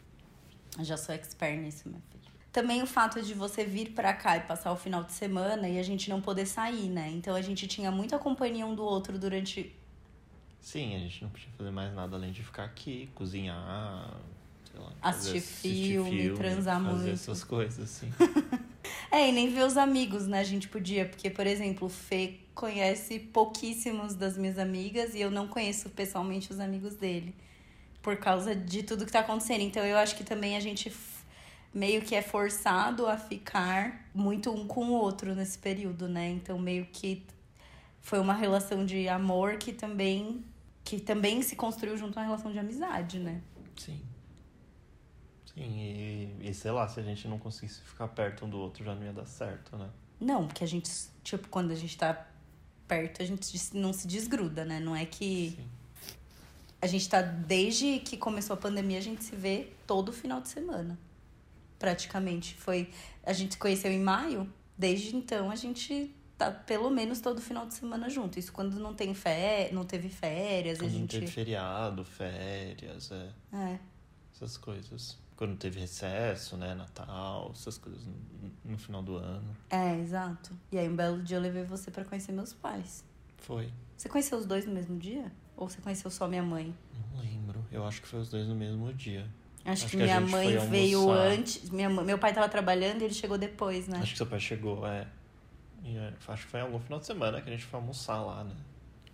Eu 0.78 0.84
já 0.84 0.98
sou 0.98 1.16
expert 1.16 1.58
nisso, 1.58 1.88
minha 1.88 2.02
filha. 2.12 2.19
Também 2.52 2.82
o 2.82 2.88
fato 2.88 3.22
de 3.22 3.34
você 3.34 3.64
vir 3.64 3.92
para 3.92 4.12
cá 4.12 4.38
e 4.38 4.42
passar 4.42 4.72
o 4.72 4.76
final 4.76 5.04
de 5.04 5.12
semana 5.12 5.70
e 5.70 5.78
a 5.78 5.84
gente 5.84 6.10
não 6.10 6.20
poder 6.20 6.48
sair, 6.48 6.90
né? 6.90 7.10
Então 7.12 7.36
a 7.36 7.42
gente 7.42 7.68
tinha 7.68 7.92
muita 7.92 8.18
companhia 8.18 8.66
um 8.66 8.74
do 8.74 8.84
outro 8.84 9.20
durante. 9.20 9.72
Sim, 10.60 10.96
a 10.96 11.00
gente 11.00 11.22
não 11.22 11.30
podia 11.30 11.50
fazer 11.58 11.72
mais 11.72 11.94
nada 11.94 12.16
além 12.16 12.32
de 12.32 12.44
ficar 12.44 12.64
aqui, 12.64 13.08
cozinhar, 13.14 14.16
sei 14.72 14.80
lá, 14.80 14.92
assistir, 15.02 15.40
fazer, 15.40 15.42
filme, 15.42 16.00
assistir 16.00 16.22
filme, 16.22 16.38
transar 16.38 16.84
fazer 16.84 16.96
muito. 16.96 17.14
essas 17.14 17.44
coisas, 17.44 17.80
assim. 17.80 18.12
é, 19.12 19.30
e 19.30 19.32
nem 19.32 19.54
ver 19.54 19.66
os 19.66 19.78
amigos, 19.78 20.26
né? 20.26 20.40
A 20.40 20.44
gente 20.44 20.68
podia, 20.68 21.06
porque, 21.06 21.30
por 21.30 21.46
exemplo, 21.46 21.86
o 21.88 21.90
Fê 21.90 22.40
conhece 22.56 23.20
pouquíssimos 23.20 24.16
das 24.16 24.38
minhas 24.38 24.58
amigas 24.58 25.14
e 25.14 25.22
eu 25.22 25.30
não 25.30 25.48
conheço 25.48 25.88
pessoalmente 25.92 26.52
os 26.52 26.60
amigos 26.60 26.96
dele. 26.96 27.34
Por 28.02 28.18
causa 28.18 28.56
de 28.56 28.82
tudo 28.82 29.06
que 29.06 29.12
tá 29.12 29.20
acontecendo. 29.20 29.62
Então 29.62 29.86
eu 29.86 29.98
acho 29.98 30.16
que 30.16 30.24
também 30.24 30.58
a 30.58 30.60
gente 30.60 30.90
meio 31.74 32.02
que 32.02 32.16
é 32.16 32.22
forçado 32.22 33.06
a 33.08 33.18
ficar 33.18 34.10
muito 34.14 34.52
um 34.52 34.68
com 34.68 34.86
o 34.86 34.94
outro 34.94 35.36
nesse 35.36 35.58
período, 35.58 36.08
né? 36.08 36.30
Então 36.30 36.58
meio 36.58 36.86
que 36.86 37.26
foi 38.02 38.20
uma 38.20 38.34
relação 38.34 38.86
de 38.86 39.08
amor 39.08 39.58
que 39.58 39.72
também 39.72 40.44
que 40.84 41.00
também 41.00 41.42
se 41.44 41.56
construiu 41.56 41.96
junto 41.98 42.18
a 42.18 42.22
uma 42.22 42.26
relação 42.26 42.52
de 42.52 42.58
amizade, 42.58 43.20
né? 43.20 43.42
Sim. 43.78 44.02
Sim, 45.54 45.80
e, 45.80 46.50
e 46.50 46.54
sei 46.54 46.72
lá, 46.72 46.88
se 46.88 47.00
a 47.00 47.04
gente 47.04 47.28
não 47.28 47.38
conseguisse 47.38 47.82
ficar 47.82 48.08
perto 48.08 48.46
um 48.46 48.50
do 48.50 48.58
outro 48.58 48.84
já 48.84 48.96
não 48.96 49.04
ia 49.04 49.14
dar 49.14 49.26
certo, 49.26 49.78
né? 49.78 49.90
Não, 50.20 50.48
porque 50.48 50.64
a 50.64 50.68
gente, 50.68 50.90
tipo, 51.24 51.48
quando 51.50 51.72
a 51.72 51.76
gente 51.76 51.96
tá 51.96 52.28
perto, 52.88 53.22
a 53.22 53.26
gente 53.26 53.56
não 53.74 53.94
se 53.94 54.08
desgruda, 54.08 54.66
né? 54.66 54.80
Não 54.80 54.96
é 54.96 55.06
que 55.06 55.56
Sim. 55.56 55.68
a 56.82 56.88
gente 56.88 57.08
tá 57.08 57.22
desde 57.22 58.00
que 58.00 58.18
começou 58.18 58.56
a 58.56 58.58
pandemia, 58.58 58.98
a 58.98 59.02
gente 59.02 59.24
se 59.24 59.36
vê 59.36 59.72
todo 59.86 60.12
final 60.12 60.42
de 60.42 60.48
semana 60.48 60.98
praticamente. 61.80 62.54
Foi 62.56 62.92
a 63.24 63.34
gente 63.34 63.54
se 63.54 63.58
conheceu 63.58 63.92
em 63.92 64.00
maio, 64.00 64.52
desde 64.78 65.16
então 65.16 65.50
a 65.50 65.56
gente 65.56 66.14
tá 66.38 66.52
pelo 66.52 66.90
menos 66.90 67.20
todo 67.20 67.42
final 67.42 67.66
de 67.66 67.74
semana 67.74 68.10
junto. 68.10 68.38
Isso 68.38 68.52
quando 68.52 68.80
não 68.80 68.94
tem 68.94 69.14
fé, 69.14 69.70
não 69.74 69.86
teve 69.86 70.10
férias, 70.10 70.78
quando 70.78 70.88
a 70.88 70.92
gente 70.92 71.02
não 71.02 71.08
teve 71.08 71.28
feriado, 71.28 72.06
férias, 72.06 73.12
é. 73.12 73.30
É. 73.54 73.80
Essas 74.34 74.58
coisas. 74.58 75.18
Quando 75.36 75.56
teve 75.56 75.80
recesso, 75.80 76.58
né, 76.58 76.76
Natal, 76.76 77.52
essas 77.56 77.78
coisas 77.78 78.06
no, 78.06 78.72
no 78.72 78.78
final 78.78 79.02
do 79.02 79.16
ano. 79.16 79.56
É, 79.70 79.98
exato. 79.98 80.52
E 80.70 80.78
aí 80.78 80.90
um 80.90 80.96
belo 80.96 81.22
dia 81.22 81.38
eu 81.38 81.42
levei 81.42 81.64
você 81.64 81.90
para 81.90 82.04
conhecer 82.04 82.34
meus 82.34 82.52
pais. 82.52 83.06
Foi. 83.38 83.72
Você 83.96 84.10
conheceu 84.10 84.38
os 84.38 84.46
dois 84.46 84.66
no 84.66 84.74
mesmo 84.74 84.98
dia? 84.98 85.32
Ou 85.56 85.70
você 85.70 85.82
conheceu 85.82 86.12
só 86.12 86.28
minha 86.28 86.44
mãe? 86.44 86.76
Não 86.94 87.22
lembro. 87.22 87.66
Eu 87.72 87.86
acho 87.86 88.02
que 88.02 88.08
foi 88.08 88.20
os 88.20 88.30
dois 88.30 88.48
no 88.48 88.56
mesmo 88.56 88.94
dia. 88.94 89.30
Acho, 89.70 89.86
Acho 89.86 89.92
que, 89.92 89.98
que 89.98 90.04
minha 90.04 90.20
mãe 90.20 90.58
veio 90.68 91.12
antes. 91.12 91.70
Minha, 91.70 91.90
meu 91.90 92.18
pai 92.18 92.34
tava 92.34 92.50
trabalhando 92.50 93.02
e 93.02 93.06
ele 93.06 93.14
chegou 93.14 93.38
depois, 93.38 93.88
né? 93.88 94.00
Acho 94.00 94.12
que 94.12 94.18
seu 94.18 94.26
pai 94.26 94.40
chegou, 94.40 94.86
é. 94.88 95.08
É, 95.86 96.14
acho 96.28 96.46
que 96.46 96.52
foi 96.52 96.60
algum 96.62 96.80
final 96.80 97.00
de 97.00 97.06
semana 97.06 97.40
que 97.42 97.50
a 97.50 97.52
gente 97.52 97.66
foi 97.66 97.80
almoçar 97.80 98.22
lá, 98.22 98.44
né? 98.44 98.56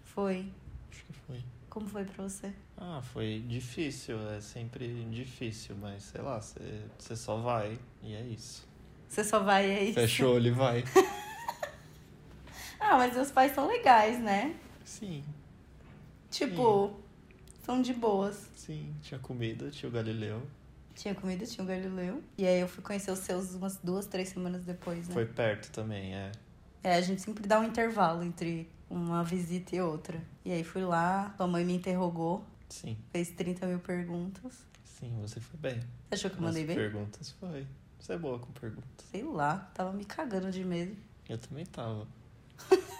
Foi. 0.04 0.50
Acho 0.92 1.04
que 1.06 1.14
foi. 1.14 1.44
Como 1.70 1.88
foi 1.88 2.06
pra 2.06 2.24
você? 2.24 2.54
Ah, 2.78 3.02
foi 3.02 3.44
difícil, 3.48 4.18
é 4.30 4.40
sempre 4.40 5.04
difícil, 5.12 5.76
mas 5.76 6.04
sei 6.04 6.22
lá, 6.22 6.40
você 6.40 7.16
só 7.16 7.38
vai 7.38 7.78
e 8.02 8.14
é 8.16 8.22
isso. 8.22 8.66
Você 9.10 9.24
só 9.24 9.40
vai 9.40 9.68
e 9.68 9.72
é 9.72 9.84
isso. 9.84 10.00
Fechou, 10.00 10.38
ele 10.38 10.52
vai. 10.52 10.84
ah, 12.80 12.96
mas 12.98 13.14
meus 13.14 13.30
pais 13.30 13.52
são 13.54 13.68
legais, 13.68 14.20
né? 14.20 14.56
Sim. 14.86 15.24
Tipo, 16.32 16.88
Sim. 16.88 17.04
São 17.66 17.82
de 17.82 17.94
boas. 17.94 18.50
Sim, 18.56 18.94
tinha 19.02 19.20
comida, 19.20 19.72
tinha 19.72 19.90
o 19.90 19.92
Galileu. 19.92 20.42
Tinha 20.94 21.16
comida, 21.16 21.46
tinha 21.46 21.64
o 21.64 21.68
Galileu. 21.68 22.24
E 22.38 22.46
aí 22.46 22.60
eu 22.60 22.68
fui 22.68 22.84
conhecer 22.84 23.12
os 23.12 23.20
seus 23.20 23.56
umas 23.56 23.78
duas, 23.78 24.06
três 24.06 24.30
semanas 24.30 24.64
depois, 24.64 25.08
né? 25.08 25.14
Foi 25.14 25.26
perto 25.26 25.72
também, 25.72 26.16
é. 26.16 26.32
É, 26.84 26.96
a 26.96 27.02
gente 27.02 27.22
sempre 27.22 27.48
dá 27.48 27.60
um 27.60 27.64
intervalo 27.64 28.24
entre 28.24 28.70
uma 28.90 29.24
visita 29.24 29.76
e 29.76 29.82
outra. 29.82 30.22
E 30.46 30.52
aí 30.52 30.64
fui 30.64 30.84
lá, 30.84 31.34
sua 31.36 31.48
mãe 31.48 31.66
me 31.66 31.74
interrogou. 31.74 32.46
Sim. 32.70 32.96
Fez 33.12 33.32
30 33.32 33.66
mil 33.66 33.80
perguntas. 33.80 34.54
Sim, 34.84 35.18
você 35.20 35.40
foi 35.40 35.60
bem. 35.60 35.80
Você 36.10 36.16
achou 36.16 36.30
que 36.32 36.38
eu 36.38 36.44
mandei 36.44 36.66
bem? 36.66 36.76
perguntas, 36.76 37.32
foi. 37.32 37.66
Você 38.00 38.14
é 38.14 38.18
boa 38.18 38.38
com 38.38 38.52
perguntas. 38.54 39.06
Sei 39.10 39.24
lá, 39.24 39.70
tava 39.74 39.92
me 39.92 40.06
cagando 40.06 40.52
de 40.52 40.64
medo. 40.64 40.96
Eu 41.28 41.40
também 41.40 41.66
tava. 41.66 42.08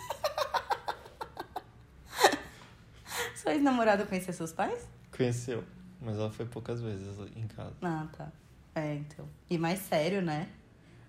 Sua 3.46 3.54
ex-namorada 3.54 4.08
conhecia 4.08 4.34
seus 4.34 4.52
pais? 4.52 4.90
Conheceu, 5.16 5.64
mas 6.02 6.18
ela 6.18 6.32
foi 6.32 6.48
poucas 6.48 6.82
vezes 6.82 7.16
em 7.36 7.46
casa. 7.46 7.76
Ah, 7.84 8.08
tá. 8.18 8.32
É, 8.74 8.96
então. 8.96 9.30
E 9.48 9.56
mais 9.56 9.78
sério, 9.82 10.20
né? 10.20 10.50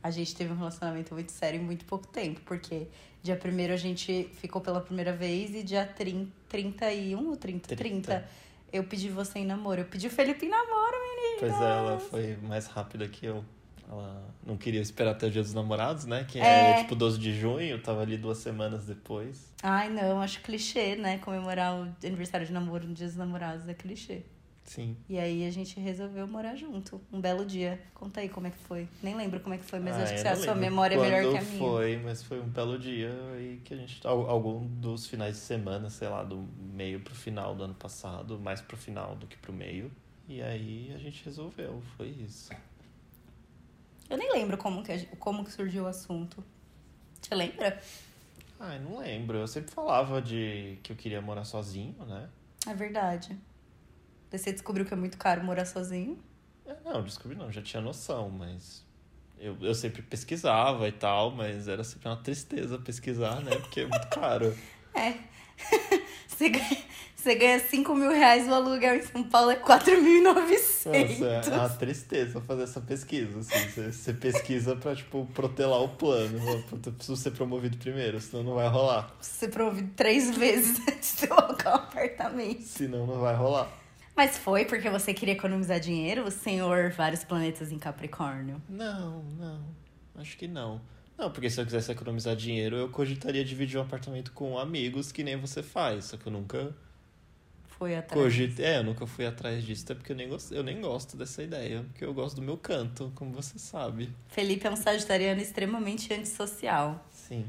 A 0.03 0.11
gente 0.11 0.37
teve 0.37 0.53
um 0.53 0.57
relacionamento 0.57 1.15
muito 1.15 1.33
sério 1.33 1.59
em 1.59 1.65
muito 1.65 1.87
pouco 1.87 2.07
tempo, 2.07 2.43
porque 2.45 2.89
dia 3.23 3.37
primeiro 3.37 3.73
a 3.73 3.77
gente 3.79 4.29
ficou 4.35 4.61
pela 4.61 4.83
primeira 4.83 5.15
vez 5.15 5.55
e 5.55 5.63
dia 5.63 5.87
30, 5.87 6.31
31 6.47 7.27
ou 7.27 7.37
30? 7.39 7.69
30. 7.69 7.75
30 7.75 8.29
eu 8.71 8.85
pedi 8.85 9.09
você 9.09 9.39
em 9.39 9.47
namoro. 9.47 9.81
Eu 9.81 9.87
pedi 9.87 10.07
o 10.07 10.11
Felipe 10.11 10.45
em 10.45 10.51
namoro, 10.51 10.97
Pois 11.39 11.53
é, 11.53 11.57
ela 11.57 11.99
foi 11.99 12.37
mais 12.37 12.67
rápida 12.67 13.09
que 13.09 13.25
eu. 13.25 13.43
Ela 13.89 14.35
não 14.45 14.57
queria 14.57 14.81
esperar 14.81 15.13
até 15.13 15.27
o 15.27 15.31
dia 15.31 15.43
dos 15.43 15.55
namorados, 15.55 16.05
né? 16.07 16.25
Que 16.25 16.39
É. 16.41 16.71
é, 16.73 16.75
tipo 16.83 16.95
12 16.97 17.19
de 17.19 17.39
junho, 17.39 17.81
tava 17.81 18.03
ali 18.03 18.17
duas 18.17 18.39
semanas 18.39 18.85
depois. 18.85 19.53
Ai, 19.63 19.89
não, 19.89 20.21
acho 20.21 20.41
clichê, 20.43 20.97
né? 20.97 21.19
Comemorar 21.19 21.75
o 21.75 21.83
aniversário 22.05 22.47
de 22.47 22.53
namoro 22.53 22.87
no 22.87 22.95
dia 22.95 23.07
dos 23.07 23.17
namorados 23.17 23.69
é 23.69 23.75
clichê. 23.75 24.23
Sim. 24.65 24.97
E 25.09 25.17
aí 25.17 25.47
a 25.47 25.51
gente 25.53 25.79
resolveu 25.79 26.27
morar 26.27 26.57
junto. 26.57 27.01
Um 27.13 27.21
belo 27.21 27.47
dia. 27.47 27.81
Conta 27.95 28.19
aí 28.21 28.29
como 28.29 28.49
é 28.49 28.51
que 28.51 28.59
foi. 28.59 28.89
Nem 29.01 29.15
lembro 29.15 29.39
como 29.39 29.55
é 29.55 29.59
que 29.59 29.65
foi, 29.65 29.79
mas 29.79 29.95
Ah, 29.95 30.03
acho 30.03 30.21
que 30.21 30.27
a 30.29 30.35
sua 30.35 30.57
memória 30.57 30.97
é 30.97 30.99
melhor 30.99 31.21
que 31.33 31.39
a 31.39 31.43
minha. 31.43 31.59
foi, 31.61 31.97
mas 31.99 32.25
foi 32.25 32.41
um 32.41 32.49
belo 32.49 32.77
dia 32.77 33.11
e 33.39 33.61
que 33.65 33.73
a 33.73 33.77
gente. 33.77 34.05
al- 34.05 34.29
Algum 34.29 34.67
dos 34.67 35.07
finais 35.07 35.37
de 35.37 35.41
semana, 35.43 35.89
sei 35.89 36.09
lá, 36.09 36.25
do 36.25 36.45
meio 36.59 36.99
pro 36.99 37.15
final 37.15 37.55
do 37.55 37.63
ano 37.63 37.75
passado, 37.75 38.41
mais 38.41 38.61
pro 38.61 38.77
final 38.77 39.15
do 39.15 39.29
que 39.29 39.37
pro 39.37 39.53
meio. 39.53 39.89
E 40.29 40.43
aí 40.43 40.91
a 40.93 40.99
gente 40.99 41.25
resolveu, 41.25 41.81
foi 41.97 42.09
isso. 42.09 42.51
Eu 44.09 44.17
nem 44.17 44.33
lembro 44.33 44.57
como 44.57 44.83
que, 44.83 45.07
como 45.17 45.45
que 45.45 45.53
surgiu 45.53 45.85
o 45.85 45.87
assunto. 45.87 46.45
Você 47.21 47.35
lembra? 47.35 47.81
Ai, 48.61 48.79
não 48.79 48.99
lembro. 48.99 49.39
Eu 49.39 49.47
sempre 49.49 49.73
falava 49.73 50.23
de 50.23 50.79
que 50.83 50.93
eu 50.93 50.97
queria 50.97 51.21
morar 51.21 51.45
sozinho, 51.45 51.97
né? 52.07 52.29
É 52.67 52.75
verdade. 52.75 53.39
Daí 54.31 54.39
você 54.39 54.53
descobriu 54.53 54.85
que 54.87 54.95
é 54.95 54.97
muito 54.97 55.19
caro 55.19 55.43
morar 55.45 55.65
sozinho. 55.65 56.19
É, 56.65 56.75
Não, 56.85 57.03
descobri 57.03 57.37
não, 57.37 57.51
já 57.53 57.63
tinha 57.63 57.81
noção, 57.81 58.29
mas 58.31 58.85
eu, 59.39 59.57
eu 59.61 59.75
sempre 59.75 60.03
pesquisava 60.03 60.89
e 60.89 60.93
tal, 60.93 61.31
mas 61.31 61.69
era 61.69 61.85
sempre 61.85 62.09
uma 62.09 62.17
tristeza 62.17 62.79
pesquisar, 62.79 63.41
né? 63.43 63.57
Porque 63.57 63.81
é 63.81 63.87
muito 63.87 64.09
caro. 64.09 64.57
É. 64.97 65.13
Você 66.27 66.49
ganha, 66.49 66.85
você 67.27 67.35
ganha 67.35 67.59
5 67.59 67.93
mil 67.93 68.11
reais, 68.11 68.47
o 68.47 68.55
aluguel 68.55 68.95
em 68.95 69.03
São 69.03 69.25
Paulo 69.25 69.51
é 69.51 69.57
4.900. 69.57 70.31
Nossa, 70.31 71.51
é 71.51 71.59
uma 71.59 71.69
tristeza 71.69 72.41
fazer 72.41 72.63
essa 72.63 72.81
pesquisa, 72.81 73.41
assim. 73.41 73.69
Você, 73.69 73.93
você 73.93 74.15
pesquisa 74.15 74.77
pra, 74.77 74.95
tipo, 74.95 75.27
protelar 75.35 75.83
o 75.83 75.89
plano. 75.89 76.39
Eu 76.39 76.93
preciso 76.93 77.17
ser 77.17 77.33
promovido 77.33 77.77
primeiro, 77.79 78.21
senão 78.21 78.45
não 78.45 78.55
vai 78.55 78.69
rolar. 78.69 79.13
Você 79.21 79.49
promovido 79.49 79.91
três 79.97 80.37
vezes 80.37 80.79
antes 80.89 81.17
de 81.17 81.27
colocar 81.27 81.71
um 81.71 81.75
apartamento. 81.75 82.63
Senão 82.63 83.05
não 83.09 83.19
vai 83.19 83.35
rolar. 83.35 83.69
Mas 84.15 84.39
foi 84.39 84.65
porque 84.65 84.89
você 84.89 85.13
queria 85.13 85.35
economizar 85.35 85.81
dinheiro, 85.81 86.23
o 86.23 86.31
senhor 86.31 86.93
vários 86.93 87.25
planetas 87.25 87.73
em 87.73 87.79
Capricórnio? 87.79 88.63
Não, 88.69 89.25
não. 89.37 89.65
Acho 90.15 90.37
que 90.37 90.47
não. 90.47 90.81
Não, 91.19 91.29
porque 91.33 91.51
se 91.51 91.61
eu 91.61 91.65
quisesse 91.65 91.91
economizar 91.91 92.37
dinheiro, 92.37 92.77
eu 92.77 92.89
cogitaria 92.89 93.45
dividir 93.45 93.79
um 93.79 93.83
apartamento 93.83 94.31
com 94.31 94.57
amigos, 94.57 95.11
que 95.11 95.25
nem 95.25 95.37
você 95.37 95.61
faz. 95.61 96.05
Só 96.05 96.17
que 96.17 96.27
eu 96.27 96.33
nunca 96.33 96.73
Foi 97.79 97.95
atrás. 97.95 98.23
cogitei. 98.23 98.65
É, 98.65 98.79
eu 98.79 98.85
nunca 98.85 99.07
fui 99.07 99.27
atrás 99.27 99.63
disso, 99.63 99.85
até 99.85 99.95
porque 99.95 100.13
eu 100.13 100.17
nem, 100.17 100.29
gosto, 100.29 100.55
eu 100.55 100.63
nem 100.63 100.81
gosto 100.81 101.17
dessa 101.17 101.43
ideia. 101.43 101.85
Porque 101.91 102.05
eu 102.05 102.15
gosto 102.15 102.37
do 102.37 102.43
meu 102.43 102.57
canto, 102.57 103.13
como 103.15 103.33
você 103.33 103.59
sabe. 103.59 104.11
Felipe 104.29 104.67
é 104.67 104.71
um 104.71 104.77
sagitariano 104.77 105.41
extremamente 105.41 106.13
antissocial. 106.13 107.07
Sim. 107.13 107.45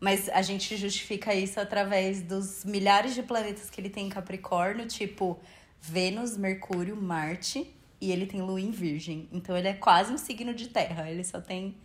Mas 0.00 0.28
a 0.30 0.40
gente 0.40 0.76
justifica 0.76 1.34
isso 1.34 1.60
através 1.60 2.22
dos 2.22 2.64
milhares 2.64 3.14
de 3.14 3.22
planetas 3.22 3.68
que 3.68 3.80
ele 3.80 3.90
tem 3.90 4.06
em 4.06 4.10
Capricórnio, 4.10 4.86
tipo 4.86 5.38
Vênus, 5.80 6.36
Mercúrio, 6.36 6.96
Marte, 6.96 7.70
e 8.00 8.10
ele 8.10 8.26
tem 8.26 8.40
Lua 8.40 8.60
em 8.60 8.70
Virgem. 8.70 9.28
Então 9.30 9.56
ele 9.56 9.68
é 9.68 9.74
quase 9.74 10.12
um 10.12 10.18
signo 10.18 10.54
de 10.54 10.68
terra. 10.68 11.10
Ele 11.10 11.24
só 11.24 11.40
tem 11.40 11.76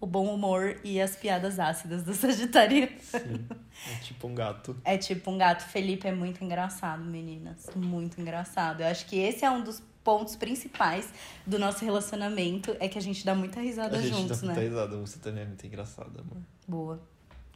o 0.00 0.06
bom 0.06 0.32
humor 0.34 0.78
e 0.82 1.00
as 1.00 1.14
piadas 1.14 1.58
ácidas 1.60 2.02
do 2.02 2.14
Sagitariano. 2.14 2.92
Sim. 3.00 3.46
É 3.92 3.96
tipo 4.02 4.26
um 4.26 4.34
gato. 4.34 4.76
É 4.84 4.96
tipo 4.96 5.30
um 5.30 5.36
gato. 5.38 5.62
Felipe 5.64 6.08
é 6.08 6.12
muito 6.12 6.42
engraçado, 6.42 7.04
meninas. 7.04 7.68
Muito 7.76 8.20
engraçado. 8.20 8.80
Eu 8.80 8.86
acho 8.86 9.04
que 9.06 9.18
esse 9.18 9.44
é 9.44 9.50
um 9.50 9.62
dos 9.62 9.82
pontos 10.02 10.36
principais 10.36 11.08
do 11.46 11.58
nosso 11.58 11.84
relacionamento. 11.84 12.74
É 12.80 12.88
que 12.88 12.96
a 12.98 13.02
gente 13.02 13.24
dá 13.24 13.34
muita 13.34 13.60
risada 13.60 13.98
A 13.98 14.00
gente 14.00 14.14
juntos, 14.16 14.40
dá 14.40 14.46
né? 14.48 14.54
muita 14.54 14.68
risada. 14.68 14.96
Você 14.96 15.18
também 15.18 15.42
é 15.42 15.46
muito 15.46 15.66
engraçada, 15.66 16.20
amor. 16.20 16.38
Boa. 16.66 17.00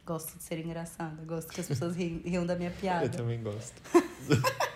Gosto 0.05 0.37
de 0.37 0.43
ser 0.43 0.59
engraçada. 0.63 1.23
Gosto 1.25 1.51
que 1.51 1.59
as 1.61 1.67
pessoas 1.67 1.95
ri- 1.95 2.21
riam 2.23 2.45
da 2.45 2.55
minha 2.55 2.69
piada. 2.69 3.05
Eu 3.05 3.09
também 3.11 3.41
gosto. 3.41 3.73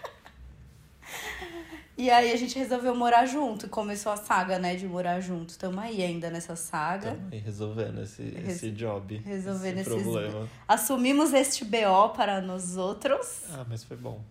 E 1.99 2.09
aí 2.09 2.31
a 2.31 2.38
gente 2.38 2.57
resolveu 2.57 2.95
morar 2.95 3.25
junto. 3.25 3.65
E 3.65 3.69
começou 3.69 4.09
a 4.12 4.15
saga, 4.15 4.57
né, 4.57 4.73
de 4.75 4.88
morar 4.88 5.19
junto. 5.19 5.57
Tamo 5.57 5.81
aí 5.81 6.01
ainda 6.01 6.29
nessa 6.29 6.55
saga. 6.55 7.09
Estamos 7.12 7.33
aí 7.33 7.39
resolvendo 7.39 8.01
esse, 8.01 8.23
Res- 8.23 8.55
esse 8.55 8.71
job. 8.71 9.17
resolvendo 9.17 9.79
esse 9.79 9.89
esses- 9.89 10.03
problema. 10.03 10.49
Assumimos 10.65 11.33
este 11.33 11.65
BO 11.65 12.09
para 12.15 12.39
nós 12.39 12.77
outros. 12.77 13.43
Ah, 13.51 13.65
mas 13.67 13.83
foi 13.83 13.97
bom. 13.97 14.23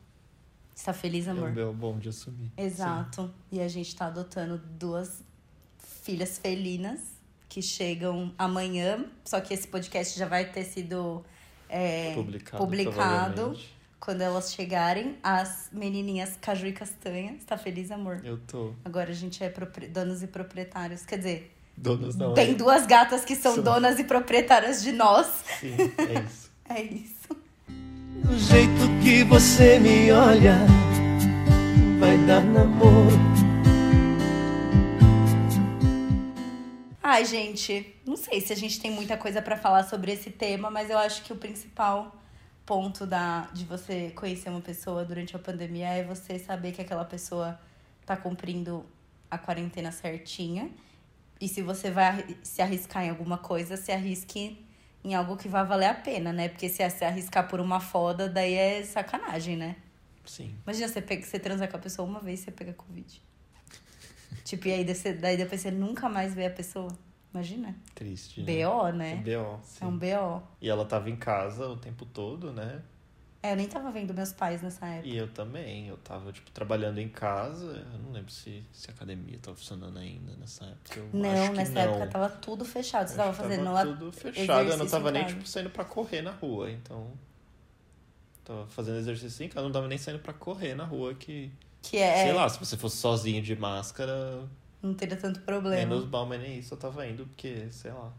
Está 0.75 0.95
feliz, 0.95 1.27
É 1.27 1.31
amor? 1.33 1.51
um 1.51 1.53
belo 1.53 1.73
bom 1.75 1.99
de 1.99 2.09
assumir. 2.09 2.51
Exato. 2.57 3.31
E 3.53 3.61
a 3.61 3.69
gente 3.69 3.95
tá 3.95 4.07
adotando 4.07 4.57
duas 4.79 5.23
filhas 6.03 6.39
felinas 6.39 7.01
que 7.51 7.61
chegam 7.61 8.33
amanhã. 8.39 9.05
Só 9.27 9.43
que 9.43 9.53
esse 9.53 9.69
podcast 9.69 10.19
já 10.19 10.27
vai 10.27 10.47
ter 10.51 10.65
sido 10.65 11.23
é, 11.69 12.11
Sim. 12.11 12.15
Publicado. 12.15 12.65
publicado. 12.65 13.59
Quando 14.01 14.21
elas 14.23 14.53
chegarem. 14.53 15.17
As 15.23 15.69
menininhas 15.73 16.37
Caju 16.41 16.67
e 16.67 16.73
Castanha. 16.73 17.33
Está 17.39 17.57
feliz, 17.59 17.91
amor? 17.91 18.21
Eu 18.25 18.39
tô. 18.39 18.73
Agora 18.85 19.11
a 19.11 19.15
gente 19.15 19.43
é 19.43 19.49
propri- 19.49 19.89
donos 19.89 20.23
e 20.23 20.27
proprietários. 20.27 21.05
Quer 21.05 21.19
dizer, 21.19 21.55
Donas 21.77 22.17
não. 22.17 22.35
tem 22.35 22.51
é- 22.51 22.55
duas 22.55 22.87
gatas 22.87 23.25
que 23.25 23.35
são 23.37 23.55
Sim. 23.57 23.63
donas 23.63 23.99
e 23.99 24.05
proprietárias 24.05 24.83
de 24.83 24.93
nós. 24.93 25.27
Sim, 25.61 25.75
é 25.99 26.21
isso. 26.25 26.49
É 26.71 26.83
isso. 26.83 27.29
Do 27.67 28.37
jeito 28.39 29.03
que 29.03 29.25
você 29.25 29.79
me 29.79 30.13
olha, 30.13 30.55
vai 31.99 32.19
dar 32.27 32.43
namoro. 32.45 33.17
Ai, 37.03 37.25
gente, 37.25 37.95
não 38.07 38.17
sei 38.17 38.43
se 38.43 38.53
a 38.53 38.57
gente 38.57 38.79
tem 38.81 38.91
muita 38.91 39.17
coisa 39.17 39.41
pra 39.41 39.57
falar 39.57 39.85
sobre 39.85 40.13
esse 40.13 40.29
tema, 40.29 40.71
mas 40.71 40.91
eu 40.91 40.99
acho 40.99 41.23
que 41.23 41.33
o 41.33 41.37
principal 41.37 42.15
ponto 42.69 43.07
da, 43.07 43.49
de 43.55 43.65
você 43.65 44.11
conhecer 44.11 44.51
uma 44.51 44.61
pessoa 44.61 45.03
durante 45.03 45.35
a 45.35 45.39
pandemia 45.39 45.89
é 45.89 46.05
você 46.05 46.39
saber 46.39 46.73
que 46.73 46.83
aquela 46.83 47.05
pessoa 47.05 47.59
tá 48.05 48.15
cumprindo 48.15 48.85
a 49.31 49.39
quarentena 49.39 49.91
certinha. 49.91 50.71
E 51.41 51.49
se 51.49 51.63
você 51.63 51.91
vai 51.91 52.37
se 52.43 52.61
arriscar 52.61 53.05
em 53.05 53.09
alguma 53.09 53.39
coisa, 53.39 53.75
se 53.79 53.91
arrisque 53.91 54.63
em 55.03 55.15
algo 55.15 55.35
que 55.35 55.49
vai 55.49 55.65
valer 55.65 55.87
a 55.87 55.95
pena, 55.95 56.31
né? 56.31 56.51
Porque 56.51 56.69
se 56.69 56.89
se 56.91 57.05
arriscar 57.07 57.49
por 57.49 57.59
uma 57.59 57.81
foda, 57.81 58.29
daí 58.29 58.53
é 58.53 58.83
sacanagem, 58.83 59.57
né? 59.57 59.77
Sim. 60.27 60.55
Imagina 60.63 60.89
você, 60.89 61.01
pega, 61.01 61.25
você 61.25 61.39
transar 61.39 61.71
com 61.71 61.77
a 61.79 61.81
pessoa 61.81 62.07
uma 62.07 62.21
vez 62.21 62.41
e 62.41 62.45
você 62.45 62.51
pega 62.51 62.75
Covid. 62.75 63.23
tipo, 64.45 64.69
e 64.69 64.73
aí 64.73 64.85
daí 65.19 65.39
depois 65.39 65.63
você 65.63 65.71
nunca 65.71 66.07
mais 66.07 66.35
vê 66.35 66.45
a 66.45 66.51
pessoa. 66.51 66.95
Imagina. 67.33 67.75
Triste. 67.95 68.43
né? 68.43 68.65
BO, 68.65 68.89
né? 68.93 69.17
BO, 69.17 69.61
sim. 69.63 69.85
É 69.85 69.87
um 69.87 69.99
BO. 69.99 70.43
E 70.61 70.69
ela 70.69 70.85
tava 70.85 71.11
em 71.11 71.17
casa 71.17 71.69
o 71.69 71.77
tempo 71.77 72.07
todo, 72.07 72.53
né? 72.53 72.83
É, 73.41 73.53
eu 73.53 73.57
nem 73.57 73.69
tava 73.69 73.91
vendo 73.93 74.13
meus 74.13 74.33
pais 74.33 74.63
nessa 74.63 74.85
época. 74.87 75.09
E 75.09 75.17
eu 75.17 75.29
também. 75.29 75.87
Eu 75.89 75.97
tava, 75.99 76.33
tipo, 76.33 76.51
trabalhando 76.51 76.99
em 76.99 77.09
casa. 77.09 77.87
Eu 77.93 77.99
não 78.01 78.11
lembro 78.11 78.33
se, 78.33 78.65
se 78.73 78.91
a 78.91 78.95
academia 78.95 79.39
tava 79.41 79.57
funcionando 79.57 79.97
ainda 79.97 80.33
nessa 80.37 80.65
época. 80.65 80.99
Eu 80.99 81.09
não, 81.13 81.53
nessa 81.55 81.73
não. 81.73 81.83
época 81.83 82.07
tava 82.09 82.29
tudo 82.31 82.65
fechado. 82.65 83.07
Você 83.07 83.15
Eu 83.15 83.19
tava 83.19 83.33
fazendo 83.33 83.65
tava 83.65 83.73
lá. 83.73 83.87
tudo 83.87 84.11
fechado. 84.11 84.69
Eu 84.69 84.77
não 84.77 84.87
tava 84.89 85.11
em 85.11 85.13
nem, 85.13 85.27
tipo, 85.27 85.47
saindo 85.47 85.71
pra 85.71 85.85
correr 85.85 86.23
na 86.23 86.33
rua. 86.33 86.69
Então. 86.71 87.13
Tava 88.45 88.67
fazendo 88.67 88.99
exercício 88.99 89.45
em 89.45 89.49
casa. 89.49 89.65
Não 89.65 89.73
tava 89.73 89.87
nem 89.87 89.99
saindo 89.99 90.19
pra 90.21 90.33
correr 90.33 90.75
na 90.75 90.85
rua. 90.85 91.15
Que. 91.15 91.53
Que 91.81 91.99
é. 91.99 92.25
Sei 92.25 92.33
lá, 92.33 92.49
se 92.49 92.59
você 92.59 92.77
fosse 92.77 92.97
sozinho 92.97 93.41
de 93.41 93.55
máscara, 93.55 94.43
Não 94.83 94.95
teria 94.95 95.17
tanto 95.17 95.41
problema. 95.41 95.77
menos 95.77 96.09
mal, 96.09 96.25
mas 96.27 96.41
nem 96.41 96.59
isso 96.59 96.75
eu 96.75 96.79
tava 96.79 97.07
indo, 97.07 97.27
porque, 97.27 97.69
sei 97.71 97.91
lá. 97.93 98.13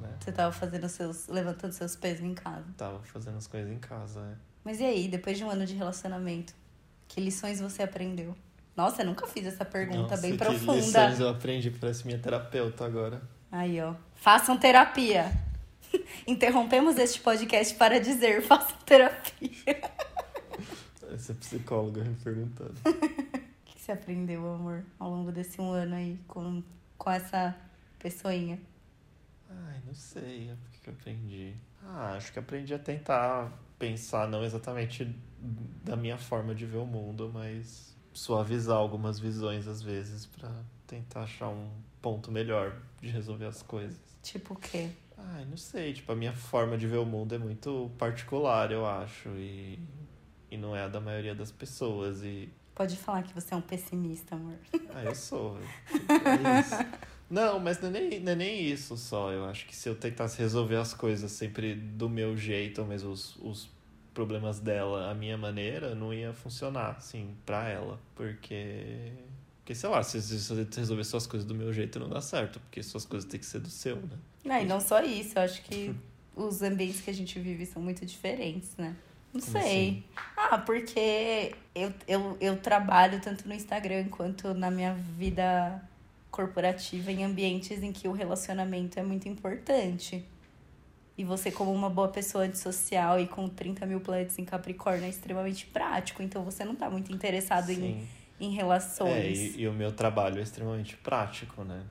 Né? 0.00 0.16
Você 0.18 0.32
tava 0.32 0.52
fazendo 0.52 0.88
seus. 0.88 1.28
levantando 1.28 1.72
seus 1.72 1.94
pesos 1.94 2.24
em 2.24 2.34
casa. 2.34 2.66
Tava 2.76 3.00
fazendo 3.00 3.36
as 3.36 3.46
coisas 3.46 3.70
em 3.70 3.78
casa, 3.78 4.20
né? 4.20 4.36
Mas 4.64 4.80
e 4.80 4.84
aí, 4.84 5.08
depois 5.08 5.38
de 5.38 5.44
um 5.44 5.50
ano 5.50 5.64
de 5.64 5.74
relacionamento, 5.74 6.54
que 7.08 7.20
lições 7.20 7.60
você 7.60 7.82
aprendeu? 7.82 8.34
Nossa, 8.76 9.02
eu 9.02 9.06
nunca 9.06 9.26
fiz 9.26 9.46
essa 9.46 9.64
pergunta 9.64 9.98
Nossa, 9.98 10.16
bem 10.18 10.32
que 10.32 10.38
profunda. 10.38 10.72
lições 10.74 11.20
eu 11.20 11.28
aprendi, 11.28 11.70
parece 11.70 12.06
minha 12.06 12.18
terapeuta 12.18 12.84
agora. 12.84 13.20
Aí, 13.50 13.80
ó. 13.80 13.94
Façam 14.14 14.56
terapia. 14.56 15.30
Interrompemos 16.26 16.96
este 16.98 17.20
podcast 17.20 17.74
para 17.74 18.00
dizer: 18.00 18.42
façam 18.46 18.76
terapia. 18.86 19.90
Essa 21.12 21.34
psicóloga 21.34 22.04
me 22.04 22.14
perguntando. 22.14 22.74
Você 23.90 23.94
aprendeu, 23.94 24.54
amor, 24.54 24.84
ao 25.00 25.10
longo 25.10 25.32
desse 25.32 25.60
um 25.60 25.72
ano 25.72 25.96
aí 25.96 26.16
com, 26.28 26.62
com 26.96 27.10
essa 27.10 27.56
pessoinha? 27.98 28.56
Ai, 29.48 29.82
não 29.84 29.92
sei, 29.92 30.52
o 30.52 30.56
que 30.70 30.78
que 30.78 30.90
eu 30.90 30.94
aprendi? 30.94 31.56
Ah, 31.82 32.14
acho 32.14 32.32
que 32.32 32.38
aprendi 32.38 32.72
a 32.72 32.78
tentar 32.78 33.52
pensar 33.80 34.28
não 34.28 34.44
exatamente 34.44 35.12
da 35.82 35.96
minha 35.96 36.16
forma 36.16 36.54
de 36.54 36.64
ver 36.66 36.76
o 36.76 36.86
mundo, 36.86 37.32
mas 37.34 37.96
suavizar 38.12 38.76
algumas 38.76 39.18
visões 39.18 39.66
às 39.66 39.82
vezes 39.82 40.24
pra 40.24 40.62
tentar 40.86 41.22
achar 41.22 41.48
um 41.48 41.68
ponto 42.00 42.30
melhor 42.30 42.80
de 43.00 43.08
resolver 43.08 43.46
as 43.46 43.60
coisas. 43.60 43.98
Tipo 44.22 44.54
o 44.54 44.56
quê? 44.56 44.88
Ai, 45.18 45.44
não 45.46 45.56
sei, 45.56 45.94
tipo, 45.94 46.12
a 46.12 46.14
minha 46.14 46.32
forma 46.32 46.78
de 46.78 46.86
ver 46.86 46.98
o 46.98 47.04
mundo 47.04 47.34
é 47.34 47.38
muito 47.38 47.90
particular, 47.98 48.70
eu 48.70 48.86
acho, 48.86 49.30
e, 49.30 49.80
e 50.48 50.56
não 50.56 50.76
é 50.76 50.84
a 50.84 50.88
da 50.88 51.00
maioria 51.00 51.34
das 51.34 51.50
pessoas, 51.50 52.22
e 52.22 52.48
Pode 52.80 52.96
falar 52.96 53.22
que 53.24 53.34
você 53.34 53.52
é 53.52 53.56
um 53.58 53.60
pessimista, 53.60 54.34
amor. 54.36 54.54
Ah, 54.94 55.04
eu 55.04 55.14
sou. 55.14 55.58
É 55.58 56.60
isso. 56.60 56.74
Não, 57.28 57.60
mas 57.60 57.78
não 57.78 57.90
é, 57.90 57.92
nem, 57.92 58.20
não 58.20 58.32
é 58.32 58.34
nem 58.34 58.64
isso 58.64 58.96
só. 58.96 59.30
Eu 59.30 59.44
acho 59.44 59.66
que 59.66 59.76
se 59.76 59.86
eu 59.86 59.94
tentasse 59.94 60.38
resolver 60.38 60.76
as 60.76 60.94
coisas 60.94 61.30
sempre 61.30 61.74
do 61.74 62.08
meu 62.08 62.34
jeito, 62.38 62.80
ou 62.80 62.86
mesmo 62.86 63.10
os, 63.10 63.36
os 63.36 63.68
problemas 64.14 64.60
dela 64.60 65.10
a 65.10 65.14
minha 65.14 65.36
maneira, 65.36 65.94
não 65.94 66.14
ia 66.14 66.32
funcionar, 66.32 66.96
assim, 66.96 67.34
pra 67.44 67.68
ela. 67.68 68.00
Porque. 68.14 69.12
Porque, 69.58 69.74
sei 69.74 69.90
lá, 69.90 70.02
se, 70.02 70.22
se 70.22 70.38
você 70.38 70.66
resolver 70.80 71.04
suas 71.04 71.26
coisas 71.26 71.46
do 71.46 71.54
meu 71.54 71.74
jeito, 71.74 72.00
não 72.00 72.08
dá 72.08 72.22
certo. 72.22 72.60
Porque 72.60 72.82
suas 72.82 73.04
coisas 73.04 73.30
têm 73.30 73.38
que 73.38 73.44
ser 73.44 73.60
do 73.60 73.68
seu, 73.68 73.96
né? 73.96 74.18
Não, 74.42 74.58
e 74.58 74.64
não 74.64 74.80
só 74.80 75.02
isso, 75.02 75.38
eu 75.38 75.42
acho 75.42 75.62
que 75.64 75.94
os 76.34 76.62
ambientes 76.62 77.02
que 77.02 77.10
a 77.10 77.14
gente 77.14 77.38
vive 77.38 77.66
são 77.66 77.82
muito 77.82 78.06
diferentes, 78.06 78.74
né? 78.78 78.96
Não 79.32 79.40
Como 79.40 79.52
sei. 79.52 80.04
Ah, 80.36 80.58
porque 80.58 81.54
eu, 81.74 81.92
eu, 82.08 82.36
eu 82.40 82.56
trabalho 82.56 83.20
tanto 83.20 83.46
no 83.46 83.54
Instagram 83.54 84.08
quanto 84.08 84.52
na 84.54 84.70
minha 84.70 84.94
vida 84.94 85.80
corporativa 86.30 87.10
em 87.12 87.24
ambientes 87.24 87.82
em 87.82 87.92
que 87.92 88.08
o 88.08 88.12
relacionamento 88.12 88.98
é 88.98 89.02
muito 89.02 89.28
importante. 89.28 90.24
E 91.16 91.24
você, 91.24 91.50
como 91.50 91.72
uma 91.72 91.90
boa 91.90 92.08
pessoa 92.08 92.44
antissocial 92.44 93.20
e 93.20 93.26
com 93.26 93.48
30 93.48 93.84
mil 93.86 94.00
planetas 94.00 94.38
em 94.38 94.44
Capricórnio, 94.44 95.04
é 95.04 95.08
extremamente 95.08 95.66
prático. 95.66 96.22
Então 96.22 96.42
você 96.42 96.64
não 96.64 96.74
tá 96.74 96.88
muito 96.88 97.12
interessado 97.12 97.70
em, 97.70 97.74
Sim. 97.76 98.08
em 98.40 98.52
É, 98.52 98.56
relações. 98.56 99.38
e, 99.54 99.60
e 99.60 99.68
o 99.68 99.72
meu 99.72 99.92
trabalho 99.92 100.38
é 100.38 100.42
extremamente 100.42 100.96
prático, 100.96 101.62
né? 101.62 101.82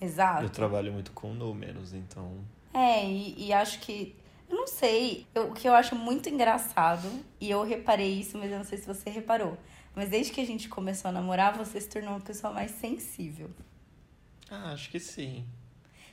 Exato. 0.00 0.42
Eu 0.42 0.50
trabalho 0.50 0.92
muito 0.92 1.12
com 1.12 1.32
números, 1.32 1.94
então. 1.94 2.32
É, 2.74 3.04
e, 3.08 3.46
e 3.46 3.52
acho 3.52 3.80
que. 3.80 4.14
Eu 4.48 4.56
não 4.56 4.66
sei. 4.66 5.26
eu- 5.34 5.50
o 5.50 5.52
que 5.54 5.68
eu 5.68 5.74
acho 5.74 5.94
muito 5.96 6.28
engraçado, 6.28 7.08
e 7.40 7.50
eu 7.50 7.62
reparei 7.64 8.12
isso, 8.20 8.36
mas 8.38 8.50
eu 8.50 8.58
não 8.58 8.64
sei 8.64 8.78
se 8.78 8.86
você 8.86 9.08
reparou. 9.10 9.56
Mas 9.94 10.08
desde 10.10 10.32
que 10.32 10.40
a 10.40 10.46
gente 10.46 10.68
começou 10.68 11.08
a 11.08 11.12
namorar, 11.12 11.56
você 11.56 11.80
se 11.80 11.88
tornou 11.88 12.10
uma 12.10 12.20
pessoa 12.20 12.52
mais 12.52 12.70
sensível. 12.72 13.50
Ah, 14.50 14.72
acho 14.72 14.90
que 14.90 14.98
sim. 15.00 15.44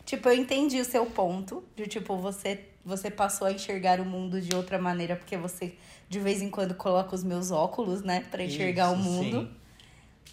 Tipo, 0.06 0.30
eu 0.30 0.34
entendi 0.36 0.80
o 0.80 0.86
seu 0.86 1.06
ponto, 1.06 1.64
de 1.76 1.86
tipo, 1.88 2.16
você, 2.18 2.66
você 2.84 3.10
passou 3.12 3.48
a 3.48 3.52
enxergar 3.52 4.00
o 4.00 4.06
mundo 4.06 4.42
de 4.42 4.56
outra 4.56 4.80
maneira, 4.80 5.16
porque 5.16 5.38
você 5.38 5.76
de 6.10 6.20
vez 6.20 6.42
em 6.42 6.50
quando 6.50 6.74
coloca 6.76 7.16
os 7.16 7.24
meus 7.24 7.52
óculos, 7.52 8.02
né, 8.04 8.22
Pra 8.32 8.44
enxergar 8.44 8.92
o 8.92 8.96
Isso, 8.96 9.04
mundo. 9.04 9.42
sim. 9.42 9.52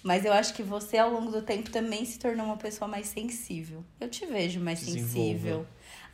Mas 0.03 0.25
eu 0.25 0.33
acho 0.33 0.55
que 0.55 0.63
você, 0.63 0.97
ao 0.97 1.11
longo 1.11 1.31
do 1.31 1.43
tempo, 1.43 1.71
também 1.71 2.05
se 2.05 2.19
tornou 2.19 2.47
uma 2.47 2.57
pessoa 2.57 2.87
mais 2.89 3.09
sensível. 3.09 3.85
Eu 4.01 4.09
te 4.09 4.25
vejo 4.27 4.61
mais 4.61 4.79
sensível. 4.79 5.67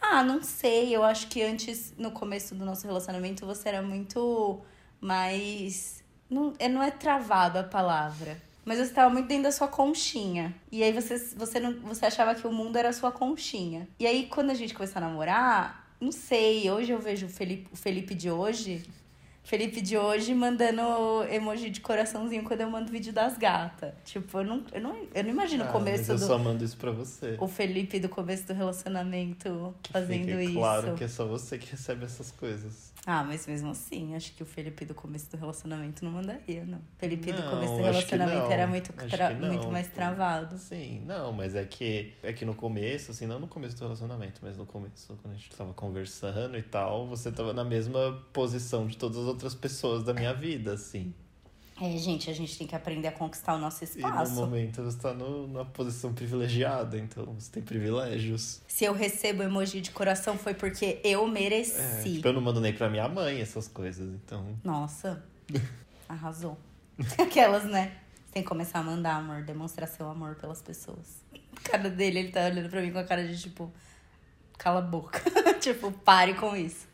Ah, 0.06 0.22
não 0.22 0.42
sei. 0.42 0.94
Eu 0.94 1.02
acho 1.02 1.28
que 1.28 1.42
antes, 1.42 1.94
no 1.96 2.10
começo 2.12 2.54
do 2.54 2.64
nosso 2.64 2.86
relacionamento, 2.86 3.46
você 3.46 3.70
era 3.70 3.82
muito 3.82 4.60
mais. 5.00 6.04
Não 6.28 6.52
é, 6.58 6.68
não 6.68 6.82
é 6.82 6.90
travado 6.90 7.58
a 7.58 7.62
palavra. 7.64 8.40
Mas 8.64 8.78
você 8.78 8.84
estava 8.84 9.10
muito 9.10 9.26
dentro 9.26 9.44
da 9.44 9.52
sua 9.52 9.68
conchinha. 9.68 10.54
E 10.70 10.82
aí 10.82 10.92
você, 10.92 11.18
você, 11.36 11.58
não, 11.58 11.74
você 11.80 12.06
achava 12.06 12.34
que 12.34 12.46
o 12.46 12.52
mundo 12.52 12.76
era 12.76 12.90
a 12.90 12.92
sua 12.92 13.10
conchinha. 13.12 13.88
E 13.98 14.06
aí, 14.06 14.26
quando 14.26 14.50
a 14.50 14.54
gente 14.54 14.74
começou 14.74 14.98
a 14.98 15.06
namorar, 15.06 15.96
não 16.00 16.12
sei. 16.12 16.70
Hoje 16.70 16.92
eu 16.92 16.98
vejo 16.98 17.26
o 17.26 17.28
Felipe, 17.28 17.68
o 17.72 17.76
Felipe 17.76 18.14
de 18.14 18.30
hoje. 18.30 18.84
Felipe 19.44 19.82
de 19.82 19.96
hoje 19.98 20.34
mandando 20.34 20.82
emoji 21.30 21.68
de 21.68 21.80
coraçãozinho 21.82 22.42
quando 22.44 22.62
eu 22.62 22.70
mando 22.70 22.90
vídeo 22.90 23.12
das 23.12 23.36
gatas. 23.36 23.92
Tipo, 24.04 24.38
eu 24.38 24.44
não, 24.44 24.64
eu 24.72 24.80
não, 24.80 24.96
eu 25.14 25.22
não 25.22 25.30
imagino 25.30 25.64
o 25.64 25.68
Ah, 25.68 25.70
começo 25.72 25.98
mas 25.98 26.08
eu 26.08 26.16
do. 26.16 26.26
só 26.26 26.38
mando 26.38 26.64
isso 26.64 26.78
pra 26.78 26.90
você. 26.90 27.36
O 27.38 27.46
Felipe 27.46 28.00
do 28.00 28.08
começo 28.08 28.46
do 28.46 28.54
relacionamento 28.54 29.74
fazendo 29.90 30.40
isso. 30.40 30.54
Claro 30.54 30.94
que 30.94 31.04
é 31.04 31.08
só 31.08 31.26
você 31.26 31.58
que 31.58 31.70
recebe 31.70 32.06
essas 32.06 32.30
coisas. 32.30 32.93
Ah, 33.06 33.22
mas 33.22 33.46
mesmo 33.46 33.70
assim, 33.70 34.14
acho 34.14 34.32
que 34.32 34.42
o 34.42 34.46
Felipe 34.46 34.86
do 34.86 34.94
começo 34.94 35.30
do 35.30 35.36
relacionamento 35.36 36.02
não 36.04 36.12
mandaria, 36.12 36.64
não. 36.64 36.80
Felipe 36.96 37.32
do 37.32 37.42
Não, 37.42 37.50
começo 37.50 37.76
do 37.76 37.86
acho 37.86 38.06
que 38.06 38.16
relacionamento 38.16 38.50
era 38.50 38.66
muito, 38.66 38.92
não, 39.40 39.48
muito 39.48 39.68
mais 39.68 39.88
travado. 39.88 40.56
Sim, 40.56 41.02
não, 41.04 41.30
mas 41.30 41.54
é 41.54 41.64
que 41.66 42.14
é 42.22 42.32
que 42.32 42.46
no 42.46 42.54
começo, 42.54 43.10
assim, 43.10 43.26
não 43.26 43.38
no 43.38 43.46
começo 43.46 43.76
do 43.76 43.82
relacionamento, 43.82 44.40
mas 44.42 44.56
no 44.56 44.64
começo, 44.64 45.18
quando 45.20 45.34
a 45.34 45.36
gente 45.36 45.50
tava 45.50 45.74
conversando 45.74 46.56
e 46.56 46.62
tal, 46.62 47.06
você 47.06 47.30
tava 47.30 47.52
na 47.52 47.64
mesma 47.64 48.24
posição 48.32 48.86
de 48.86 48.96
todas 48.96 49.18
as 49.18 49.26
outras 49.26 49.54
pessoas 49.54 50.02
da 50.02 50.14
minha 50.14 50.32
vida, 50.32 50.72
assim. 50.72 51.12
É, 51.80 51.96
gente, 51.98 52.30
a 52.30 52.32
gente 52.32 52.56
tem 52.56 52.66
que 52.68 52.74
aprender 52.76 53.08
a 53.08 53.12
conquistar 53.12 53.54
o 53.54 53.58
nosso 53.58 53.82
E 53.82 53.88
no 54.00 54.06
espaço. 54.08 54.32
momento 54.32 54.80
você 54.82 54.96
tá 54.96 55.12
no, 55.12 55.48
numa 55.48 55.64
posição 55.64 56.14
privilegiada, 56.14 56.96
então 56.96 57.24
você 57.34 57.50
tem 57.50 57.62
privilégios. 57.64 58.62
Se 58.68 58.84
eu 58.84 58.92
recebo 58.92 59.42
emoji 59.42 59.80
de 59.80 59.90
coração 59.90 60.38
foi 60.38 60.54
porque 60.54 61.00
eu 61.02 61.26
É, 61.26 61.30
mereci. 61.30 62.14
tipo, 62.14 62.28
eu 62.28 62.32
não 62.32 62.40
mando 62.40 62.60
nem 62.60 62.72
pra 62.72 62.88
minha 62.88 63.08
mãe 63.08 63.40
essas 63.40 63.66
coisas, 63.66 64.08
então. 64.14 64.56
Nossa, 64.62 65.24
arrasou. 66.08 66.56
Aquelas, 67.18 67.64
né? 67.64 67.96
Você 68.26 68.34
tem 68.34 68.42
que 68.44 68.48
começar 68.48 68.78
a 68.78 68.82
mandar, 68.84 69.16
amor, 69.16 69.42
demonstrar 69.42 69.88
seu 69.88 70.08
amor 70.08 70.36
pelas 70.36 70.62
pessoas. 70.62 71.22
A 71.56 71.68
cara 71.70 71.90
dele, 71.90 72.20
ele 72.20 72.28
tá 72.30 72.44
olhando 72.46 72.68
pra 72.68 72.80
mim 72.82 72.92
com 72.92 72.98
a 72.98 73.04
cara 73.04 73.26
de 73.26 73.36
tipo, 73.40 73.72
cala 74.56 74.78
a 74.78 74.82
boca. 74.82 75.20
tipo, 75.60 75.90
pare 75.90 76.34
com 76.34 76.54
isso. 76.56 76.86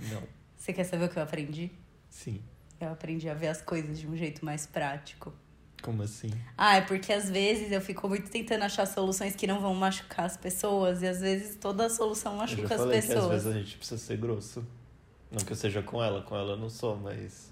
Não. 0.00 0.22
Você 0.56 0.72
quer 0.72 0.82
saber 0.84 1.04
o 1.04 1.08
que 1.08 1.16
eu 1.16 1.22
aprendi? 1.22 1.70
Sim. 2.10 2.42
Eu 2.84 2.92
aprendi 2.92 3.28
a 3.28 3.34
ver 3.34 3.48
as 3.48 3.62
coisas 3.62 3.98
de 3.98 4.06
um 4.08 4.16
jeito 4.16 4.44
mais 4.44 4.66
prático. 4.66 5.32
Como 5.82 6.02
assim? 6.02 6.30
Ah, 6.56 6.76
é 6.76 6.80
porque 6.80 7.12
às 7.12 7.28
vezes 7.30 7.72
eu 7.72 7.80
fico 7.80 8.08
muito 8.08 8.30
tentando 8.30 8.62
achar 8.64 8.86
soluções 8.86 9.34
que 9.34 9.46
não 9.46 9.60
vão 9.60 9.74
machucar 9.74 10.26
as 10.26 10.36
pessoas, 10.36 11.02
e 11.02 11.06
às 11.08 11.20
vezes 11.20 11.56
toda 11.56 11.86
a 11.86 11.90
solução 11.90 12.32
Eu 12.32 12.38
machuca 12.38 12.68
já 12.68 12.74
as 12.74 12.80
falei 12.80 13.00
que 13.00 13.06
às 13.06 13.14
pessoas. 13.14 13.30
vezes 13.30 13.46
a 13.46 13.58
gente 13.58 13.76
precisa 13.76 14.00
ser 14.00 14.16
grosso. 14.16 14.64
Não 15.30 15.38
que 15.44 15.52
eu 15.52 15.56
seja 15.56 15.82
com 15.82 16.02
ela, 16.02 16.22
com 16.22 16.36
ela 16.36 16.52
eu 16.52 16.56
não 16.56 16.68
sou, 16.70 16.96
mas 16.96 17.50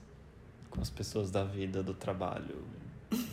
com 0.68 0.80
as 0.80 0.90
pessoas 0.90 1.30
da 1.30 1.42
vida, 1.42 1.82
do 1.82 1.94
trabalho, 1.94 2.62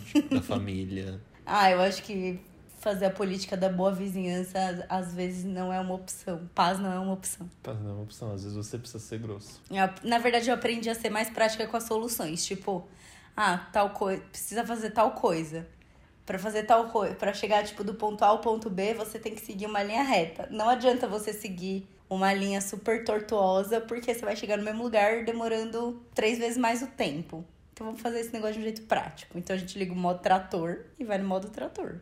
tipo, 0.05 0.29
da 0.33 0.41
família. 0.41 1.19
Ah, 1.45 1.69
eu 1.69 1.79
acho 1.81 2.01
que 2.03 2.39
fazer 2.87 3.05
a 3.05 3.09
política 3.09 3.57
da 3.57 3.67
boa 3.67 3.91
vizinhança 3.91 4.85
às 4.87 5.13
vezes 5.13 5.43
não 5.43 5.73
é 5.73 5.79
uma 5.79 5.93
opção. 5.93 6.49
Paz 6.55 6.79
não 6.79 6.89
é 6.89 6.97
uma 6.97 7.11
opção. 7.11 7.49
Pá, 7.61 7.73
Não 7.73 7.89
é 7.89 7.93
uma 7.93 8.03
opção, 8.03 8.31
às 8.31 8.43
vezes 8.43 8.55
você 8.55 8.77
precisa 8.77 9.03
ser 9.03 9.19
grosso. 9.19 9.61
Na 10.03 10.19
verdade, 10.19 10.49
eu 10.49 10.55
aprendi 10.55 10.89
a 10.89 10.95
ser 10.95 11.09
mais 11.09 11.29
prática 11.29 11.67
com 11.67 11.75
as 11.75 11.83
soluções. 11.83 12.45
Tipo, 12.45 12.87
ah, 13.35 13.67
tal 13.73 13.89
coisa. 13.89 14.23
Precisa 14.31 14.65
fazer 14.65 14.91
tal 14.91 15.11
coisa. 15.11 15.67
Pra 16.25 16.39
fazer 16.39 16.63
tal 16.63 16.87
coisa. 16.89 17.13
Pra 17.15 17.33
chegar, 17.33 17.65
tipo, 17.65 17.83
do 17.83 17.93
ponto 17.93 18.23
A 18.23 18.27
ao 18.27 18.39
ponto 18.39 18.69
B, 18.69 18.93
você 18.93 19.19
tem 19.19 19.35
que 19.35 19.41
seguir 19.41 19.65
uma 19.65 19.83
linha 19.83 20.03
reta. 20.03 20.47
Não 20.49 20.69
adianta 20.69 21.09
você 21.09 21.33
seguir 21.33 21.85
uma 22.09 22.33
linha 22.33 22.61
super 22.61 23.03
tortuosa, 23.03 23.81
porque 23.81 24.13
você 24.13 24.23
vai 24.23 24.37
chegar 24.37 24.57
no 24.57 24.63
mesmo 24.63 24.81
lugar 24.81 25.25
demorando 25.25 26.01
três 26.15 26.37
vezes 26.37 26.57
mais 26.57 26.81
o 26.81 26.87
tempo. 26.87 27.43
Então 27.73 27.85
vamos 27.85 28.01
fazer 28.01 28.21
esse 28.21 28.31
negócio 28.31 28.53
de 28.53 28.59
um 28.59 28.63
jeito 28.63 28.83
prático. 28.83 29.37
Então 29.37 29.53
a 29.53 29.59
gente 29.59 29.77
liga 29.77 29.91
o 29.91 29.95
modo 29.95 30.19
trator 30.19 30.85
e 30.97 31.03
vai 31.03 31.17
no 31.17 31.27
modo 31.27 31.49
trator. 31.49 31.99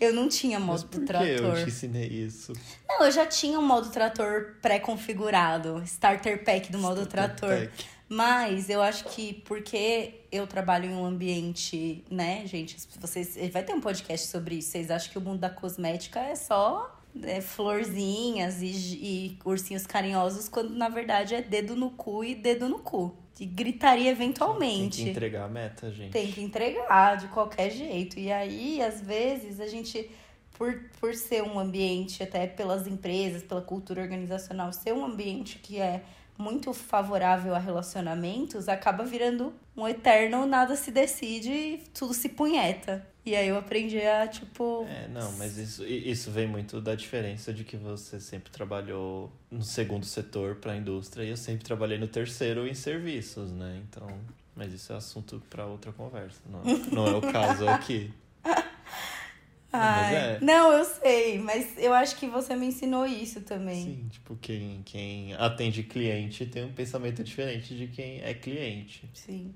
Eu 0.00 0.14
não 0.14 0.28
tinha 0.28 0.58
modo 0.58 0.86
por 0.86 1.00
que 1.00 1.06
trator. 1.06 1.28
eu 1.28 1.64
te 1.64 1.68
ensinei 1.68 2.06
isso? 2.06 2.52
Não, 2.88 3.04
eu 3.04 3.12
já 3.12 3.26
tinha 3.26 3.58
um 3.58 3.66
modo 3.66 3.90
trator 3.90 4.56
pré-configurado, 4.62 5.82
starter 5.84 6.42
pack 6.44 6.72
do 6.72 6.78
modo 6.78 7.02
Starter 7.02 7.36
trator. 7.36 7.68
pack. 7.68 7.84
Mas 8.08 8.68
eu 8.68 8.82
acho 8.82 9.04
que 9.04 9.34
porque 9.46 10.22
eu 10.32 10.44
trabalho 10.46 10.86
em 10.90 10.94
um 10.94 11.04
ambiente, 11.04 12.02
né, 12.10 12.44
gente, 12.44 12.76
vocês 12.98 13.36
vai 13.52 13.62
ter 13.62 13.72
um 13.72 13.80
podcast 13.80 14.26
sobre 14.26 14.56
isso. 14.56 14.70
Vocês 14.70 14.90
acham 14.90 15.12
que 15.12 15.18
o 15.18 15.20
mundo 15.20 15.38
da 15.38 15.50
cosmética 15.50 16.18
é 16.18 16.34
só 16.34 17.00
é, 17.22 17.40
florzinhas 17.40 18.62
e, 18.62 18.66
e 18.66 19.38
ursinhos 19.44 19.86
carinhosos, 19.86 20.48
quando 20.48 20.70
na 20.70 20.88
verdade 20.88 21.34
é 21.34 21.42
dedo 21.42 21.76
no 21.76 21.90
cu 21.90 22.24
e 22.24 22.34
dedo 22.34 22.68
no 22.68 22.80
cu. 22.80 23.16
E 23.40 23.46
gritaria 23.46 24.04
Tem 24.04 24.12
eventualmente 24.12 25.02
que 25.02 25.08
entregar 25.08 25.46
a 25.46 25.48
meta, 25.48 25.90
gente. 25.90 26.12
tem 26.12 26.30
que 26.30 26.42
entregar 26.42 27.16
de 27.16 27.26
qualquer 27.28 27.70
jeito. 27.70 28.20
E 28.20 28.30
aí, 28.30 28.82
às 28.82 29.00
vezes, 29.00 29.58
a 29.58 29.66
gente, 29.66 30.10
por, 30.58 30.90
por 31.00 31.14
ser 31.14 31.42
um 31.42 31.58
ambiente, 31.58 32.22
até 32.22 32.46
pelas 32.46 32.86
empresas, 32.86 33.42
pela 33.42 33.62
cultura 33.62 34.02
organizacional, 34.02 34.74
ser 34.74 34.92
um 34.92 35.02
ambiente 35.02 35.58
que 35.58 35.80
é 35.80 36.02
muito 36.36 36.74
favorável 36.74 37.54
a 37.54 37.58
relacionamentos, 37.58 38.68
acaba 38.68 39.04
virando 39.04 39.54
um 39.74 39.88
eterno 39.88 40.44
nada 40.44 40.76
se 40.76 40.90
decide 40.90 41.50
e 41.50 41.78
tudo 41.94 42.12
se 42.12 42.28
punheta. 42.28 43.06
E 43.24 43.36
aí 43.36 43.48
eu 43.48 43.58
aprendi 43.58 44.00
a, 44.00 44.26
tipo. 44.26 44.86
É, 44.88 45.06
não, 45.08 45.30
mas 45.32 45.58
isso, 45.58 45.84
isso 45.84 46.30
vem 46.30 46.46
muito 46.46 46.80
da 46.80 46.94
diferença 46.94 47.52
de 47.52 47.64
que 47.64 47.76
você 47.76 48.18
sempre 48.18 48.50
trabalhou 48.50 49.30
no 49.50 49.62
segundo 49.62 50.06
setor 50.06 50.56
para 50.56 50.72
a 50.72 50.76
indústria 50.76 51.24
e 51.24 51.28
eu 51.28 51.36
sempre 51.36 51.64
trabalhei 51.64 51.98
no 51.98 52.08
terceiro 52.08 52.66
em 52.66 52.74
serviços, 52.74 53.52
né? 53.52 53.82
Então, 53.86 54.08
mas 54.56 54.72
isso 54.72 54.92
é 54.92 54.96
assunto 54.96 55.42
para 55.50 55.66
outra 55.66 55.92
conversa, 55.92 56.40
não, 56.48 56.62
não 56.92 57.06
é 57.06 57.16
o 57.16 57.20
caso 57.20 57.68
aqui. 57.68 58.10
mas 58.44 58.62
Ai, 59.72 60.16
é. 60.16 60.38
Não, 60.40 60.72
eu 60.72 60.84
sei, 60.84 61.38
mas 61.38 61.76
eu 61.76 61.92
acho 61.92 62.16
que 62.16 62.26
você 62.26 62.56
me 62.56 62.66
ensinou 62.66 63.06
isso 63.06 63.42
também. 63.42 63.84
Sim, 63.84 64.08
tipo, 64.10 64.34
quem, 64.36 64.80
quem 64.82 65.34
atende 65.34 65.82
cliente 65.82 66.46
tem 66.46 66.64
um 66.64 66.72
pensamento 66.72 67.22
diferente 67.22 67.76
de 67.76 67.86
quem 67.86 68.22
é 68.22 68.32
cliente. 68.32 69.08
Sim. 69.12 69.54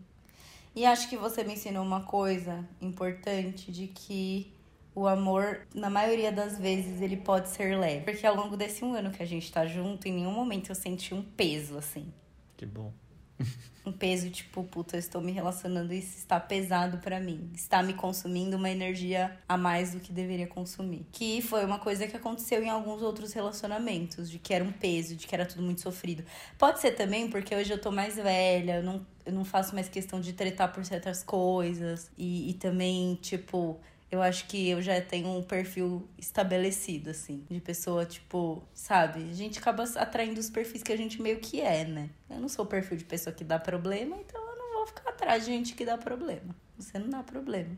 E 0.74 0.84
acho 0.84 1.08
que 1.08 1.16
você 1.16 1.44
me 1.44 1.52
ensinou 1.52 1.84
uma 1.84 2.02
coisa 2.02 2.68
importante 2.80 3.70
de 3.70 3.86
que 3.86 4.52
o 4.94 5.06
amor, 5.06 5.66
na 5.74 5.90
maioria 5.90 6.30
das 6.30 6.58
vezes, 6.58 7.00
ele 7.00 7.16
pode 7.16 7.48
ser 7.48 7.78
leve. 7.78 8.04
Porque 8.04 8.26
ao 8.26 8.34
longo 8.34 8.56
desse 8.56 8.84
um 8.84 8.94
ano 8.94 9.10
que 9.10 9.22
a 9.22 9.26
gente 9.26 9.50
tá 9.52 9.66
junto, 9.66 10.06
em 10.06 10.12
nenhum 10.12 10.32
momento 10.32 10.70
eu 10.70 10.74
senti 10.74 11.14
um 11.14 11.22
peso, 11.22 11.76
assim. 11.76 12.12
Que 12.56 12.66
bom. 12.66 12.92
Um 13.86 13.92
peso, 13.92 14.30
tipo, 14.30 14.64
puta, 14.64 14.96
eu 14.96 14.98
estou 14.98 15.20
me 15.20 15.30
relacionando 15.30 15.92
e 15.92 15.98
isso 15.98 16.16
está 16.16 16.40
pesado 16.40 16.98
pra 16.98 17.20
mim. 17.20 17.50
Está 17.54 17.82
me 17.82 17.92
consumindo 17.92 18.56
uma 18.56 18.70
energia 18.70 19.38
a 19.46 19.58
mais 19.58 19.92
do 19.92 20.00
que 20.00 20.10
deveria 20.10 20.46
consumir. 20.46 21.06
Que 21.12 21.42
foi 21.42 21.64
uma 21.64 21.78
coisa 21.78 22.06
que 22.06 22.16
aconteceu 22.16 22.62
em 22.62 22.70
alguns 22.70 23.02
outros 23.02 23.34
relacionamentos, 23.34 24.30
de 24.30 24.38
que 24.38 24.54
era 24.54 24.64
um 24.64 24.72
peso, 24.72 25.14
de 25.16 25.26
que 25.26 25.34
era 25.34 25.44
tudo 25.44 25.62
muito 25.62 25.82
sofrido. 25.82 26.24
Pode 26.58 26.80
ser 26.80 26.92
também 26.92 27.28
porque 27.28 27.54
hoje 27.54 27.72
eu 27.72 27.78
tô 27.78 27.90
mais 27.90 28.16
velha, 28.16 28.76
eu 28.76 28.82
não, 28.82 29.06
eu 29.26 29.32
não 29.32 29.44
faço 29.44 29.74
mais 29.74 29.88
questão 29.88 30.18
de 30.18 30.32
tretar 30.32 30.72
por 30.72 30.82
certas 30.84 31.22
coisas. 31.22 32.10
E, 32.16 32.50
e 32.50 32.54
também, 32.54 33.16
tipo, 33.20 33.78
eu 34.14 34.22
acho 34.22 34.46
que 34.46 34.68
eu 34.68 34.80
já 34.80 35.00
tenho 35.00 35.28
um 35.28 35.42
perfil 35.42 36.08
estabelecido, 36.16 37.10
assim, 37.10 37.44
de 37.50 37.60
pessoa, 37.60 38.06
tipo, 38.06 38.62
sabe? 38.72 39.28
A 39.28 39.32
gente 39.32 39.58
acaba 39.58 39.82
atraindo 39.96 40.38
os 40.38 40.48
perfis 40.48 40.82
que 40.82 40.92
a 40.92 40.96
gente 40.96 41.20
meio 41.20 41.38
que 41.40 41.60
é, 41.60 41.84
né? 41.84 42.10
Eu 42.30 42.38
não 42.38 42.48
sou 42.48 42.64
o 42.64 42.68
perfil 42.68 42.96
de 42.96 43.04
pessoa 43.04 43.34
que 43.34 43.42
dá 43.42 43.58
problema, 43.58 44.16
então 44.16 44.40
eu 44.40 44.56
não 44.56 44.74
vou 44.74 44.86
ficar 44.86 45.10
atrás 45.10 45.44
de 45.44 45.50
gente 45.50 45.74
que 45.74 45.84
dá 45.84 45.98
problema. 45.98 46.54
Você 46.78 46.98
não 46.98 47.10
dá 47.10 47.22
problema. 47.22 47.76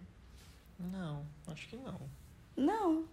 Não, 0.78 1.26
acho 1.46 1.68
que 1.68 1.76
não. 1.76 2.00
Não, 2.54 3.04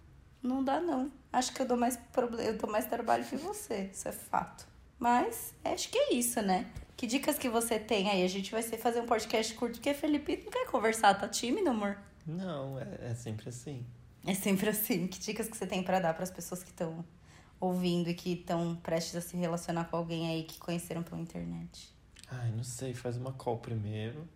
não 0.42 0.62
dá 0.62 0.80
não. 0.80 1.10
Acho 1.32 1.52
que 1.54 1.62
eu 1.62 1.66
dou 1.66 1.76
mais 1.76 1.96
problema, 1.96 2.42
eu 2.50 2.58
dou 2.58 2.70
mais 2.70 2.86
trabalho 2.86 3.24
que 3.24 3.36
você, 3.36 3.90
isso 3.92 4.06
é 4.06 4.12
fato. 4.12 4.68
Mas 4.98 5.54
acho 5.64 5.88
que 5.88 5.98
é 5.98 6.14
isso, 6.14 6.42
né? 6.42 6.66
Que 6.96 7.06
dicas 7.06 7.38
que 7.38 7.48
você 7.48 7.78
tem 7.78 8.10
aí? 8.10 8.22
A 8.22 8.28
gente 8.28 8.52
vai 8.52 8.62
fazer 8.62 9.00
um 9.00 9.06
podcast 9.06 9.54
curto, 9.54 9.74
porque 9.74 9.94
Felipe 9.94 10.42
não 10.44 10.52
quer 10.52 10.66
conversar, 10.66 11.14
tá 11.14 11.26
tímido, 11.26 11.70
amor? 11.70 11.98
Não, 12.26 12.78
é, 12.78 13.10
é 13.10 13.14
sempre 13.14 13.48
assim. 13.48 13.84
É 14.26 14.34
sempre 14.34 14.70
assim. 14.70 15.06
Que 15.06 15.18
dicas 15.18 15.48
que 15.48 15.56
você 15.56 15.66
tem 15.66 15.82
para 15.82 16.00
dar 16.00 16.14
para 16.14 16.24
as 16.24 16.30
pessoas 16.30 16.62
que 16.62 16.70
estão 16.70 17.04
ouvindo 17.60 18.08
e 18.08 18.14
que 18.14 18.32
estão 18.32 18.76
prestes 18.76 19.16
a 19.16 19.20
se 19.20 19.36
relacionar 19.36 19.84
com 19.84 19.96
alguém 19.96 20.28
aí 20.28 20.44
que 20.44 20.58
conheceram 20.58 21.02
pela 21.02 21.20
internet? 21.20 21.94
Ai, 22.30 22.50
não 22.52 22.64
sei, 22.64 22.94
faz 22.94 23.16
uma 23.16 23.32
call 23.32 23.58
primeiro. 23.58 24.26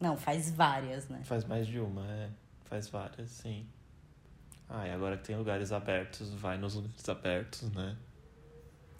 Não, 0.00 0.16
faz 0.16 0.50
várias, 0.50 1.08
né? 1.08 1.22
Faz 1.24 1.44
mais 1.44 1.66
de 1.66 1.78
uma, 1.78 2.06
é. 2.06 2.30
Faz 2.64 2.88
várias, 2.88 3.30
sim. 3.30 3.66
Ah, 4.68 4.88
e 4.88 4.90
agora 4.90 5.16
que 5.16 5.24
tem 5.24 5.36
lugares 5.36 5.72
abertos, 5.72 6.32
vai 6.34 6.58
nos 6.58 6.74
lugares 6.74 7.08
abertos, 7.08 7.70
né? 7.70 7.96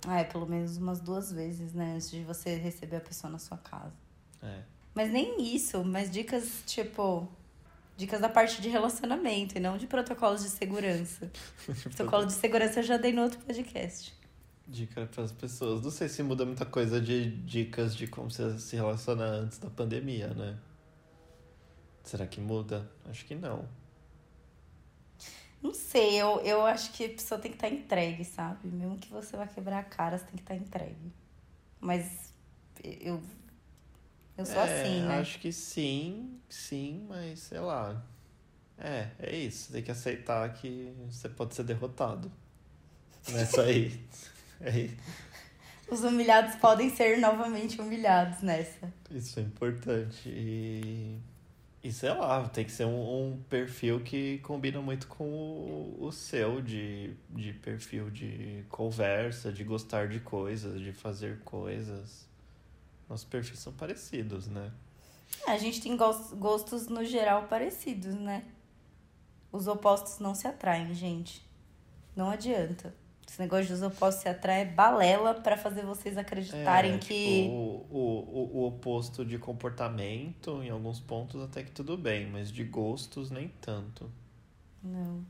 Ah, 0.06 0.20
é 0.20 0.24
pelo 0.24 0.46
menos 0.46 0.76
umas 0.76 1.00
duas 1.00 1.32
vezes, 1.32 1.72
né? 1.72 1.94
Antes 1.94 2.10
de 2.10 2.22
você 2.22 2.56
receber 2.56 2.96
a 2.96 3.00
pessoa 3.00 3.30
na 3.30 3.38
sua 3.38 3.56
casa. 3.56 3.94
É. 4.42 4.62
Mas 4.94 5.10
nem 5.10 5.54
isso, 5.54 5.82
mas 5.84 6.10
dicas 6.10 6.62
tipo. 6.66 7.26
Dicas 7.96 8.20
da 8.20 8.28
parte 8.28 8.60
de 8.60 8.68
relacionamento 8.68 9.56
e 9.56 9.60
não 9.60 9.78
de 9.78 9.86
protocolos 9.86 10.42
de 10.42 10.50
segurança. 10.50 11.30
Protocolo 11.84 12.26
de 12.26 12.32
segurança 12.32 12.80
eu 12.80 12.84
já 12.84 12.96
dei 12.96 13.12
no 13.12 13.22
outro 13.22 13.38
podcast. 13.40 14.12
Dica 14.66 15.06
para 15.06 15.24
as 15.24 15.32
pessoas. 15.32 15.82
Não 15.82 15.90
sei 15.90 16.08
se 16.08 16.22
muda 16.22 16.44
muita 16.44 16.64
coisa 16.64 17.00
de 17.00 17.30
dicas 17.42 17.94
de 17.94 18.06
como 18.06 18.30
você 18.30 18.58
se 18.58 18.74
relaciona 18.74 19.24
antes 19.24 19.58
da 19.58 19.70
pandemia, 19.70 20.28
né? 20.28 20.58
Será 22.02 22.26
que 22.26 22.40
muda? 22.40 22.90
Acho 23.08 23.24
que 23.24 23.34
não. 23.34 23.68
Não 25.62 25.72
sei, 25.72 26.20
eu, 26.20 26.40
eu 26.40 26.66
acho 26.66 26.92
que 26.92 27.06
a 27.06 27.08
pessoa 27.08 27.40
tem 27.40 27.50
que 27.50 27.56
estar 27.56 27.70
entregue, 27.70 28.22
sabe? 28.22 28.68
Mesmo 28.68 28.98
que 28.98 29.08
você 29.10 29.34
vá 29.34 29.46
quebrar 29.46 29.78
a 29.78 29.82
cara, 29.82 30.18
você 30.18 30.24
tem 30.26 30.36
que 30.36 30.42
estar 30.42 30.54
entregue. 30.54 31.10
Mas 31.80 32.34
eu, 32.82 33.22
eu 34.36 34.44
sou 34.44 34.60
é, 34.60 34.64
assim, 34.64 35.02
né? 35.02 35.18
Acho 35.20 35.38
que 35.38 35.52
sim, 35.52 36.38
sim, 36.48 37.06
mas 37.08 37.40
sei 37.40 37.60
lá. 37.60 38.04
É, 38.78 39.08
é 39.18 39.36
isso. 39.36 39.72
Tem 39.72 39.82
que 39.82 39.90
aceitar 39.90 40.52
que 40.54 40.92
você 41.08 41.28
pode 41.28 41.54
ser 41.54 41.64
derrotado. 41.64 42.30
Nessa 43.32 43.62
aí. 43.62 44.00
é, 44.60 44.90
Os 45.88 46.02
humilhados 46.02 46.56
podem 46.56 46.90
ser 46.90 47.18
novamente 47.18 47.80
humilhados 47.80 48.42
nessa. 48.42 48.92
isso 49.10 49.38
é 49.38 49.42
importante. 49.42 50.28
E, 50.28 51.18
e 51.82 51.92
sei 51.92 52.10
lá, 52.10 52.48
tem 52.48 52.64
que 52.64 52.72
ser 52.72 52.84
um, 52.86 53.28
um 53.32 53.42
perfil 53.48 54.00
que 54.00 54.38
combina 54.38 54.80
muito 54.80 55.06
com 55.06 55.24
o, 55.24 55.96
o 56.00 56.12
seu, 56.12 56.60
de, 56.60 57.14
de 57.30 57.52
perfil 57.52 58.10
de 58.10 58.64
conversa, 58.68 59.52
de 59.52 59.62
gostar 59.62 60.08
de 60.08 60.20
coisas, 60.20 60.80
de 60.80 60.92
fazer 60.92 61.40
coisas. 61.44 62.26
Nossos 63.08 63.24
perfis 63.26 63.58
são 63.58 63.72
parecidos, 63.72 64.46
né? 64.48 64.72
É, 65.46 65.52
A 65.52 65.58
gente 65.58 65.80
tem 65.80 65.96
gos- 65.96 66.32
gostos 66.34 66.88
no 66.88 67.04
geral 67.04 67.44
parecidos, 67.48 68.14
né? 68.14 68.44
Os 69.52 69.66
opostos 69.66 70.18
não 70.18 70.34
se 70.34 70.46
atraem, 70.46 70.92
gente. 70.94 71.44
Não 72.16 72.30
adianta. 72.30 72.94
Esse 73.28 73.40
negócio 73.40 73.68
dos 73.68 73.82
opostos 73.82 74.22
se 74.22 74.28
atraem 74.28 74.62
é 74.62 74.64
balela 74.66 75.34
pra 75.34 75.56
fazer 75.56 75.84
vocês 75.84 76.16
acreditarem 76.18 76.94
É, 76.94 76.98
que. 76.98 77.06
tipo, 77.42 77.50
o, 77.54 77.86
o, 77.90 78.50
o 78.58 78.66
oposto 78.66 79.24
de 79.24 79.38
comportamento, 79.38 80.62
em 80.62 80.70
alguns 80.70 81.00
pontos, 81.00 81.40
até 81.42 81.62
que 81.62 81.70
tudo 81.70 81.96
bem, 81.96 82.26
mas 82.28 82.50
de 82.52 82.64
gostos, 82.64 83.30
nem 83.30 83.48
tanto. 83.60 84.10
Não. 84.82 85.24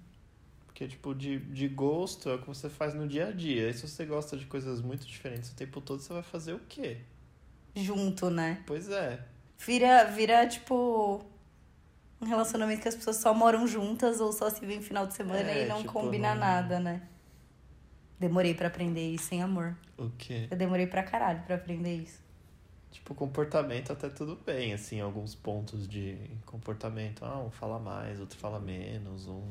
Porque, 0.66 0.88
tipo, 0.88 1.14
de, 1.14 1.38
de 1.38 1.68
gosto 1.68 2.28
é 2.28 2.34
o 2.34 2.38
que 2.40 2.48
você 2.48 2.68
faz 2.68 2.94
no 2.94 3.06
dia 3.06 3.28
a 3.28 3.30
dia. 3.32 3.70
E 3.70 3.74
se 3.74 3.86
você 3.86 4.04
gosta 4.04 4.36
de 4.36 4.44
coisas 4.46 4.80
muito 4.80 5.06
diferentes 5.06 5.50
o 5.50 5.54
tempo 5.54 5.80
todo, 5.80 6.00
você 6.00 6.12
vai 6.12 6.22
fazer 6.22 6.52
o 6.52 6.60
quê? 6.68 6.98
Junto, 7.74 8.30
né? 8.30 8.62
Pois 8.66 8.88
é. 8.88 9.20
Vira, 9.58 10.04
vira 10.04 10.46
tipo. 10.46 11.24
Um 12.20 12.26
relacionamento 12.26 12.80
que 12.80 12.88
as 12.88 12.94
pessoas 12.94 13.16
só 13.16 13.34
moram 13.34 13.66
juntas 13.66 14.20
ou 14.20 14.32
só 14.32 14.48
se 14.48 14.64
veem 14.64 14.78
no 14.78 14.84
final 14.84 15.06
de 15.06 15.14
semana 15.14 15.40
É, 15.50 15.64
e 15.64 15.68
não 15.68 15.78
tipo, 15.82 15.92
combina 15.92 16.32
não- 16.32 16.40
nada, 16.40 16.80
né? 16.80 17.02
Demorei 18.18 18.54
pra 18.54 18.68
aprender 18.68 19.06
isso, 19.10 19.34
hein, 19.34 19.42
amor? 19.42 19.76
O 19.98 20.08
quê? 20.16 20.46
Eu 20.50 20.56
demorei 20.56 20.86
pra 20.86 21.02
caralho 21.02 21.42
pra 21.42 21.56
aprender 21.56 21.96
isso. 21.96 22.22
Tipo, 22.92 23.14
comportamento 23.14 23.92
até 23.92 24.08
tudo 24.08 24.36
bem, 24.46 24.72
assim, 24.72 25.00
alguns 25.00 25.34
pontos 25.34 25.86
de 25.86 26.16
comportamento. 26.46 27.24
Ah, 27.24 27.40
um 27.40 27.50
fala 27.50 27.78
mais, 27.78 28.20
outro 28.20 28.38
fala 28.38 28.58
menos, 28.60 29.26
um. 29.26 29.42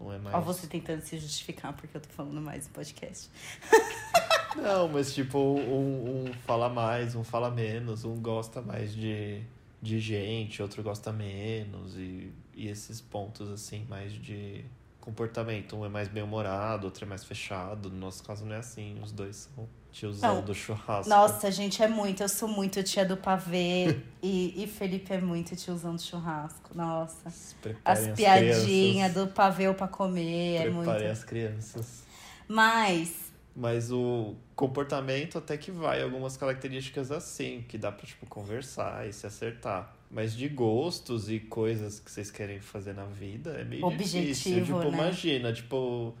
Um 0.00 0.12
é 0.12 0.18
mais. 0.18 0.34
Ó, 0.34 0.40
você 0.40 0.66
tentando 0.66 1.02
se 1.02 1.18
justificar 1.18 1.72
porque 1.74 1.96
eu 1.96 2.00
tô 2.00 2.08
falando 2.08 2.40
mais 2.40 2.66
no 2.66 2.72
podcast. 2.72 3.30
Não, 4.56 4.88
mas 4.88 5.14
tipo, 5.14 5.38
um, 5.38 6.26
um 6.26 6.32
fala 6.46 6.68
mais, 6.68 7.14
um 7.14 7.24
fala 7.24 7.50
menos, 7.50 8.04
um 8.04 8.16
gosta 8.16 8.60
mais 8.60 8.94
de, 8.94 9.42
de 9.80 9.98
gente, 9.98 10.62
outro 10.62 10.82
gosta 10.82 11.12
menos, 11.12 11.96
e, 11.96 12.32
e 12.54 12.68
esses 12.68 13.00
pontos, 13.00 13.50
assim, 13.50 13.86
mais 13.88 14.12
de 14.12 14.64
comportamento. 15.00 15.76
Um 15.76 15.84
é 15.84 15.88
mais 15.88 16.08
bem-humorado, 16.08 16.86
outro 16.86 17.04
é 17.04 17.08
mais 17.08 17.24
fechado. 17.24 17.90
No 17.90 17.96
nosso 17.96 18.22
caso 18.22 18.44
não 18.44 18.54
é 18.54 18.58
assim, 18.58 18.98
os 19.02 19.12
dois 19.12 19.48
são 19.54 19.68
tiozão 19.92 20.36
Não. 20.36 20.42
do 20.42 20.54
churrasco. 20.54 21.10
Nossa, 21.10 21.50
gente, 21.50 21.82
é 21.82 21.88
muito. 21.88 22.22
Eu 22.22 22.28
sou 22.28 22.48
muito 22.48 22.82
tia 22.82 23.04
do 23.04 23.16
pavê 23.16 24.00
e, 24.22 24.62
e 24.62 24.66
Felipe 24.66 25.12
é 25.12 25.20
muito 25.20 25.54
tiozão 25.54 25.94
do 25.94 26.00
churrasco. 26.00 26.70
Nossa. 26.74 27.30
Preparem 27.60 28.10
As 28.10 28.16
piadinhas 28.16 29.12
do 29.12 29.26
pavê 29.26 29.72
pra 29.74 29.88
comer 29.88 30.56
é 30.56 30.70
muito. 30.70 30.84
Preparem 30.84 31.08
as 31.08 31.24
crianças. 31.24 32.04
Mas, 32.48 33.31
Mas 33.54 33.92
o 33.92 34.34
comportamento 34.56 35.36
até 35.36 35.58
que 35.58 35.70
vai 35.70 36.02
algumas 36.02 36.36
características 36.38 37.10
assim, 37.12 37.64
que 37.68 37.76
dá 37.76 37.92
pra, 37.92 38.06
tipo, 38.06 38.24
conversar 38.26 39.06
e 39.06 39.12
se 39.12 39.26
acertar. 39.26 39.94
Mas 40.10 40.34
de 40.34 40.48
gostos 40.48 41.28
e 41.30 41.38
coisas 41.38 42.00
que 42.00 42.10
vocês 42.10 42.30
querem 42.30 42.60
fazer 42.60 42.94
na 42.94 43.04
vida 43.04 43.50
é 43.52 43.64
meio 43.64 43.84
Objetivo, 43.84 44.26
difícil. 44.26 44.64
Tipo, 44.64 44.78
né? 44.78 44.88
imagina, 44.88 45.52
tipo, 45.52 46.14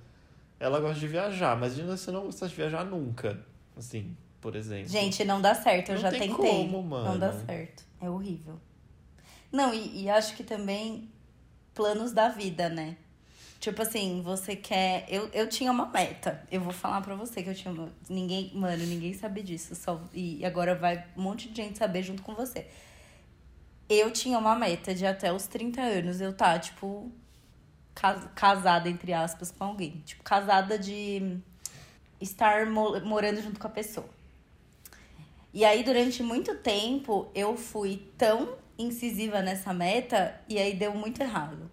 ela 0.60 0.78
gosta 0.80 1.00
de 1.00 1.08
viajar, 1.08 1.56
mas 1.58 1.74
imagina 1.74 1.96
você 1.96 2.10
não 2.10 2.24
gostar 2.26 2.46
de 2.48 2.54
viajar 2.54 2.84
nunca. 2.84 3.40
Assim, 3.76 4.14
por 4.40 4.54
exemplo. 4.54 4.88
gente, 4.88 5.24
não 5.24 5.40
dá 5.40 5.54
certo. 5.54 5.90
Eu 5.90 5.94
Não 5.94 6.02
já 6.02 6.10
tem 6.10 6.20
tentei. 6.20 6.34
como, 6.36 6.82
mano. 6.82 7.12
Não 7.12 7.18
dá 7.18 7.32
certo. 7.32 7.84
É 8.00 8.10
horrível. 8.10 8.58
Não, 9.50 9.72
e, 9.72 10.02
e 10.02 10.10
acho 10.10 10.36
que 10.36 10.44
também 10.44 11.08
planos 11.74 12.12
da 12.12 12.28
vida, 12.28 12.68
né? 12.68 12.96
Tipo 13.62 13.80
assim, 13.82 14.22
você 14.22 14.56
quer. 14.56 15.06
Eu, 15.08 15.28
eu 15.32 15.48
tinha 15.48 15.70
uma 15.70 15.86
meta. 15.86 16.42
Eu 16.50 16.60
vou 16.60 16.72
falar 16.72 17.00
pra 17.00 17.14
você 17.14 17.44
que 17.44 17.48
eu 17.48 17.54
tinha. 17.54 17.72
Ninguém. 18.08 18.50
Mano, 18.56 18.84
ninguém 18.84 19.14
sabe 19.14 19.40
disso. 19.40 19.76
Só... 19.76 20.00
E 20.12 20.44
agora 20.44 20.74
vai 20.74 21.06
um 21.16 21.22
monte 21.22 21.48
de 21.48 21.54
gente 21.62 21.78
saber 21.78 22.02
junto 22.02 22.24
com 22.24 22.34
você. 22.34 22.66
Eu 23.88 24.10
tinha 24.10 24.36
uma 24.36 24.56
meta 24.56 24.92
de 24.92 25.06
até 25.06 25.32
os 25.32 25.46
30 25.46 25.80
anos 25.80 26.20
eu 26.20 26.32
tá, 26.32 26.58
tipo, 26.58 27.08
cas- 27.94 28.26
casada, 28.34 28.88
entre 28.88 29.12
aspas, 29.12 29.52
com 29.52 29.62
alguém. 29.62 30.02
Tipo, 30.04 30.24
casada 30.24 30.76
de 30.76 31.38
estar 32.20 32.66
mo- 32.66 32.98
morando 33.02 33.40
junto 33.40 33.60
com 33.60 33.66
a 33.68 33.70
pessoa. 33.70 34.08
E 35.54 35.64
aí, 35.64 35.84
durante 35.84 36.20
muito 36.20 36.56
tempo, 36.56 37.30
eu 37.32 37.56
fui 37.56 38.10
tão 38.18 38.56
incisiva 38.76 39.40
nessa 39.40 39.72
meta 39.72 40.34
e 40.48 40.58
aí 40.58 40.74
deu 40.74 40.92
muito 40.94 41.20
errado. 41.22 41.70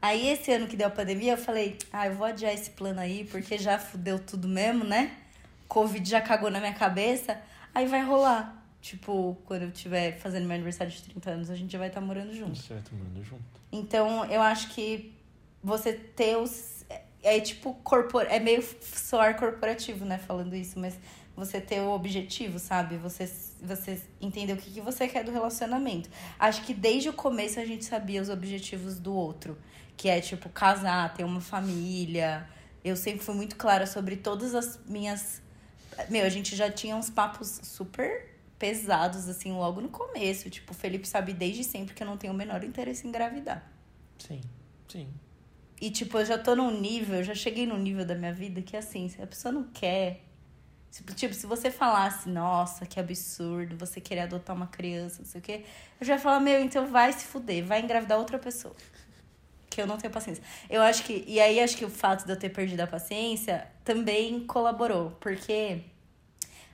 Aí, 0.00 0.28
esse 0.28 0.52
ano 0.52 0.66
que 0.66 0.76
deu 0.76 0.86
a 0.86 0.90
pandemia, 0.90 1.32
eu 1.32 1.38
falei, 1.38 1.76
ah, 1.92 2.06
eu 2.06 2.14
vou 2.14 2.26
adiar 2.26 2.52
esse 2.54 2.70
plano 2.70 3.00
aí, 3.00 3.24
porque 3.24 3.58
já 3.58 3.78
fudeu 3.78 4.18
tudo 4.18 4.46
mesmo, 4.46 4.84
né? 4.84 5.16
Covid 5.66 6.08
já 6.08 6.20
cagou 6.20 6.50
na 6.50 6.60
minha 6.60 6.74
cabeça. 6.74 7.40
Aí 7.74 7.86
vai 7.86 8.02
rolar. 8.02 8.64
Tipo, 8.80 9.36
quando 9.44 9.62
eu 9.62 9.68
estiver 9.68 10.18
fazendo 10.18 10.46
meu 10.46 10.54
aniversário 10.54 10.92
de 10.92 11.02
30 11.02 11.30
anos, 11.30 11.50
a 11.50 11.56
gente 11.56 11.72
já 11.72 11.78
vai 11.78 11.88
estar 11.88 12.00
morando 12.00 12.32
junto. 12.32 12.56
Você 12.56 12.74
vai 12.74 12.82
tomando 12.82 13.24
junto. 13.24 13.42
Então, 13.72 14.24
eu 14.26 14.40
acho 14.40 14.70
que 14.70 15.12
você 15.62 15.92
ter 15.92 16.36
os. 16.36 16.84
É, 16.88 17.02
é 17.22 17.40
tipo 17.40 17.74
corpor... 17.82 18.26
É 18.30 18.38
meio 18.38 18.64
soar 18.80 19.36
corporativo, 19.36 20.04
né? 20.04 20.16
Falando 20.18 20.54
isso, 20.54 20.78
mas 20.78 20.96
você 21.38 21.60
ter 21.60 21.80
o 21.80 21.90
objetivo, 21.90 22.58
sabe? 22.58 22.96
Você, 22.96 23.30
você 23.62 24.02
entender 24.20 24.52
o 24.52 24.56
que, 24.56 24.70
que 24.70 24.80
você 24.80 25.06
quer 25.06 25.24
do 25.24 25.30
relacionamento. 25.30 26.10
Acho 26.38 26.62
que 26.62 26.74
desde 26.74 27.08
o 27.08 27.12
começo 27.12 27.60
a 27.60 27.64
gente 27.64 27.84
sabia 27.84 28.20
os 28.20 28.28
objetivos 28.28 28.98
do 28.98 29.14
outro. 29.14 29.56
Que 29.96 30.08
é, 30.08 30.20
tipo, 30.20 30.48
casar, 30.48 31.14
ter 31.14 31.24
uma 31.24 31.40
família. 31.40 32.48
Eu 32.84 32.96
sempre 32.96 33.24
fui 33.24 33.34
muito 33.34 33.56
clara 33.56 33.86
sobre 33.86 34.16
todas 34.16 34.54
as 34.54 34.78
minhas. 34.86 35.40
Meu, 36.08 36.24
a 36.24 36.28
gente 36.28 36.54
já 36.54 36.70
tinha 36.70 36.96
uns 36.96 37.10
papos 37.10 37.60
super 37.62 38.36
pesados, 38.58 39.28
assim, 39.28 39.52
logo 39.52 39.80
no 39.80 39.88
começo. 39.88 40.50
Tipo, 40.50 40.72
o 40.72 40.74
Felipe 40.74 41.06
sabe 41.06 41.32
desde 41.32 41.64
sempre 41.64 41.94
que 41.94 42.02
eu 42.02 42.06
não 42.06 42.16
tenho 42.16 42.32
o 42.32 42.36
menor 42.36 42.64
interesse 42.64 43.06
em 43.06 43.10
engravidar. 43.10 43.70
Sim, 44.18 44.40
sim. 44.88 45.08
E, 45.80 45.90
tipo, 45.90 46.18
eu 46.18 46.24
já 46.24 46.36
tô 46.36 46.56
num 46.56 46.80
nível, 46.80 47.16
eu 47.16 47.24
já 47.24 47.34
cheguei 47.34 47.64
num 47.66 47.78
nível 47.78 48.04
da 48.04 48.14
minha 48.14 48.32
vida 48.32 48.60
que, 48.60 48.76
assim, 48.76 49.08
se 49.08 49.22
a 49.22 49.26
pessoa 49.26 49.52
não 49.52 49.64
quer. 49.64 50.27
Tipo, 50.90 51.34
se 51.34 51.46
você 51.46 51.70
falasse, 51.70 52.28
nossa, 52.28 52.86
que 52.86 52.98
absurdo, 52.98 53.76
você 53.76 54.00
querer 54.00 54.22
adotar 54.22 54.56
uma 54.56 54.66
criança, 54.66 55.20
não 55.20 55.26
sei 55.28 55.40
o 55.40 55.44
quê, 55.44 55.64
eu 56.00 56.06
já 56.06 56.14
ia 56.14 56.18
falar, 56.18 56.40
meu, 56.40 56.60
então 56.60 56.86
vai 56.86 57.12
se 57.12 57.24
fuder, 57.24 57.64
vai 57.64 57.80
engravidar 57.80 58.18
outra 58.18 58.38
pessoa. 58.38 58.74
Que 59.68 59.82
eu 59.82 59.86
não 59.86 59.98
tenho 59.98 60.12
paciência. 60.12 60.42
Eu 60.68 60.82
acho 60.82 61.04
que. 61.04 61.24
E 61.26 61.38
aí, 61.38 61.60
acho 61.60 61.76
que 61.76 61.84
o 61.84 61.90
fato 61.90 62.24
de 62.24 62.32
eu 62.32 62.38
ter 62.38 62.48
perdido 62.48 62.80
a 62.80 62.86
paciência 62.86 63.66
também 63.84 64.44
colaborou, 64.46 65.10
porque. 65.20 65.82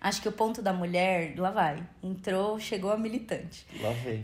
Acho 0.01 0.21
que 0.21 0.29
o 0.29 0.33
ponto 0.33 0.61
da 0.61 0.73
mulher, 0.73 1.35
lá 1.39 1.51
vai. 1.51 1.83
Entrou, 2.03 2.61
chegou 2.61 2.93
a 2.93 2.97
militante. 2.97 3.67
Lá 3.81 3.91
vem. 3.91 4.21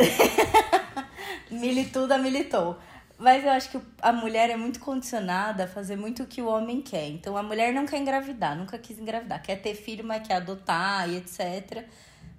Milituda 1.51 2.17
militou. 2.19 2.79
Mas 3.21 3.45
eu 3.45 3.51
acho 3.51 3.71
que 3.71 3.79
a 4.01 4.15
mulher 4.15 4.49
é 4.49 4.57
muito 4.57 4.81
condicionada 4.81 5.65
a 5.65 5.69
fazer 5.69 5.95
muito 5.95 6.23
o 6.23 6.27
que 6.27 6.41
o 6.41 6.49
homem 6.49 6.81
quer. 6.81 7.07
Então 7.07 7.37
a 7.37 7.43
mulher 7.43 7.71
não 7.71 7.85
quer 7.85 7.99
engravidar, 7.99 8.57
nunca 8.57 8.79
quis 8.79 8.99
engravidar. 8.99 9.43
Quer 9.43 9.57
ter 9.57 9.75
filho, 9.75 10.03
mas 10.03 10.27
quer 10.27 10.37
adotar 10.37 11.07
e 11.07 11.19
etc. 11.19 11.85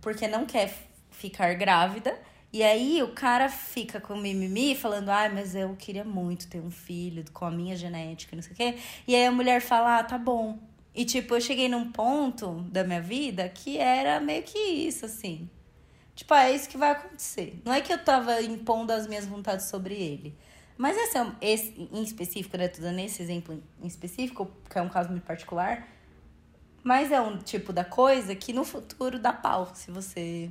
Porque 0.02 0.28
não 0.28 0.44
quer 0.44 0.74
ficar 1.12 1.54
grávida. 1.54 2.18
E 2.52 2.64
aí 2.64 3.02
o 3.04 3.10
cara 3.10 3.48
fica 3.48 4.02
com 4.02 4.16
mimimi 4.18 4.76
falando, 4.76 5.10
ai, 5.10 5.28
ah, 5.28 5.32
mas 5.32 5.54
eu 5.54 5.76
queria 5.76 6.04
muito 6.04 6.50
ter 6.50 6.60
um 6.60 6.72
filho 6.72 7.24
com 7.32 7.46
a 7.46 7.52
minha 7.52 7.76
genética, 7.76 8.36
não 8.36 8.42
sei 8.42 8.52
o 8.52 8.56
quê. 8.56 8.78
E 9.08 9.16
aí 9.16 9.28
a 9.28 9.32
mulher 9.32 9.62
fala, 9.62 10.00
ah, 10.00 10.04
tá 10.04 10.18
bom. 10.18 10.58
E 10.96 11.06
tipo, 11.06 11.36
eu 11.36 11.42
cheguei 11.42 11.70
num 11.70 11.92
ponto 11.92 12.64
da 12.72 12.84
minha 12.84 13.00
vida 13.00 13.48
que 13.48 13.78
era 13.78 14.20
meio 14.20 14.42
que 14.42 14.58
isso, 14.58 15.06
assim. 15.06 15.48
Tipo, 16.16 16.34
ah, 16.34 16.46
é 16.46 16.56
isso 16.56 16.68
que 16.68 16.78
vai 16.78 16.92
acontecer. 16.92 17.62
Não 17.64 17.72
é 17.72 17.82
que 17.82 17.94
eu 17.94 18.04
tava 18.04 18.42
impondo 18.42 18.92
as 18.92 19.06
minhas 19.06 19.28
vontades 19.28 19.68
sobre 19.68 19.94
ele. 19.94 20.36
Mas 20.78 20.98
esse, 20.98 21.18
é, 21.18 21.34
esse 21.42 21.90
em 21.92 22.04
específico, 22.04 22.58
né? 22.58 22.68
Tô 22.68 22.82
dando 22.82 23.00
esse 23.00 23.22
exemplo 23.22 23.62
em 23.82 23.88
específico, 23.88 24.50
que 24.70 24.78
é 24.78 24.82
um 24.82 24.90
caso 24.90 25.10
muito 25.10 25.24
particular. 25.24 25.88
Mas 26.84 27.12
é 27.12 27.22
um 27.22 27.38
tipo 27.38 27.72
da 27.72 27.86
coisa 27.86 28.36
que 28.36 28.52
no 28.52 28.64
futuro 28.64 29.20
dá 29.20 29.32
pau. 29.32 29.72
Se 29.76 29.92
você 29.92 30.50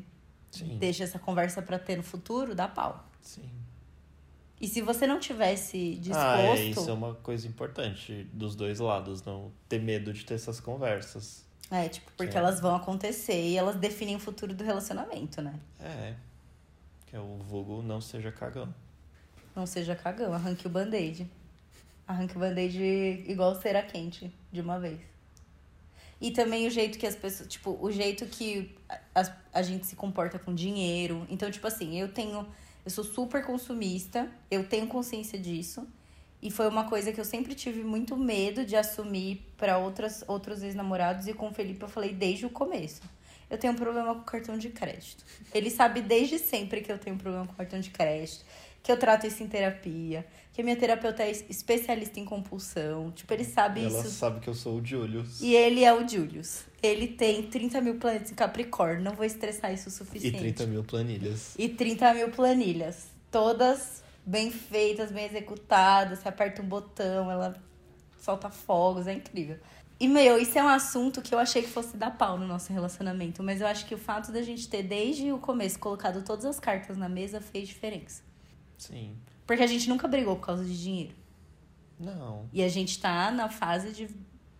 Sim. 0.50 0.78
deixa 0.78 1.04
essa 1.04 1.18
conversa 1.18 1.60
para 1.60 1.78
ter 1.78 1.96
no 1.96 2.02
futuro, 2.02 2.54
dá 2.54 2.68
pau. 2.68 3.04
Sim. 3.20 3.50
E 4.60 4.68
se 4.68 4.82
você 4.82 5.06
não 5.06 5.18
tivesse 5.18 5.96
disposto. 5.96 6.22
Ah, 6.22 6.40
é, 6.42 6.64
isso 6.64 6.90
é 6.90 6.92
uma 6.92 7.14
coisa 7.14 7.48
importante 7.48 8.24
dos 8.32 8.54
dois 8.54 8.78
lados, 8.78 9.22
não 9.22 9.50
ter 9.68 9.80
medo 9.80 10.12
de 10.12 10.24
ter 10.24 10.34
essas 10.34 10.60
conversas. 10.60 11.44
É, 11.70 11.88
tipo, 11.88 12.10
porque 12.16 12.36
é. 12.36 12.38
elas 12.38 12.60
vão 12.60 12.74
acontecer 12.74 13.40
e 13.40 13.56
elas 13.56 13.76
definem 13.76 14.16
o 14.16 14.18
futuro 14.18 14.52
do 14.52 14.62
relacionamento, 14.62 15.40
né? 15.40 15.58
É. 15.78 16.14
Que 17.06 17.16
é 17.16 17.20
o 17.20 17.38
vulgo 17.38 17.80
não 17.80 18.00
seja 18.00 18.30
cagão. 18.30 18.72
Não 19.60 19.66
seja 19.66 19.94
cagão, 19.94 20.32
arranque 20.32 20.66
o 20.66 20.70
band-aid. 20.70 21.30
Arranque 22.08 22.34
o 22.34 22.40
band-aid 22.40 22.82
igual 23.28 23.54
cera 23.60 23.82
quente, 23.82 24.32
de 24.50 24.58
uma 24.62 24.80
vez. 24.80 24.98
E 26.18 26.30
também 26.30 26.66
o 26.66 26.70
jeito 26.70 26.98
que 26.98 27.06
as 27.06 27.14
pessoas, 27.14 27.46
tipo, 27.46 27.76
o 27.78 27.92
jeito 27.92 28.24
que 28.24 28.74
a, 29.14 29.30
a 29.52 29.60
gente 29.60 29.84
se 29.84 29.94
comporta 29.94 30.38
com 30.38 30.54
dinheiro. 30.54 31.26
Então, 31.28 31.50
tipo 31.50 31.66
assim, 31.66 32.00
eu 32.00 32.10
tenho. 32.10 32.48
Eu 32.82 32.90
sou 32.90 33.04
super 33.04 33.44
consumista, 33.44 34.30
eu 34.50 34.66
tenho 34.66 34.86
consciência 34.86 35.38
disso. 35.38 35.86
E 36.40 36.50
foi 36.50 36.66
uma 36.66 36.88
coisa 36.88 37.12
que 37.12 37.20
eu 37.20 37.24
sempre 37.26 37.54
tive 37.54 37.84
muito 37.84 38.16
medo 38.16 38.64
de 38.64 38.76
assumir 38.76 39.46
para 39.58 39.76
outras 39.76 40.24
outros 40.26 40.62
ex-namorados. 40.62 41.26
E 41.26 41.34
com 41.34 41.48
o 41.48 41.52
Felipe 41.52 41.82
eu 41.82 41.88
falei 41.88 42.14
desde 42.14 42.46
o 42.46 42.50
começo. 42.50 43.02
Eu 43.50 43.58
tenho 43.58 43.74
um 43.74 43.76
problema 43.76 44.14
com 44.14 44.22
cartão 44.22 44.56
de 44.56 44.70
crédito. 44.70 45.22
Ele 45.52 45.68
sabe 45.68 46.00
desde 46.00 46.38
sempre 46.38 46.80
que 46.80 46.90
eu 46.90 46.98
tenho 46.98 47.16
um 47.16 47.18
problema 47.18 47.46
com 47.46 47.52
cartão 47.52 47.78
de 47.78 47.90
crédito 47.90 48.42
que 48.82 48.90
eu 48.90 48.96
trato 48.96 49.26
isso 49.26 49.42
em 49.42 49.46
terapia, 49.46 50.26
que 50.52 50.60
a 50.60 50.64
minha 50.64 50.76
terapeuta 50.76 51.22
é 51.22 51.30
especialista 51.30 52.18
em 52.18 52.24
compulsão. 52.24 53.10
Tipo, 53.12 53.32
ele 53.34 53.44
sabe 53.44 53.80
Ela 53.80 53.88
isso. 53.88 53.98
Ela 53.98 54.08
sabe 54.08 54.40
que 54.40 54.48
eu 54.48 54.54
sou 54.54 54.80
o 54.80 54.84
Julius. 54.84 55.40
E 55.40 55.54
ele 55.54 55.84
é 55.84 55.92
o 55.92 56.06
Julius. 56.08 56.64
Ele 56.82 57.08
tem 57.08 57.42
30 57.42 57.80
mil 57.80 57.96
planetas 57.96 58.32
em 58.32 58.34
Capricórnio. 58.34 59.02
Não 59.02 59.12
vou 59.12 59.24
estressar 59.24 59.72
isso 59.72 59.88
o 59.88 59.92
suficiente. 59.92 60.36
E 60.36 60.40
30 60.40 60.66
mil 60.66 60.82
planilhas. 60.82 61.54
E 61.58 61.68
30 61.68 62.14
mil 62.14 62.30
planilhas. 62.30 63.08
Todas 63.30 64.02
bem 64.24 64.50
feitas, 64.50 65.12
bem 65.12 65.26
executadas. 65.26 66.20
Você 66.20 66.28
aperta 66.28 66.62
um 66.62 66.66
botão, 66.66 67.30
ela 67.30 67.54
solta 68.18 68.50
fogos. 68.50 69.06
É 69.06 69.12
incrível. 69.12 69.58
E, 70.00 70.08
meu, 70.08 70.38
isso 70.38 70.58
é 70.58 70.62
um 70.62 70.68
assunto 70.68 71.20
que 71.20 71.34
eu 71.34 71.38
achei 71.38 71.60
que 71.60 71.68
fosse 71.68 71.94
dar 71.94 72.16
pau 72.16 72.38
no 72.38 72.46
nosso 72.46 72.72
relacionamento. 72.72 73.42
Mas 73.42 73.60
eu 73.60 73.66
acho 73.66 73.84
que 73.84 73.94
o 73.94 73.98
fato 73.98 74.32
da 74.32 74.40
gente 74.40 74.66
ter, 74.66 74.82
desde 74.82 75.30
o 75.30 75.38
começo, 75.38 75.78
colocado 75.78 76.24
todas 76.24 76.46
as 76.46 76.58
cartas 76.58 76.96
na 76.96 77.06
mesa 77.06 77.38
fez 77.38 77.68
diferença. 77.68 78.29
Sim. 78.80 79.14
Porque 79.46 79.62
a 79.62 79.66
gente 79.66 79.88
nunca 79.88 80.08
brigou 80.08 80.36
por 80.36 80.46
causa 80.46 80.64
de 80.64 80.82
dinheiro. 80.82 81.14
Não. 81.98 82.48
E 82.50 82.62
a 82.62 82.68
gente 82.68 82.98
tá 82.98 83.30
na 83.30 83.50
fase 83.50 83.92
de 83.92 84.08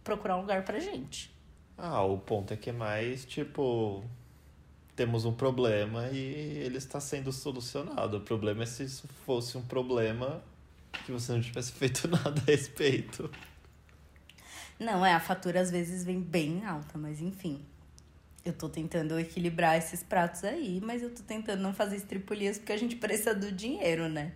procurar 0.05 0.37
um 0.37 0.43
lugar 0.43 0.63
pra 0.63 0.79
gente. 0.79 1.35
Ah, 1.77 2.03
o 2.03 2.19
ponto 2.19 2.53
é 2.53 2.57
que 2.57 2.69
é 2.69 2.73
mais 2.73 3.25
tipo. 3.25 4.05
Temos 4.95 5.25
um 5.25 5.33
problema 5.33 6.09
e 6.09 6.19
ele 6.19 6.77
está 6.77 7.01
sendo 7.01 7.33
solucionado. 7.33 8.19
O 8.19 8.21
problema 8.21 8.65
é 8.65 8.67
se 8.67 8.85
isso 8.85 9.09
fosse 9.25 9.57
um 9.57 9.63
problema 9.63 10.43
que 11.07 11.13
você 11.13 11.33
não 11.33 11.41
tivesse 11.41 11.73
feito 11.73 12.07
nada 12.07 12.43
a 12.43 12.45
respeito. 12.45 13.31
Não, 14.79 15.05
é, 15.05 15.15
a 15.15 15.21
fatura 15.21 15.61
às 15.61 15.71
vezes 15.71 16.05
vem 16.05 16.21
bem 16.21 16.67
alta, 16.67 16.99
mas 16.99 17.23
enfim. 17.23 17.65
Eu 18.45 18.53
tô 18.53 18.69
tentando 18.69 19.19
equilibrar 19.19 19.77
esses 19.77 20.03
pratos 20.03 20.45
aí, 20.45 20.81
mas 20.83 21.03
eu 21.03 21.11
tô 21.11 21.23
tentando 21.23 21.63
não 21.63 21.75
fazer 21.75 21.97
estripulias 21.97 22.59
porque 22.59 22.73
a 22.73 22.77
gente 22.77 22.97
precisa 22.97 23.35
do 23.35 23.53
dinheiro, 23.53 24.09
né? 24.09 24.33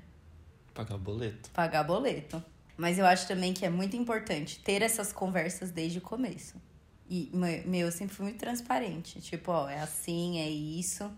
Pagar 0.74 0.98
boleto. 0.98 1.50
Pagar 1.50 1.84
boleto. 1.84 2.42
Mas 2.76 2.98
eu 2.98 3.06
acho 3.06 3.26
também 3.26 3.54
que 3.54 3.64
é 3.64 3.70
muito 3.70 3.96
importante 3.96 4.58
ter 4.60 4.82
essas 4.82 5.12
conversas 5.12 5.70
desde 5.70 5.98
o 5.98 6.02
começo. 6.02 6.60
E, 7.08 7.30
meu, 7.32 7.86
eu 7.86 7.92
sempre 7.92 8.14
fui 8.14 8.24
muito 8.24 8.38
transparente. 8.38 9.20
Tipo, 9.20 9.52
ó, 9.52 9.68
é 9.68 9.80
assim, 9.80 10.40
é 10.40 10.48
isso. 10.50 11.10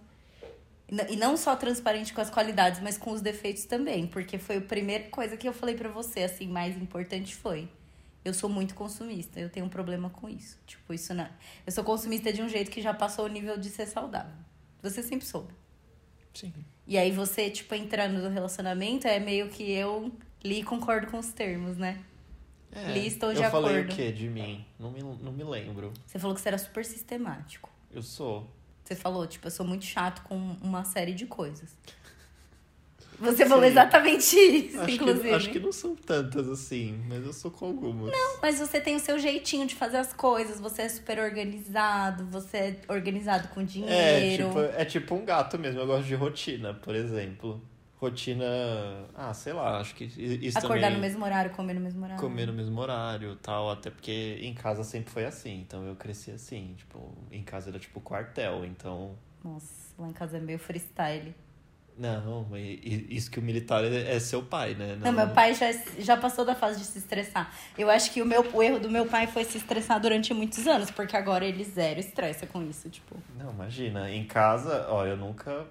E 1.09 1.17
não 1.17 1.37
só 1.37 1.57
transparente 1.57 2.13
com 2.13 2.21
as 2.21 2.31
qualidades, 2.31 2.81
mas 2.81 2.97
com 2.99 3.11
os 3.11 3.21
defeitos 3.21 3.65
também. 3.65 4.07
Porque 4.07 4.39
foi 4.39 4.59
a 4.59 4.61
primeira 4.61 5.05
coisa 5.09 5.37
que 5.37 5.49
eu 5.49 5.53
falei 5.53 5.75
para 5.75 5.89
você, 5.89 6.25
assim, 6.25 6.47
mais 6.47 6.77
importante 6.77 7.35
foi 7.35 7.69
eu 8.27 8.35
sou 8.35 8.51
muito 8.51 8.75
consumista. 8.75 9.39
Eu 9.39 9.49
tenho 9.49 9.65
um 9.67 9.69
problema 9.69 10.11
com 10.11 10.29
isso. 10.29 10.59
Tipo, 10.67 10.93
isso 10.93 11.15
não. 11.15 11.29
Eu 11.65 11.71
sou 11.71 11.85
consumista 11.85 12.33
de 12.33 12.43
um 12.43 12.49
jeito 12.49 12.73
que 12.73 12.83
já 12.83 12.93
passou 12.93 13.25
o 13.25 13.29
nível 13.29 13.57
de 13.57 13.71
ser 13.71 13.87
saudável. 13.87 14.35
Você 14.83 15.01
sempre 15.01 15.25
soube. 15.25 15.55
Sim. 16.35 16.53
E 16.87 16.99
aí 16.99 17.13
você, 17.13 17.49
tipo, 17.49 17.73
entrando 17.75 18.21
no 18.21 18.29
relacionamento, 18.29 19.07
é 19.07 19.21
meio 19.21 19.49
que 19.49 19.71
eu 19.71 20.11
li 20.43 20.61
e 20.61 20.65
concordo 20.65 21.07
com 21.07 21.19
os 21.19 21.33
termos, 21.33 21.77
né? 21.77 22.03
É, 22.73 22.93
li 22.93 23.07
estou 23.07 23.33
de 23.33 23.41
eu 23.41 23.47
acordo. 23.47 23.69
Eu 23.69 23.75
falei 23.75 23.85
o 23.85 23.89
quê 23.89 24.11
de 24.11 24.29
mim? 24.29 24.67
Não 24.79 24.91
me, 24.91 25.03
não 25.03 25.33
me 25.33 25.45
lembro. 25.45 25.93
Você 26.05 26.19
falou 26.19 26.35
que 26.35 26.41
você 26.41 26.49
era 26.49 26.59
super 26.59 26.85
sistemático. 26.85 27.71
Eu 27.93 28.03
sou. 28.03 28.51
Você 28.85 28.97
falou, 28.97 29.25
tipo, 29.27 29.47
eu 29.47 29.51
sou 29.53 29.65
muito 29.65 29.85
chato 29.85 30.23
com 30.23 30.37
uma 30.61 30.85
série 30.85 31.15
de 31.15 31.27
coisas. 31.27 31.77
Você 33.19 33.47
falou 33.47 33.65
exatamente 33.65 34.37
isso, 34.37 34.81
acho 34.81 34.91
inclusive. 34.91 35.29
Que, 35.29 35.35
acho 35.35 35.51
que 35.51 35.61
não 35.61 35.73
são 35.73 35.97
tantas 35.97 36.49
assim, 36.49 37.03
mas 37.09 37.25
eu 37.25 37.33
sou 37.33 37.51
com 37.51 37.67
algumas. 37.67 38.13
Não, 38.13 38.41
mas 38.43 38.59
você 38.59 38.81
tem 38.81 38.97
o 38.97 39.01
seu 39.01 39.19
jeitinho 39.19 39.67
de 39.67 39.75
fazer 39.75 39.97
as 39.97 40.13
coisas. 40.13 40.61
Você 40.61 40.83
é 40.83 40.89
super 40.89 41.19
organizado, 41.19 42.27
você 42.27 42.57
é 42.57 42.81
organizado 42.89 43.49
com 43.49 43.65
dinheiro. 43.65 44.45
É 44.45 44.49
tipo, 44.49 44.61
é 44.61 44.85
tipo 44.85 45.15
um 45.15 45.25
gato 45.25 45.59
mesmo. 45.59 45.81
Eu 45.81 45.87
gosto 45.87 46.07
de 46.07 46.15
rotina, 46.15 46.75
por 46.75 46.95
exemplo. 46.95 47.61
Rotina. 47.99 48.45
Ah, 49.15 49.33
sei 49.33 49.55
lá, 49.55 49.81
acho 49.81 49.95
que 49.95 50.05
isso 50.05 50.59
Acordar 50.59 50.89
também... 50.89 50.97
no 50.97 51.01
mesmo 51.01 51.25
horário, 51.25 51.51
comer 51.53 51.75
no 51.75 51.81
mesmo 51.81 52.05
horário. 52.05 52.21
Comer 52.21 52.47
no 52.47 52.53
mesmo 52.53 52.79
horário 52.79 53.37
tal. 53.37 53.71
Até 53.71 53.91
porque 53.91 54.39
em 54.43 54.53
casa 54.53 54.85
sempre 54.85 55.11
foi 55.11 55.25
assim. 55.25 55.61
Então 55.61 55.87
eu 55.87 55.97
cresci 55.97 56.31
assim. 56.31 56.75
Tipo, 56.77 57.17
em 57.33 57.43
casa 57.43 57.71
era 57.71 57.79
tipo 57.79 58.01
quartel, 58.01 58.65
então. 58.67 59.17
Nossa, 59.43 59.95
lá 59.99 60.09
em 60.09 60.13
casa 60.13 60.37
é 60.37 60.41
meio 60.41 60.59
freestyle. 60.59 61.35
Não, 61.99 62.47
isso 62.55 63.31
que 63.31 63.39
o 63.39 63.43
militar 63.43 63.83
é, 63.83 64.15
é 64.15 64.21
seu 64.21 64.43
pai, 64.43 64.75
né? 64.75 64.97
Não, 64.97 65.07
não 65.07 65.13
meu 65.13 65.35
pai 65.35 65.55
já, 65.55 65.73
já 65.99 66.17
passou 66.17 66.45
da 66.45 66.55
fase 66.55 66.79
de 66.79 66.85
se 66.85 66.99
estressar. 66.99 67.51
Eu 67.77 67.89
acho 67.89 68.13
que 68.13 68.21
o, 68.21 68.27
meu, 68.27 68.47
o 68.53 68.63
erro 68.63 68.79
do 68.79 68.91
meu 68.91 69.07
pai 69.07 69.27
foi 69.27 69.45
se 69.45 69.57
estressar 69.57 69.99
durante 69.99 70.35
muitos 70.35 70.67
anos, 70.67 70.91
porque 70.91 71.17
agora 71.17 71.47
ele 71.47 71.65
zero 71.65 71.99
estressa 71.99 72.47
com 72.47 72.63
isso, 72.63 72.91
tipo. 72.91 73.17
Não, 73.39 73.51
imagina. 73.51 74.11
Em 74.11 74.27
casa, 74.27 74.87
ó, 74.91 75.07
eu 75.07 75.17
nunca. 75.17 75.67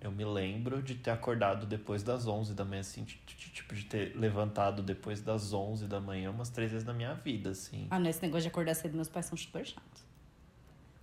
Eu 0.00 0.12
me 0.12 0.24
lembro 0.24 0.80
de 0.80 0.94
ter 0.94 1.10
acordado 1.10 1.66
depois 1.66 2.02
das 2.04 2.26
11 2.26 2.54
da 2.54 2.64
manhã, 2.64 2.80
assim, 2.80 3.04
tipo, 3.04 3.74
de 3.74 3.84
ter 3.84 4.16
levantado 4.16 4.80
depois 4.80 5.20
das 5.20 5.52
11 5.52 5.86
da 5.88 6.00
manhã 6.00 6.30
umas 6.30 6.50
três 6.50 6.70
vezes 6.70 6.86
na 6.86 6.92
minha 6.92 7.14
vida, 7.14 7.50
assim. 7.50 7.88
Ah, 7.90 7.98
não, 7.98 8.08
esse 8.08 8.22
negócio 8.22 8.42
de 8.42 8.48
acordar 8.48 8.74
cedo, 8.74 8.94
meus 8.94 9.08
pais 9.08 9.26
são 9.26 9.36
super 9.36 9.66
chatos. 9.66 10.07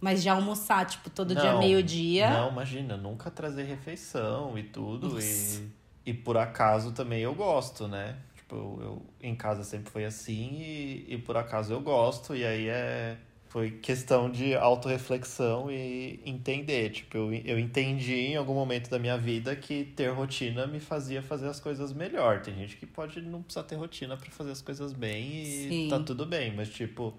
Mas 0.06 0.22
já 0.22 0.34
almoçar, 0.34 0.86
tipo, 0.86 1.10
todo 1.10 1.34
Não, 1.34 1.41
dia 1.41 1.53
meio-dia. 1.58 2.30
Não, 2.30 2.51
imagina, 2.51 2.95
nunca 2.95 3.32
trazer 3.32 3.64
refeição 3.64 4.56
e 4.56 4.62
tudo. 4.62 5.18
E, 5.20 5.68
e 6.06 6.14
por 6.14 6.38
acaso 6.38 6.91
também 6.91 7.22
eu 7.22 7.34
gosto, 7.34 7.88
né? 7.88 8.16
Tipo, 8.36 8.56
eu, 8.56 8.80
eu- 8.84 9.01
em 9.20 9.36
casa 9.36 9.64
sempre 9.64 9.89
foi 9.91 10.06
assim 10.06 10.60
e, 10.62 11.06
e 11.16 11.18
por 11.18 11.36
acaso 11.36 11.74
eu 11.74 11.82
gosto. 11.82 12.36
E 12.36 12.45
aí 12.45 12.68
é. 12.68 13.18
Foi 13.47 13.72
questão 13.72 14.30
de 14.30 14.53
autorreflexão 14.53 15.72
e 15.72 16.20
entender. 16.24 16.91
Tipo, 16.91 17.18
eu, 17.18 17.34
eu 17.34 17.58
entendi 17.58 18.14
em 18.14 18.36
algum 18.36 18.53
momento 18.53 18.89
da 18.91 18.99
minha 18.99 19.18
vida 19.18 19.56
que 19.56 19.86
ter 19.86 20.10
rotina 20.10 20.68
me 20.68 20.80
fazia 20.80 21.24
fazer 21.24 21.47
as 21.47 21.60
coisas 21.60 21.91
melhor. 21.93 22.41
Tem 22.41 22.53
gente 22.53 22.76
que 22.78 22.86
pode 22.86 23.22
não 23.22 23.41
precisar 23.41 23.64
ter 23.66 23.76
rotina 23.76 24.16
pra 24.18 24.30
fazer 24.30 24.51
as 24.51 24.62
coisas 24.62 24.93
bem 24.93 25.41
e 25.41 25.70
Sim. 25.70 25.88
tá 25.89 25.99
tudo 25.99 26.28
bem. 26.28 26.53
Mas, 26.56 26.70
tipo, 26.70 27.12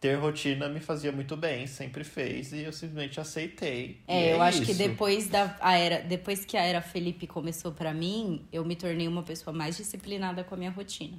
ter 0.00 0.14
rotina 0.14 0.68
me 0.68 0.80
fazia 0.80 1.12
muito 1.12 1.36
bem, 1.36 1.66
sempre 1.66 2.02
fez, 2.02 2.52
e 2.52 2.62
eu 2.62 2.72
simplesmente 2.72 3.20
aceitei. 3.20 4.00
E 4.08 4.12
É, 4.12 4.32
eu 4.32 4.40
acho 4.40 4.62
que 4.62 4.72
isso. 4.72 4.78
depois 4.78 5.28
da 5.28 5.54
a 5.60 5.76
era, 5.76 6.00
depois 6.00 6.44
que 6.44 6.56
a 6.56 6.62
era 6.62 6.80
Felipe 6.80 7.26
começou 7.26 7.72
pra 7.72 7.92
mim, 7.92 8.46
eu 8.50 8.64
me 8.64 8.74
tornei 8.74 9.06
uma 9.06 9.22
pessoa 9.22 9.54
mais 9.54 9.76
disciplinada 9.76 10.42
com 10.42 10.54
a 10.54 10.58
minha 10.58 10.70
rotina. 10.70 11.18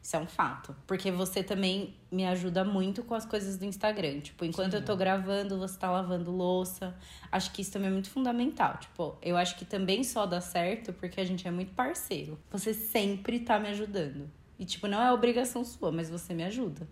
Isso 0.00 0.14
é 0.14 0.18
um 0.18 0.26
fato. 0.26 0.74
Porque 0.86 1.10
você 1.10 1.42
também 1.42 1.94
me 2.10 2.24
ajuda 2.24 2.64
muito 2.64 3.02
com 3.02 3.14
as 3.14 3.26
coisas 3.26 3.58
do 3.58 3.64
Instagram. 3.64 4.20
Tipo, 4.20 4.44
enquanto 4.44 4.74
eu 4.74 4.84
tô 4.84 4.96
gravando, 4.96 5.58
você 5.58 5.78
tá 5.78 5.90
lavando 5.90 6.30
louça. 6.30 6.96
Acho 7.32 7.50
que 7.52 7.60
isso 7.60 7.72
também 7.72 7.88
é 7.88 7.92
muito 7.92 8.08
fundamental. 8.08 8.78
Tipo, 8.78 9.18
eu 9.20 9.36
acho 9.36 9.56
que 9.56 9.64
também 9.64 10.04
só 10.04 10.24
dá 10.24 10.40
certo 10.40 10.92
porque 10.92 11.20
a 11.20 11.24
gente 11.24 11.46
é 11.46 11.50
muito 11.50 11.72
parceiro. 11.74 12.38
Você 12.50 12.72
sempre 12.72 13.40
tá 13.40 13.58
me 13.58 13.68
ajudando. 13.68 14.30
E, 14.58 14.64
tipo, 14.64 14.86
não 14.86 15.02
é 15.02 15.12
obrigação 15.12 15.64
sua, 15.64 15.90
mas 15.92 16.08
você 16.08 16.32
me 16.32 16.44
ajuda. 16.44 16.88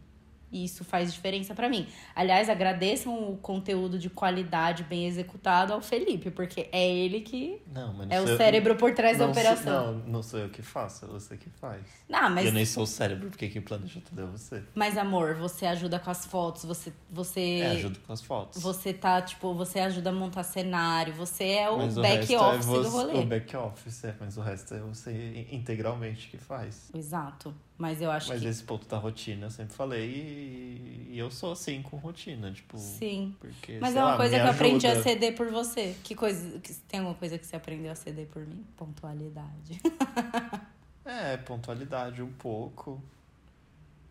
E 0.56 0.64
isso 0.64 0.84
faz 0.84 1.12
diferença 1.12 1.54
pra 1.54 1.68
mim. 1.68 1.86
Aliás, 2.14 2.48
agradeçam 2.48 3.30
o 3.30 3.36
conteúdo 3.36 3.98
de 3.98 4.08
qualidade 4.08 4.84
bem 4.84 5.06
executado 5.06 5.74
ao 5.74 5.82
Felipe, 5.82 6.30
porque 6.30 6.68
é 6.72 6.88
ele 6.88 7.20
que 7.20 7.60
Não, 7.70 7.92
mas 7.92 8.08
não 8.08 8.16
é 8.16 8.20
o 8.22 8.26
eu- 8.26 8.36
cérebro 8.38 8.74
por 8.76 8.94
trás 8.94 9.18
da 9.18 9.26
não 9.26 9.34
sou- 9.34 9.42
operação. 9.42 9.92
não, 9.92 9.98
não 10.08 10.22
sou 10.22 10.40
eu 10.40 10.48
que 10.48 10.62
faço, 10.62 11.04
é 11.04 11.08
você 11.08 11.36
que 11.36 11.50
faz. 11.50 11.82
Não, 12.08 12.30
mas 12.30 12.46
eu 12.46 12.52
nem 12.52 12.64
sou 12.64 12.84
o 12.84 12.86
cérebro, 12.86 13.28
porque 13.28 13.48
quem 13.48 13.60
planeja 13.60 14.00
tudo 14.00 14.22
é 14.22 14.24
você. 14.24 14.62
Mas, 14.74 14.96
amor, 14.96 15.34
você 15.34 15.66
ajuda 15.66 15.98
com 15.98 16.10
as 16.10 16.24
fotos, 16.24 16.64
você. 16.64 16.90
Você, 17.10 17.40
É, 17.62 17.70
ajudo 17.72 17.98
com 18.06 18.12
as 18.14 18.22
fotos. 18.22 18.62
você 18.62 18.94
tá, 18.94 19.20
tipo, 19.20 19.52
você 19.52 19.80
ajuda 19.80 20.08
a 20.08 20.12
montar 20.12 20.42
cenário, 20.42 21.12
você 21.12 21.44
é 21.44 21.68
o 21.68 21.76
Mas 21.76 21.96
back 21.96 22.34
é 22.34 22.40
office 22.40 22.64
você- 22.64 22.82
do 22.88 22.96
rolê. 22.96 23.18
O 23.18 23.26
back 23.26 23.54
office, 23.56 24.04
é, 24.04 24.14
mas 24.18 24.38
o 24.38 24.40
resto 24.40 24.72
é 24.72 24.80
você 24.80 25.46
integralmente 25.52 26.28
que 26.28 26.38
faz. 26.38 26.90
Exato. 26.94 27.54
Mas 27.78 28.00
eu 28.00 28.10
acho 28.10 28.28
Mas 28.28 28.40
que. 28.40 28.46
esse 28.48 28.62
ponto 28.64 28.86
da 28.88 28.96
rotina, 28.96 29.46
eu 29.46 29.50
sempre 29.50 29.74
falei, 29.74 30.08
e, 30.10 31.08
e 31.12 31.18
eu 31.18 31.30
sou 31.30 31.52
assim 31.52 31.82
com 31.82 31.98
rotina, 31.98 32.50
tipo... 32.50 32.78
Sim. 32.78 33.34
Porque, 33.38 33.78
Mas 33.78 33.94
é 33.94 34.00
uma 34.00 34.12
lá, 34.12 34.16
coisa 34.16 34.36
que 34.36 34.42
eu 34.46 34.50
aprendi 34.50 34.86
a 34.86 35.02
ceder 35.02 35.34
por 35.34 35.50
você. 35.50 35.94
Que 36.02 36.14
coisa. 36.14 36.58
que- 36.60 36.72
Tem 36.88 37.00
alguma 37.00 37.16
coisa 37.16 37.36
que 37.38 37.44
você 37.44 37.54
aprendeu 37.56 37.92
a 37.92 37.94
ceder 37.94 38.26
por 38.28 38.46
mim? 38.46 38.64
Pontualidade. 38.76 39.80
É, 41.04 41.36
pontualidade 41.36 42.20
um 42.20 42.32
pouco. 42.32 43.00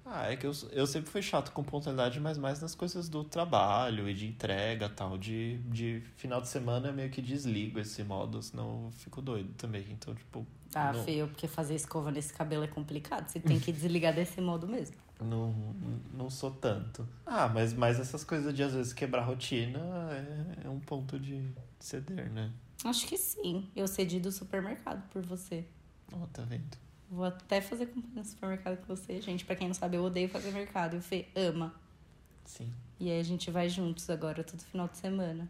Ah, 0.06 0.32
é 0.32 0.38
que 0.38 0.46
eu, 0.48 0.54
eu 0.72 0.88
sempre 0.88 1.10
fui 1.10 1.22
chato 1.22 1.52
com 1.52 1.62
pontualidade, 1.64 2.20
mas 2.22 2.38
mais 2.38 2.62
nas 2.62 2.74
coisas 2.74 3.10
do 3.10 3.22
trabalho 3.24 4.08
e 4.08 4.14
de 4.14 4.28
entrega 4.28 4.88
tal. 4.88 5.18
De, 5.18 5.58
de 5.64 6.02
final 6.16 6.40
de 6.40 6.48
semana 6.48 6.88
eu 6.90 6.94
meio 6.94 7.10
que 7.10 7.22
desligo 7.22 7.80
esse 7.80 8.02
modo, 8.04 8.42
senão 8.42 8.86
eu 8.86 8.92
fico 8.94 9.22
doido 9.22 9.52
também. 9.58 9.84
Então, 9.92 10.16
tipo, 10.16 10.46
Tá, 10.76 10.92
Não. 10.92 11.06
feio, 11.06 11.26
porque 11.30 11.48
fazer 11.48 11.74
escova 11.74 12.12
nesse 12.12 12.34
cabelo 12.34 12.66
é 12.66 12.68
complicado. 12.68 13.30
Você 13.30 13.40
tem 13.40 13.58
que 13.58 13.72
desligar 13.72 14.14
desse 14.14 14.42
modo 14.42 14.68
mesmo. 14.68 14.98
não, 15.22 15.56
não 16.14 16.30
sou 16.30 16.52
tanto. 16.52 17.08
Ah, 17.26 17.48
mas, 17.48 17.74
mas 17.74 17.98
essas 17.98 18.26
coisas 18.26 18.54
de 18.54 18.62
às 18.62 18.74
vezes 18.74 18.92
quebrar 18.92 19.22
rotina 19.22 19.80
é, 20.12 20.66
é 20.66 20.70
um 20.70 20.82
ponto 20.82 21.18
de 21.18 21.50
ceder, 21.80 22.30
né? 22.30 22.52
Acho 22.84 23.08
que 23.08 23.18
sim. 23.18 23.70
Eu 23.74 23.88
cedi 23.88 24.20
do 24.20 24.30
supermercado 24.34 25.02
por 25.12 25.22
você. 25.22 25.64
Ó, 26.12 26.26
tá 26.34 26.42
vendo? 26.42 26.78
Vou 27.10 27.24
até 27.24 27.62
fazer 27.62 27.86
companhia 27.86 28.18
no 28.18 28.26
supermercado 28.26 28.76
com 28.86 28.94
você. 28.94 29.22
Gente, 29.22 29.46
pra 29.46 29.56
quem 29.56 29.68
não 29.70 29.74
sabe, 29.74 29.96
eu 29.96 30.04
odeio 30.04 30.28
fazer 30.28 30.52
mercado. 30.52 30.98
E 30.98 31.00
o 31.00 31.02
Fê 31.02 31.30
ama. 31.38 31.74
Sim. 32.44 32.70
E 33.00 33.10
aí 33.10 33.22
a 33.22 33.24
gente 33.24 33.50
vai 33.50 33.70
juntos 33.70 34.10
agora, 34.10 34.44
todo 34.44 34.60
final 34.60 34.90
de 34.90 34.98
semana. 34.98 35.50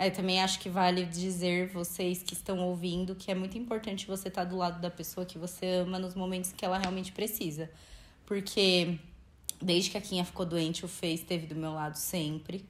Aí 0.00 0.10
também 0.10 0.40
acho 0.40 0.58
que 0.60 0.70
vale 0.70 1.04
dizer, 1.04 1.68
vocês 1.68 2.22
que 2.22 2.32
estão 2.32 2.58
ouvindo, 2.60 3.14
que 3.14 3.30
é 3.30 3.34
muito 3.34 3.58
importante 3.58 4.06
você 4.06 4.28
estar 4.28 4.44
do 4.44 4.56
lado 4.56 4.80
da 4.80 4.90
pessoa 4.90 5.26
que 5.26 5.36
você 5.36 5.66
ama 5.82 5.98
nos 5.98 6.14
momentos 6.14 6.54
que 6.54 6.64
ela 6.64 6.78
realmente 6.78 7.12
precisa. 7.12 7.70
Porque 8.24 8.98
desde 9.60 9.90
que 9.90 9.98
a 9.98 10.00
Kinha 10.00 10.24
ficou 10.24 10.46
doente, 10.46 10.86
o 10.86 10.88
Fê 10.88 11.08
esteve 11.08 11.46
do 11.46 11.54
meu 11.54 11.74
lado 11.74 11.96
sempre. 11.96 12.64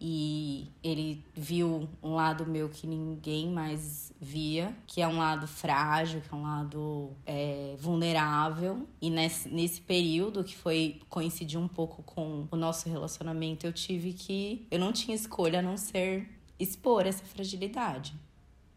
E 0.00 0.68
ele 0.82 1.24
viu 1.32 1.88
um 2.02 2.14
lado 2.16 2.44
meu 2.44 2.68
que 2.68 2.88
ninguém 2.88 3.48
mais 3.48 4.12
via, 4.20 4.76
que 4.84 5.00
é 5.00 5.06
um 5.06 5.16
lado 5.16 5.46
frágil, 5.46 6.20
que 6.20 6.34
é 6.34 6.36
um 6.36 6.42
lado 6.42 7.12
é, 7.24 7.76
vulnerável. 7.78 8.84
E 9.00 9.10
nesse, 9.10 9.48
nesse 9.48 9.80
período, 9.80 10.42
que 10.42 10.56
foi 10.56 11.00
coincidir 11.08 11.60
um 11.60 11.68
pouco 11.68 12.02
com 12.02 12.48
o 12.50 12.56
nosso 12.56 12.88
relacionamento, 12.88 13.64
eu 13.64 13.72
tive 13.72 14.12
que. 14.12 14.66
Eu 14.72 14.80
não 14.80 14.92
tinha 14.92 15.14
escolha 15.14 15.60
a 15.60 15.62
não 15.62 15.76
ser 15.76 16.37
expor 16.58 17.06
essa 17.06 17.24
fragilidade. 17.24 18.14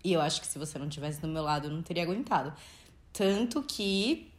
E 0.04 0.14
eu 0.14 0.22
acho 0.22 0.42
que 0.42 0.48
se 0.48 0.58
você 0.58 0.80
não 0.80 0.90
tivesse 0.90 1.22
do 1.22 1.28
meu 1.28 1.44
lado, 1.44 1.68
eu 1.68 1.72
não 1.72 1.82
teria 1.82 2.04
aguentado. 2.04 2.54
Tanto 3.14 3.62
que 3.62 4.32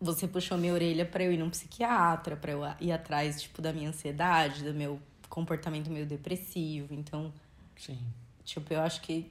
você 0.00 0.26
puxou 0.26 0.58
minha 0.58 0.72
orelha 0.72 1.06
para 1.06 1.22
eu 1.24 1.32
ir 1.32 1.38
num 1.38 1.50
psiquiatra, 1.50 2.36
para 2.36 2.52
eu 2.52 2.60
ir 2.80 2.92
atrás, 2.92 3.40
tipo, 3.40 3.62
da 3.62 3.72
minha 3.72 3.88
ansiedade, 3.88 4.64
do 4.64 4.74
meu 4.74 5.00
comportamento 5.28 5.90
meio 5.90 6.06
depressivo. 6.06 6.92
Então, 6.92 7.32
Sim. 7.76 7.98
tipo, 8.44 8.72
eu 8.72 8.80
acho 8.80 9.00
que 9.00 9.30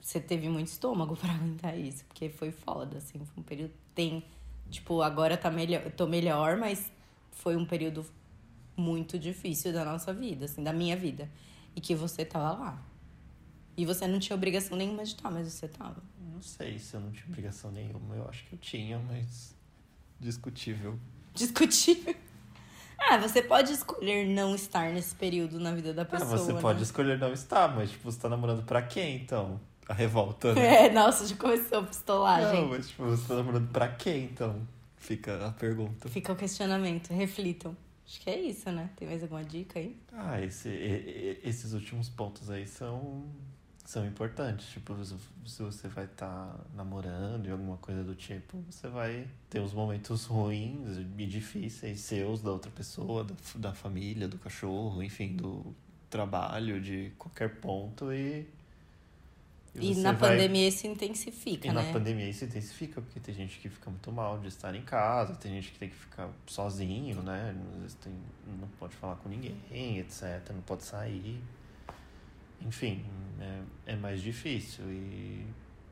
você 0.00 0.20
teve 0.20 0.48
muito 0.48 0.68
estômago 0.68 1.16
para 1.18 1.32
aguentar 1.32 1.78
isso, 1.78 2.04
porque 2.04 2.28
foi 2.28 2.50
foda, 2.50 2.98
assim, 2.98 3.18
foi 3.18 3.38
um 3.38 3.42
período 3.42 3.72
tem, 3.96 4.22
tipo, 4.70 5.00
agora 5.00 5.36
tá 5.36 5.50
melhor, 5.50 5.90
tô 5.92 6.06
melhor, 6.06 6.58
mas 6.58 6.92
foi 7.32 7.56
um 7.56 7.64
período 7.64 8.04
muito 8.76 9.18
difícil 9.18 9.72
da 9.72 9.84
nossa 9.84 10.12
vida, 10.12 10.44
assim, 10.44 10.62
da 10.62 10.72
minha 10.72 10.94
vida, 10.94 11.28
e 11.76 11.80
que 11.80 11.94
você 11.94 12.24
tava 12.24 12.52
lá. 12.58 12.82
E 13.76 13.84
você 13.84 14.06
não 14.08 14.18
tinha 14.18 14.34
obrigação 14.34 14.76
nenhuma 14.76 15.04
de 15.04 15.10
estar, 15.10 15.30
mas 15.30 15.52
você 15.52 15.68
tava. 15.68 16.02
Não 16.32 16.40
sei 16.42 16.78
se 16.78 16.94
eu 16.94 17.00
não 17.00 17.12
tinha 17.12 17.26
obrigação 17.28 17.70
nenhuma. 17.70 18.14
Eu 18.16 18.26
acho 18.28 18.44
que 18.46 18.54
eu 18.54 18.58
tinha, 18.58 18.98
mas 18.98 19.54
discutível. 20.18 20.98
Discutível. 21.34 22.14
Ah, 22.98 23.18
você 23.18 23.42
pode 23.42 23.70
escolher 23.72 24.26
não 24.26 24.54
estar 24.54 24.90
nesse 24.90 25.14
período 25.14 25.60
na 25.60 25.74
vida 25.74 25.92
da 25.92 26.00
Ah, 26.00 26.06
pessoa. 26.06 26.38
você 26.38 26.54
pode 26.54 26.78
né? 26.78 26.82
escolher 26.82 27.18
não 27.18 27.30
estar, 27.30 27.68
mas 27.76 27.90
tipo, 27.90 28.10
você 28.10 28.18
tá 28.18 28.26
namorando 28.26 28.64
pra 28.64 28.80
quem 28.80 29.16
então? 29.16 29.60
A 29.86 29.92
revolta, 29.92 30.54
né? 30.54 30.86
É, 30.86 30.90
nossa, 30.90 31.26
já 31.26 31.36
começou 31.36 31.80
a 31.80 31.82
pistolagem. 31.82 32.62
Não, 32.62 32.70
mas 32.70 32.88
tipo, 32.88 33.04
você 33.04 33.28
tá 33.28 33.34
namorando 33.36 33.70
pra 33.70 33.86
quem 33.88 34.24
então? 34.24 34.66
Fica 34.96 35.46
a 35.46 35.52
pergunta. 35.52 36.08
Fica 36.08 36.32
o 36.32 36.36
questionamento, 36.36 37.10
reflitam. 37.12 37.76
Acho 38.06 38.20
que 38.20 38.30
é 38.30 38.40
isso, 38.40 38.70
né? 38.70 38.88
Tem 38.96 39.08
mais 39.08 39.22
alguma 39.22 39.44
dica 39.44 39.80
aí? 39.80 39.96
Ah, 40.12 40.40
esse, 40.40 40.68
esses 41.42 41.72
últimos 41.72 42.08
pontos 42.08 42.48
aí 42.48 42.64
são, 42.64 43.24
são 43.84 44.06
importantes. 44.06 44.68
Tipo, 44.68 44.94
se 45.04 45.62
você 45.62 45.88
vai 45.88 46.04
estar 46.04 46.56
namorando 46.74 47.46
e 47.46 47.50
alguma 47.50 47.76
coisa 47.78 48.04
do 48.04 48.14
tipo, 48.14 48.58
você 48.70 48.86
vai 48.88 49.26
ter 49.50 49.58
os 49.60 49.72
momentos 49.72 50.24
ruins 50.24 50.98
e 50.98 51.26
difíceis 51.26 52.00
seus, 52.00 52.40
da 52.40 52.52
outra 52.52 52.70
pessoa, 52.70 53.24
da, 53.24 53.34
da 53.56 53.74
família, 53.74 54.28
do 54.28 54.38
cachorro, 54.38 55.02
enfim, 55.02 55.34
do 55.34 55.74
trabalho, 56.08 56.80
de 56.80 57.12
qualquer 57.18 57.60
ponto 57.60 58.12
e. 58.12 58.46
E, 59.80 59.94
você 59.94 60.00
na 60.00 60.12
vai- 60.12 60.30
pandemia 60.30 60.68
isso 60.68 60.86
intensifica, 60.86 61.68
E 61.68 61.72
na 61.72 61.82
né? 61.82 61.92
pandemia 61.92 62.28
isso 62.28 62.44
intensifica, 62.44 63.00
porque 63.00 63.20
tem 63.20 63.34
gente 63.34 63.58
que 63.58 63.68
fica 63.68 63.90
muito 63.90 64.10
mal 64.12 64.38
de 64.38 64.48
estar 64.48 64.74
em 64.74 64.82
casa, 64.82 65.34
tem 65.34 65.52
gente 65.52 65.72
que 65.72 65.78
tem 65.78 65.88
que 65.88 65.96
ficar 65.96 66.28
sozinho, 66.46 67.22
né? 67.22 67.54
Às 67.74 67.80
vezes 67.82 67.94
tem, 67.96 68.12
não 68.60 68.68
pode 68.78 68.94
falar 68.94 69.16
com 69.16 69.28
ninguém, 69.28 69.98
etc. 69.98 70.50
Não 70.54 70.62
pode 70.62 70.82
sair. 70.84 71.40
Enfim, 72.60 73.04
é, 73.40 73.92
é 73.92 73.96
mais 73.96 74.20
difícil. 74.22 74.84
E, 74.90 75.46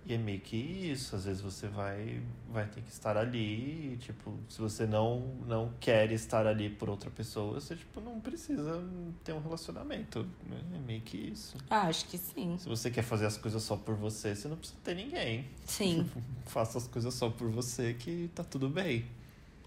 e 0.07 0.13
é 0.15 0.19
meio 0.19 0.41
que 0.41 0.57
isso. 0.57 1.17
Às 1.17 1.25
vezes 1.25 1.41
você 1.41 1.67
vai, 1.69 2.21
vai 2.53 2.67
ter 2.67 2.81
que 2.83 2.91
estar 2.91 3.17
ali. 3.17 3.95
E, 3.95 3.97
tipo, 3.99 4.35
se 4.49 4.61
você 4.61 4.87
não, 4.87 5.21
não 5.47 5.73
quer 5.81 6.11
estar 6.13 6.47
ali 6.47 6.69
por 6.69 6.91
outra 6.91 7.11
pessoa, 7.11 7.61
você 7.61 7.75
tipo, 7.77 8.01
não 8.01 8.21
precisa 8.21 8.83
ter 9.23 9.33
um 9.33 9.41
relacionamento. 9.41 10.27
né? 10.49 10.61
É 10.75 10.79
meio 10.79 11.01
que 11.01 11.17
isso. 11.17 11.57
Ah, 11.71 11.83
acho 11.89 12.07
que 12.07 12.19
sim. 12.19 12.57
Se 12.59 12.69
você 12.69 12.91
quer 12.91 13.03
fazer 13.03 13.27
as 13.27 13.37
coisas 13.37 13.63
só 13.63 13.77
por 13.77 13.95
você, 13.95 14.35
você 14.37 14.49
não 14.49 14.57
precisa 14.57 14.79
ter 14.85 14.95
ninguém. 14.95 15.47
Sim. 15.65 16.09
Faça 16.47 16.79
as 16.79 16.87
coisas 16.87 17.15
só 17.15 17.31
por 17.31 17.49
você 17.51 17.95
que 17.95 18.31
tá 18.35 18.45
tudo 18.45 18.69
bem. 18.69 19.05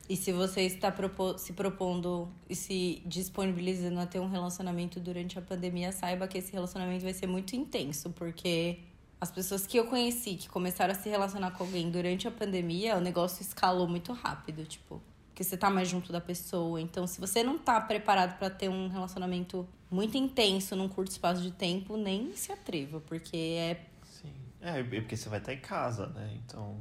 E 0.10 0.16
se 0.16 0.32
você 0.32 0.62
está 0.62 0.90
propo- 0.90 1.38
se 1.38 1.52
propondo 1.52 2.30
e 2.50 2.56
se 2.56 3.02
disponibilizando 3.06 4.00
a 4.00 4.06
ter 4.06 4.20
um 4.22 4.30
relacionamento 4.30 5.02
durante 5.02 5.38
a 5.38 5.42
pandemia, 5.42 5.92
saiba 5.92 6.26
que 6.30 6.38
esse 6.38 6.54
relacionamento 6.54 7.04
vai 7.04 7.14
ser 7.14 7.28
muito 7.28 7.58
intenso, 7.58 8.10
porque 8.12 8.80
as 9.20 9.32
pessoas 9.32 9.66
que 9.66 9.78
eu 9.78 9.88
conheci 9.88 10.36
que 10.36 10.48
começaram 10.48 10.94
a 10.94 10.96
se 10.96 11.10
relacionar 11.10 11.52
com 11.52 11.64
alguém 11.64 11.90
durante 11.90 12.28
a 12.28 12.32
pandemia, 12.32 12.96
o 12.96 13.02
negócio 13.02 13.42
escalou 13.42 13.88
muito 13.88 14.14
rápido, 14.14 14.64
tipo, 14.66 15.02
porque 15.30 15.44
você 15.44 15.58
tá 15.58 15.70
mais 15.70 15.88
junto 15.88 16.12
da 16.12 16.20
pessoa. 16.22 16.82
Então, 16.82 17.06
se 17.06 17.20
você 17.20 17.44
não 17.44 17.58
tá 17.58 17.80
preparado 17.80 18.38
para 18.38 18.50
ter 18.50 18.70
um 18.70 18.88
relacionamento 18.88 19.68
muito 19.90 20.18
intenso 20.18 20.76
num 20.76 20.88
curto 20.88 21.12
espaço 21.12 21.42
de 21.42 21.52
tempo, 21.52 21.96
nem 21.96 22.34
se 22.36 22.52
atreva, 22.52 23.00
porque 23.02 23.38
é. 23.38 23.86
Sim. 24.04 24.34
É, 24.62 24.82
porque 24.84 25.16
você 25.16 25.30
vai 25.30 25.40
estar 25.40 25.54
em 25.54 25.60
casa, 25.60 26.08
né? 26.08 26.38
Então. 26.44 26.76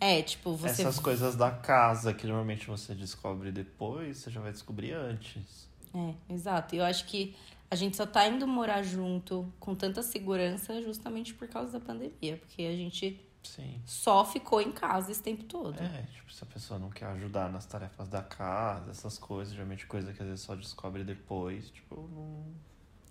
É, 0.00 0.22
tipo, 0.22 0.54
você. 0.54 0.82
Essas 0.82 0.98
coisas 0.98 1.34
da 1.34 1.50
casa 1.50 2.14
que 2.14 2.26
normalmente 2.26 2.66
você 2.66 2.94
descobre 2.94 3.50
depois, 3.50 4.18
você 4.18 4.30
já 4.30 4.40
vai 4.40 4.52
descobrir 4.52 4.92
antes. 4.92 5.68
É, 5.94 6.14
exato. 6.32 6.74
E 6.74 6.78
eu 6.78 6.84
acho 6.84 7.06
que 7.06 7.34
a 7.70 7.74
gente 7.74 7.96
só 7.96 8.06
tá 8.06 8.26
indo 8.26 8.46
morar 8.46 8.82
junto 8.82 9.52
com 9.58 9.74
tanta 9.74 10.02
segurança 10.02 10.80
justamente 10.82 11.34
por 11.34 11.48
causa 11.48 11.72
da 11.72 11.80
pandemia, 11.84 12.36
porque 12.36 12.62
a 12.62 12.76
gente 12.76 13.20
Sim. 13.42 13.80
só 13.84 14.24
ficou 14.24 14.60
em 14.60 14.72
casa 14.72 15.10
esse 15.10 15.22
tempo 15.22 15.44
todo. 15.44 15.78
É, 15.80 16.02
tipo, 16.14 16.32
se 16.32 16.42
a 16.44 16.46
pessoa 16.46 16.78
não 16.78 16.90
quer 16.90 17.06
ajudar 17.06 17.50
nas 17.50 17.66
tarefas 17.66 18.08
da 18.08 18.22
casa, 18.22 18.90
essas 18.90 19.18
coisas, 19.18 19.52
geralmente 19.52 19.86
coisa 19.86 20.12
que 20.12 20.22
às 20.22 20.28
vezes 20.28 20.44
só 20.44 20.54
descobre 20.54 21.02
depois, 21.04 21.70
tipo, 21.70 22.08
não. 22.12 22.44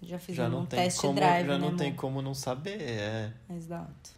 Já 0.02 0.20
fiz 0.20 0.36
Já 0.36 0.48
um 0.48 0.52
não 0.52 0.66
tem 0.66 0.84
test 0.84 1.02
como, 1.02 1.16
drive, 1.16 1.48
já 1.48 1.58
né, 1.58 1.58
não 1.58 1.76
tem 1.76 1.88
amor? 1.88 2.00
como 2.00 2.22
não 2.22 2.34
saber, 2.34 2.82
é. 2.82 3.34
Exato. 3.50 4.12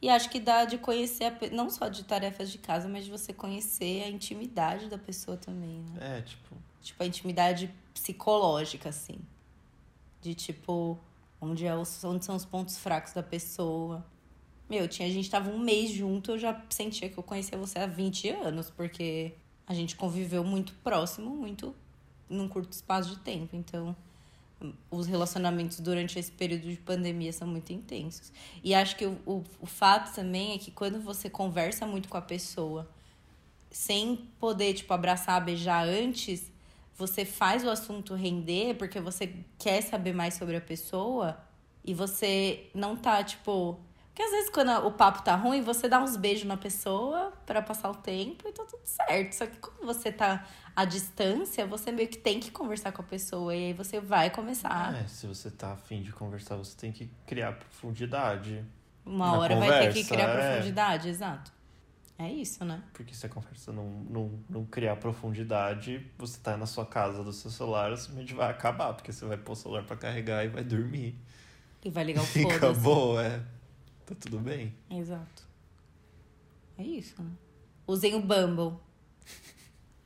E 0.00 0.08
acho 0.08 0.30
que 0.30 0.40
dá 0.40 0.64
de 0.64 0.78
conhecer, 0.78 1.24
a 1.24 1.32
não 1.52 1.70
só 1.70 1.88
de 1.88 2.04
tarefas 2.04 2.50
de 2.50 2.58
casa, 2.58 2.88
mas 2.88 3.04
de 3.04 3.10
você 3.10 3.32
conhecer 3.32 4.02
a 4.02 4.08
intimidade 4.08 4.88
da 4.88 4.98
pessoa 4.98 5.36
também, 5.36 5.80
né? 5.94 6.18
É, 6.18 6.22
tipo, 6.22 6.56
Tipo, 6.82 7.02
a 7.02 7.06
intimidade 7.06 7.72
psicológica, 7.94 8.88
assim. 8.88 9.18
De 10.20 10.34
tipo, 10.34 10.98
onde, 11.40 11.66
é 11.66 11.74
os, 11.74 12.02
onde 12.04 12.24
são 12.24 12.36
os 12.36 12.44
pontos 12.44 12.78
fracos 12.78 13.12
da 13.12 13.22
pessoa. 13.22 14.04
Meu, 14.68 14.88
tinha, 14.88 15.08
a 15.08 15.10
gente 15.10 15.30
tava 15.30 15.50
um 15.50 15.58
mês 15.58 15.90
junto, 15.90 16.32
eu 16.32 16.38
já 16.38 16.60
sentia 16.70 17.08
que 17.08 17.18
eu 17.18 17.22
conhecia 17.22 17.58
você 17.58 17.78
há 17.78 17.86
20 17.86 18.28
anos, 18.30 18.70
porque 18.70 19.34
a 19.66 19.74
gente 19.74 19.96
conviveu 19.96 20.44
muito 20.44 20.72
próximo, 20.82 21.30
muito 21.30 21.74
num 22.28 22.48
curto 22.48 22.72
espaço 22.72 23.10
de 23.10 23.18
tempo. 23.18 23.56
Então, 23.56 23.96
os 24.90 25.06
relacionamentos 25.06 25.80
durante 25.80 26.18
esse 26.18 26.30
período 26.30 26.68
de 26.68 26.76
pandemia 26.76 27.32
são 27.32 27.48
muito 27.48 27.72
intensos. 27.72 28.32
E 28.62 28.74
acho 28.74 28.96
que 28.96 29.06
o, 29.06 29.18
o, 29.26 29.44
o 29.60 29.66
fato 29.66 30.14
também 30.14 30.52
é 30.52 30.58
que 30.58 30.70
quando 30.70 31.00
você 31.00 31.28
conversa 31.28 31.86
muito 31.86 32.08
com 32.08 32.16
a 32.16 32.22
pessoa, 32.22 32.88
sem 33.70 34.28
poder, 34.38 34.74
tipo, 34.74 34.92
abraçar, 34.92 35.44
beijar 35.44 35.86
antes, 35.86 36.51
você 36.96 37.24
faz 37.24 37.64
o 37.64 37.70
assunto 37.70 38.14
render 38.14 38.74
porque 38.74 39.00
você 39.00 39.34
quer 39.58 39.82
saber 39.82 40.12
mais 40.12 40.34
sobre 40.34 40.56
a 40.56 40.60
pessoa 40.60 41.38
e 41.84 41.94
você 41.94 42.70
não 42.74 42.96
tá, 42.96 43.22
tipo. 43.24 43.80
Porque 44.08 44.22
às 44.22 44.30
vezes 44.30 44.50
quando 44.50 44.70
o 44.86 44.92
papo 44.92 45.22
tá 45.22 45.34
ruim, 45.34 45.62
você 45.62 45.88
dá 45.88 45.98
uns 45.98 46.16
beijos 46.16 46.44
na 46.44 46.56
pessoa 46.56 47.32
pra 47.46 47.62
passar 47.62 47.90
o 47.90 47.94
tempo 47.94 48.46
e 48.46 48.52
tá 48.52 48.62
tudo 48.64 48.82
certo. 48.84 49.32
Só 49.32 49.46
que 49.46 49.56
quando 49.56 49.86
você 49.86 50.12
tá 50.12 50.46
à 50.76 50.84
distância, 50.84 51.66
você 51.66 51.90
meio 51.90 52.08
que 52.08 52.18
tem 52.18 52.38
que 52.38 52.50
conversar 52.50 52.92
com 52.92 53.00
a 53.00 53.04
pessoa 53.04 53.54
e 53.56 53.68
aí 53.68 53.72
você 53.72 54.00
vai 54.00 54.28
começar. 54.28 54.94
é, 55.02 55.08
se 55.08 55.26
você 55.26 55.50
tá 55.50 55.72
afim 55.72 56.02
de 56.02 56.12
conversar, 56.12 56.56
você 56.56 56.76
tem 56.76 56.92
que 56.92 57.10
criar 57.26 57.52
profundidade. 57.52 58.62
Uma 59.04 59.38
hora 59.38 59.56
vai 59.56 59.68
ter 59.68 59.94
que 59.94 60.04
conversa, 60.04 60.14
criar 60.14 60.28
é. 60.28 60.50
profundidade, 60.50 61.08
exato. 61.08 61.52
É 62.22 62.30
isso, 62.30 62.64
né? 62.64 62.80
Porque 62.92 63.12
se 63.12 63.26
a 63.26 63.28
conversa 63.28 63.72
não, 63.72 63.88
não, 64.08 64.30
não 64.48 64.64
criar 64.64 64.94
profundidade, 64.94 66.06
você 66.16 66.38
tá 66.38 66.56
na 66.56 66.66
sua 66.66 66.86
casa 66.86 67.24
do 67.24 67.32
seu 67.32 67.50
celular, 67.50 67.96
simplesmente 67.96 68.32
vai 68.32 68.48
acabar, 68.48 68.94
porque 68.94 69.12
você 69.12 69.24
vai 69.24 69.36
pôr 69.36 69.52
o 69.52 69.56
celular 69.56 69.82
pra 69.82 69.96
carregar 69.96 70.44
e 70.44 70.48
vai 70.48 70.62
dormir. 70.62 71.16
E 71.84 71.90
vai 71.90 72.04
ligar 72.04 72.22
o 72.22 72.26
foda-se. 72.26 72.54
acabou, 72.54 73.20
é. 73.20 73.42
Tá 74.06 74.14
tudo 74.14 74.38
bem. 74.38 74.72
Exato. 74.88 75.42
É 76.78 76.84
isso, 76.84 77.20
né? 77.20 77.30
Usem 77.88 78.14
o 78.14 78.20
Bumble. 78.20 78.78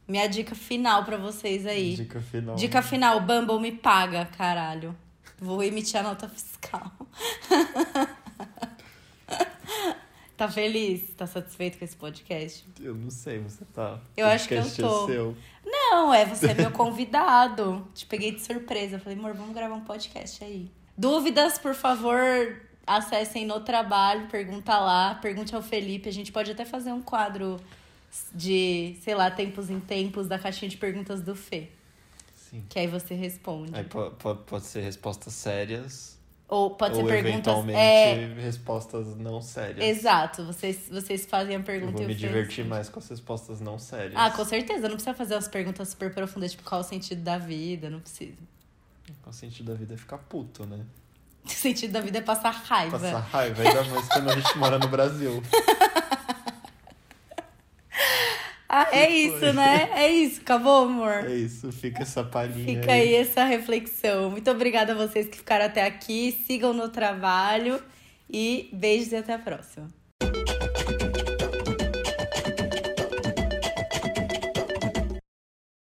Minha 0.08 0.26
dica 0.26 0.54
final 0.54 1.04
pra 1.04 1.18
vocês 1.18 1.66
aí. 1.66 1.96
Dica 1.96 2.20
final. 2.22 2.56
Dica 2.56 2.80
final, 2.80 3.20
Bumble 3.20 3.60
me 3.60 3.72
paga, 3.72 4.24
caralho. 4.24 4.96
Vou 5.38 5.62
emitir 5.62 6.00
a 6.00 6.02
nota 6.02 6.26
fiscal. 6.30 6.90
tá 10.36 10.48
feliz? 10.48 11.10
Tá 11.16 11.26
satisfeito 11.26 11.78
com 11.78 11.84
esse 11.84 11.96
podcast? 11.96 12.64
Eu 12.80 12.94
não 12.94 13.10
sei, 13.10 13.38
você 13.38 13.64
tá. 13.74 13.98
Eu 14.16 14.26
acho 14.26 14.46
que 14.48 14.54
eu 14.54 14.58
Podcast 14.62 14.82
tô. 14.82 15.04
É 15.04 15.06
seu. 15.12 15.36
Não, 15.64 16.12
é 16.14 16.24
você 16.24 16.46
é 16.48 16.54
meu 16.54 16.70
convidado. 16.72 17.86
Te 17.94 18.06
peguei 18.06 18.32
de 18.32 18.40
surpresa. 18.40 18.98
Falei, 18.98 19.18
amor, 19.18 19.34
vamos 19.34 19.54
gravar 19.54 19.74
um 19.74 19.80
podcast 19.84 20.42
aí. 20.44 20.70
Dúvidas, 20.96 21.58
por 21.58 21.74
favor, 21.74 22.62
acessem 22.86 23.44
no 23.46 23.60
trabalho, 23.60 24.28
pergunta 24.28 24.78
lá, 24.78 25.14
pergunte 25.16 25.54
ao 25.54 25.62
Felipe. 25.62 26.08
A 26.08 26.12
gente 26.12 26.32
pode 26.32 26.50
até 26.50 26.64
fazer 26.64 26.92
um 26.92 27.02
quadro 27.02 27.58
de, 28.34 28.96
sei 29.02 29.14
lá, 29.14 29.30
tempos 29.30 29.68
em 29.68 29.78
tempos 29.80 30.26
da 30.26 30.38
caixinha 30.38 30.68
de 30.70 30.76
perguntas 30.76 31.20
do 31.20 31.34
Fê. 31.34 31.68
Sim. 32.34 32.64
Que 32.68 32.78
aí 32.78 32.86
você 32.86 33.12
responde. 33.14 33.72
Aí 33.74 33.84
po- 33.84 34.10
po- 34.12 34.36
pode 34.36 34.64
ser 34.64 34.80
respostas 34.80 35.34
sérias. 35.34 36.15
Ou 36.48 36.70
pode 36.70 36.96
ou 36.98 37.06
ser 37.06 37.22
perguntas. 37.22 37.68
É, 37.70 38.26
respostas 38.40 39.16
não 39.16 39.42
sérias. 39.42 39.84
exato. 39.84 40.44
Vocês, 40.44 40.88
vocês 40.88 41.26
fazem 41.26 41.56
a 41.56 41.58
Eu 41.58 41.64
pergunta 41.64 41.92
vou 41.94 42.02
e 42.04 42.06
me 42.06 42.14
Fê 42.14 42.20
divertir 42.20 42.58
responde. 42.58 42.68
mais 42.68 42.88
com 42.88 43.00
as 43.00 43.08
respostas 43.08 43.60
não 43.60 43.78
sérias. 43.80 44.14
Ah, 44.14 44.30
com 44.30 44.44
certeza. 44.44 44.82
Não 44.82 44.94
precisa 44.94 45.12
fazer 45.14 45.34
umas 45.34 45.48
perguntas 45.48 45.88
super 45.88 46.14
profundas, 46.14 46.52
tipo, 46.52 46.62
qual 46.62 46.80
o 46.80 46.84
sentido 46.84 47.20
da 47.22 47.36
vida? 47.36 47.90
Não 47.90 47.98
precisa. 48.00 48.36
O 49.26 49.32
sentido 49.32 49.72
da 49.72 49.74
vida 49.74 49.94
é 49.94 49.96
ficar 49.96 50.18
puto, 50.18 50.64
né? 50.66 50.80
O 51.46 51.48
sentido 51.50 51.92
da 51.92 52.00
vida 52.00 52.18
é 52.18 52.20
passar 52.20 52.50
raiva. 52.50 52.98
Passar 52.98 53.20
raiva, 53.20 53.62
ainda 53.62 53.84
mais 53.84 54.08
quando 54.08 54.30
a 54.30 54.34
gente 54.34 54.58
mora 54.58 54.78
no 54.80 54.88
Brasil. 54.88 55.40
Ah, 58.78 58.88
é 58.92 59.10
isso, 59.10 59.54
né? 59.54 59.88
É 59.94 60.12
isso. 60.12 60.42
Acabou, 60.42 60.84
amor? 60.84 61.24
É 61.30 61.34
isso, 61.34 61.72
fica 61.72 62.02
essa 62.02 62.22
palhinha 62.22 62.78
Fica 62.80 62.92
aí 62.92 63.14
essa 63.14 63.42
reflexão. 63.42 64.30
Muito 64.30 64.50
obrigada 64.50 64.92
a 64.92 64.94
vocês 64.94 65.26
que 65.28 65.38
ficaram 65.38 65.64
até 65.64 65.86
aqui. 65.86 66.38
Sigam 66.46 66.74
no 66.74 66.90
trabalho 66.90 67.82
e 68.28 68.68
beijos 68.74 69.12
e 69.12 69.16
até 69.16 69.32
a 69.32 69.38
próxima. 69.38 69.90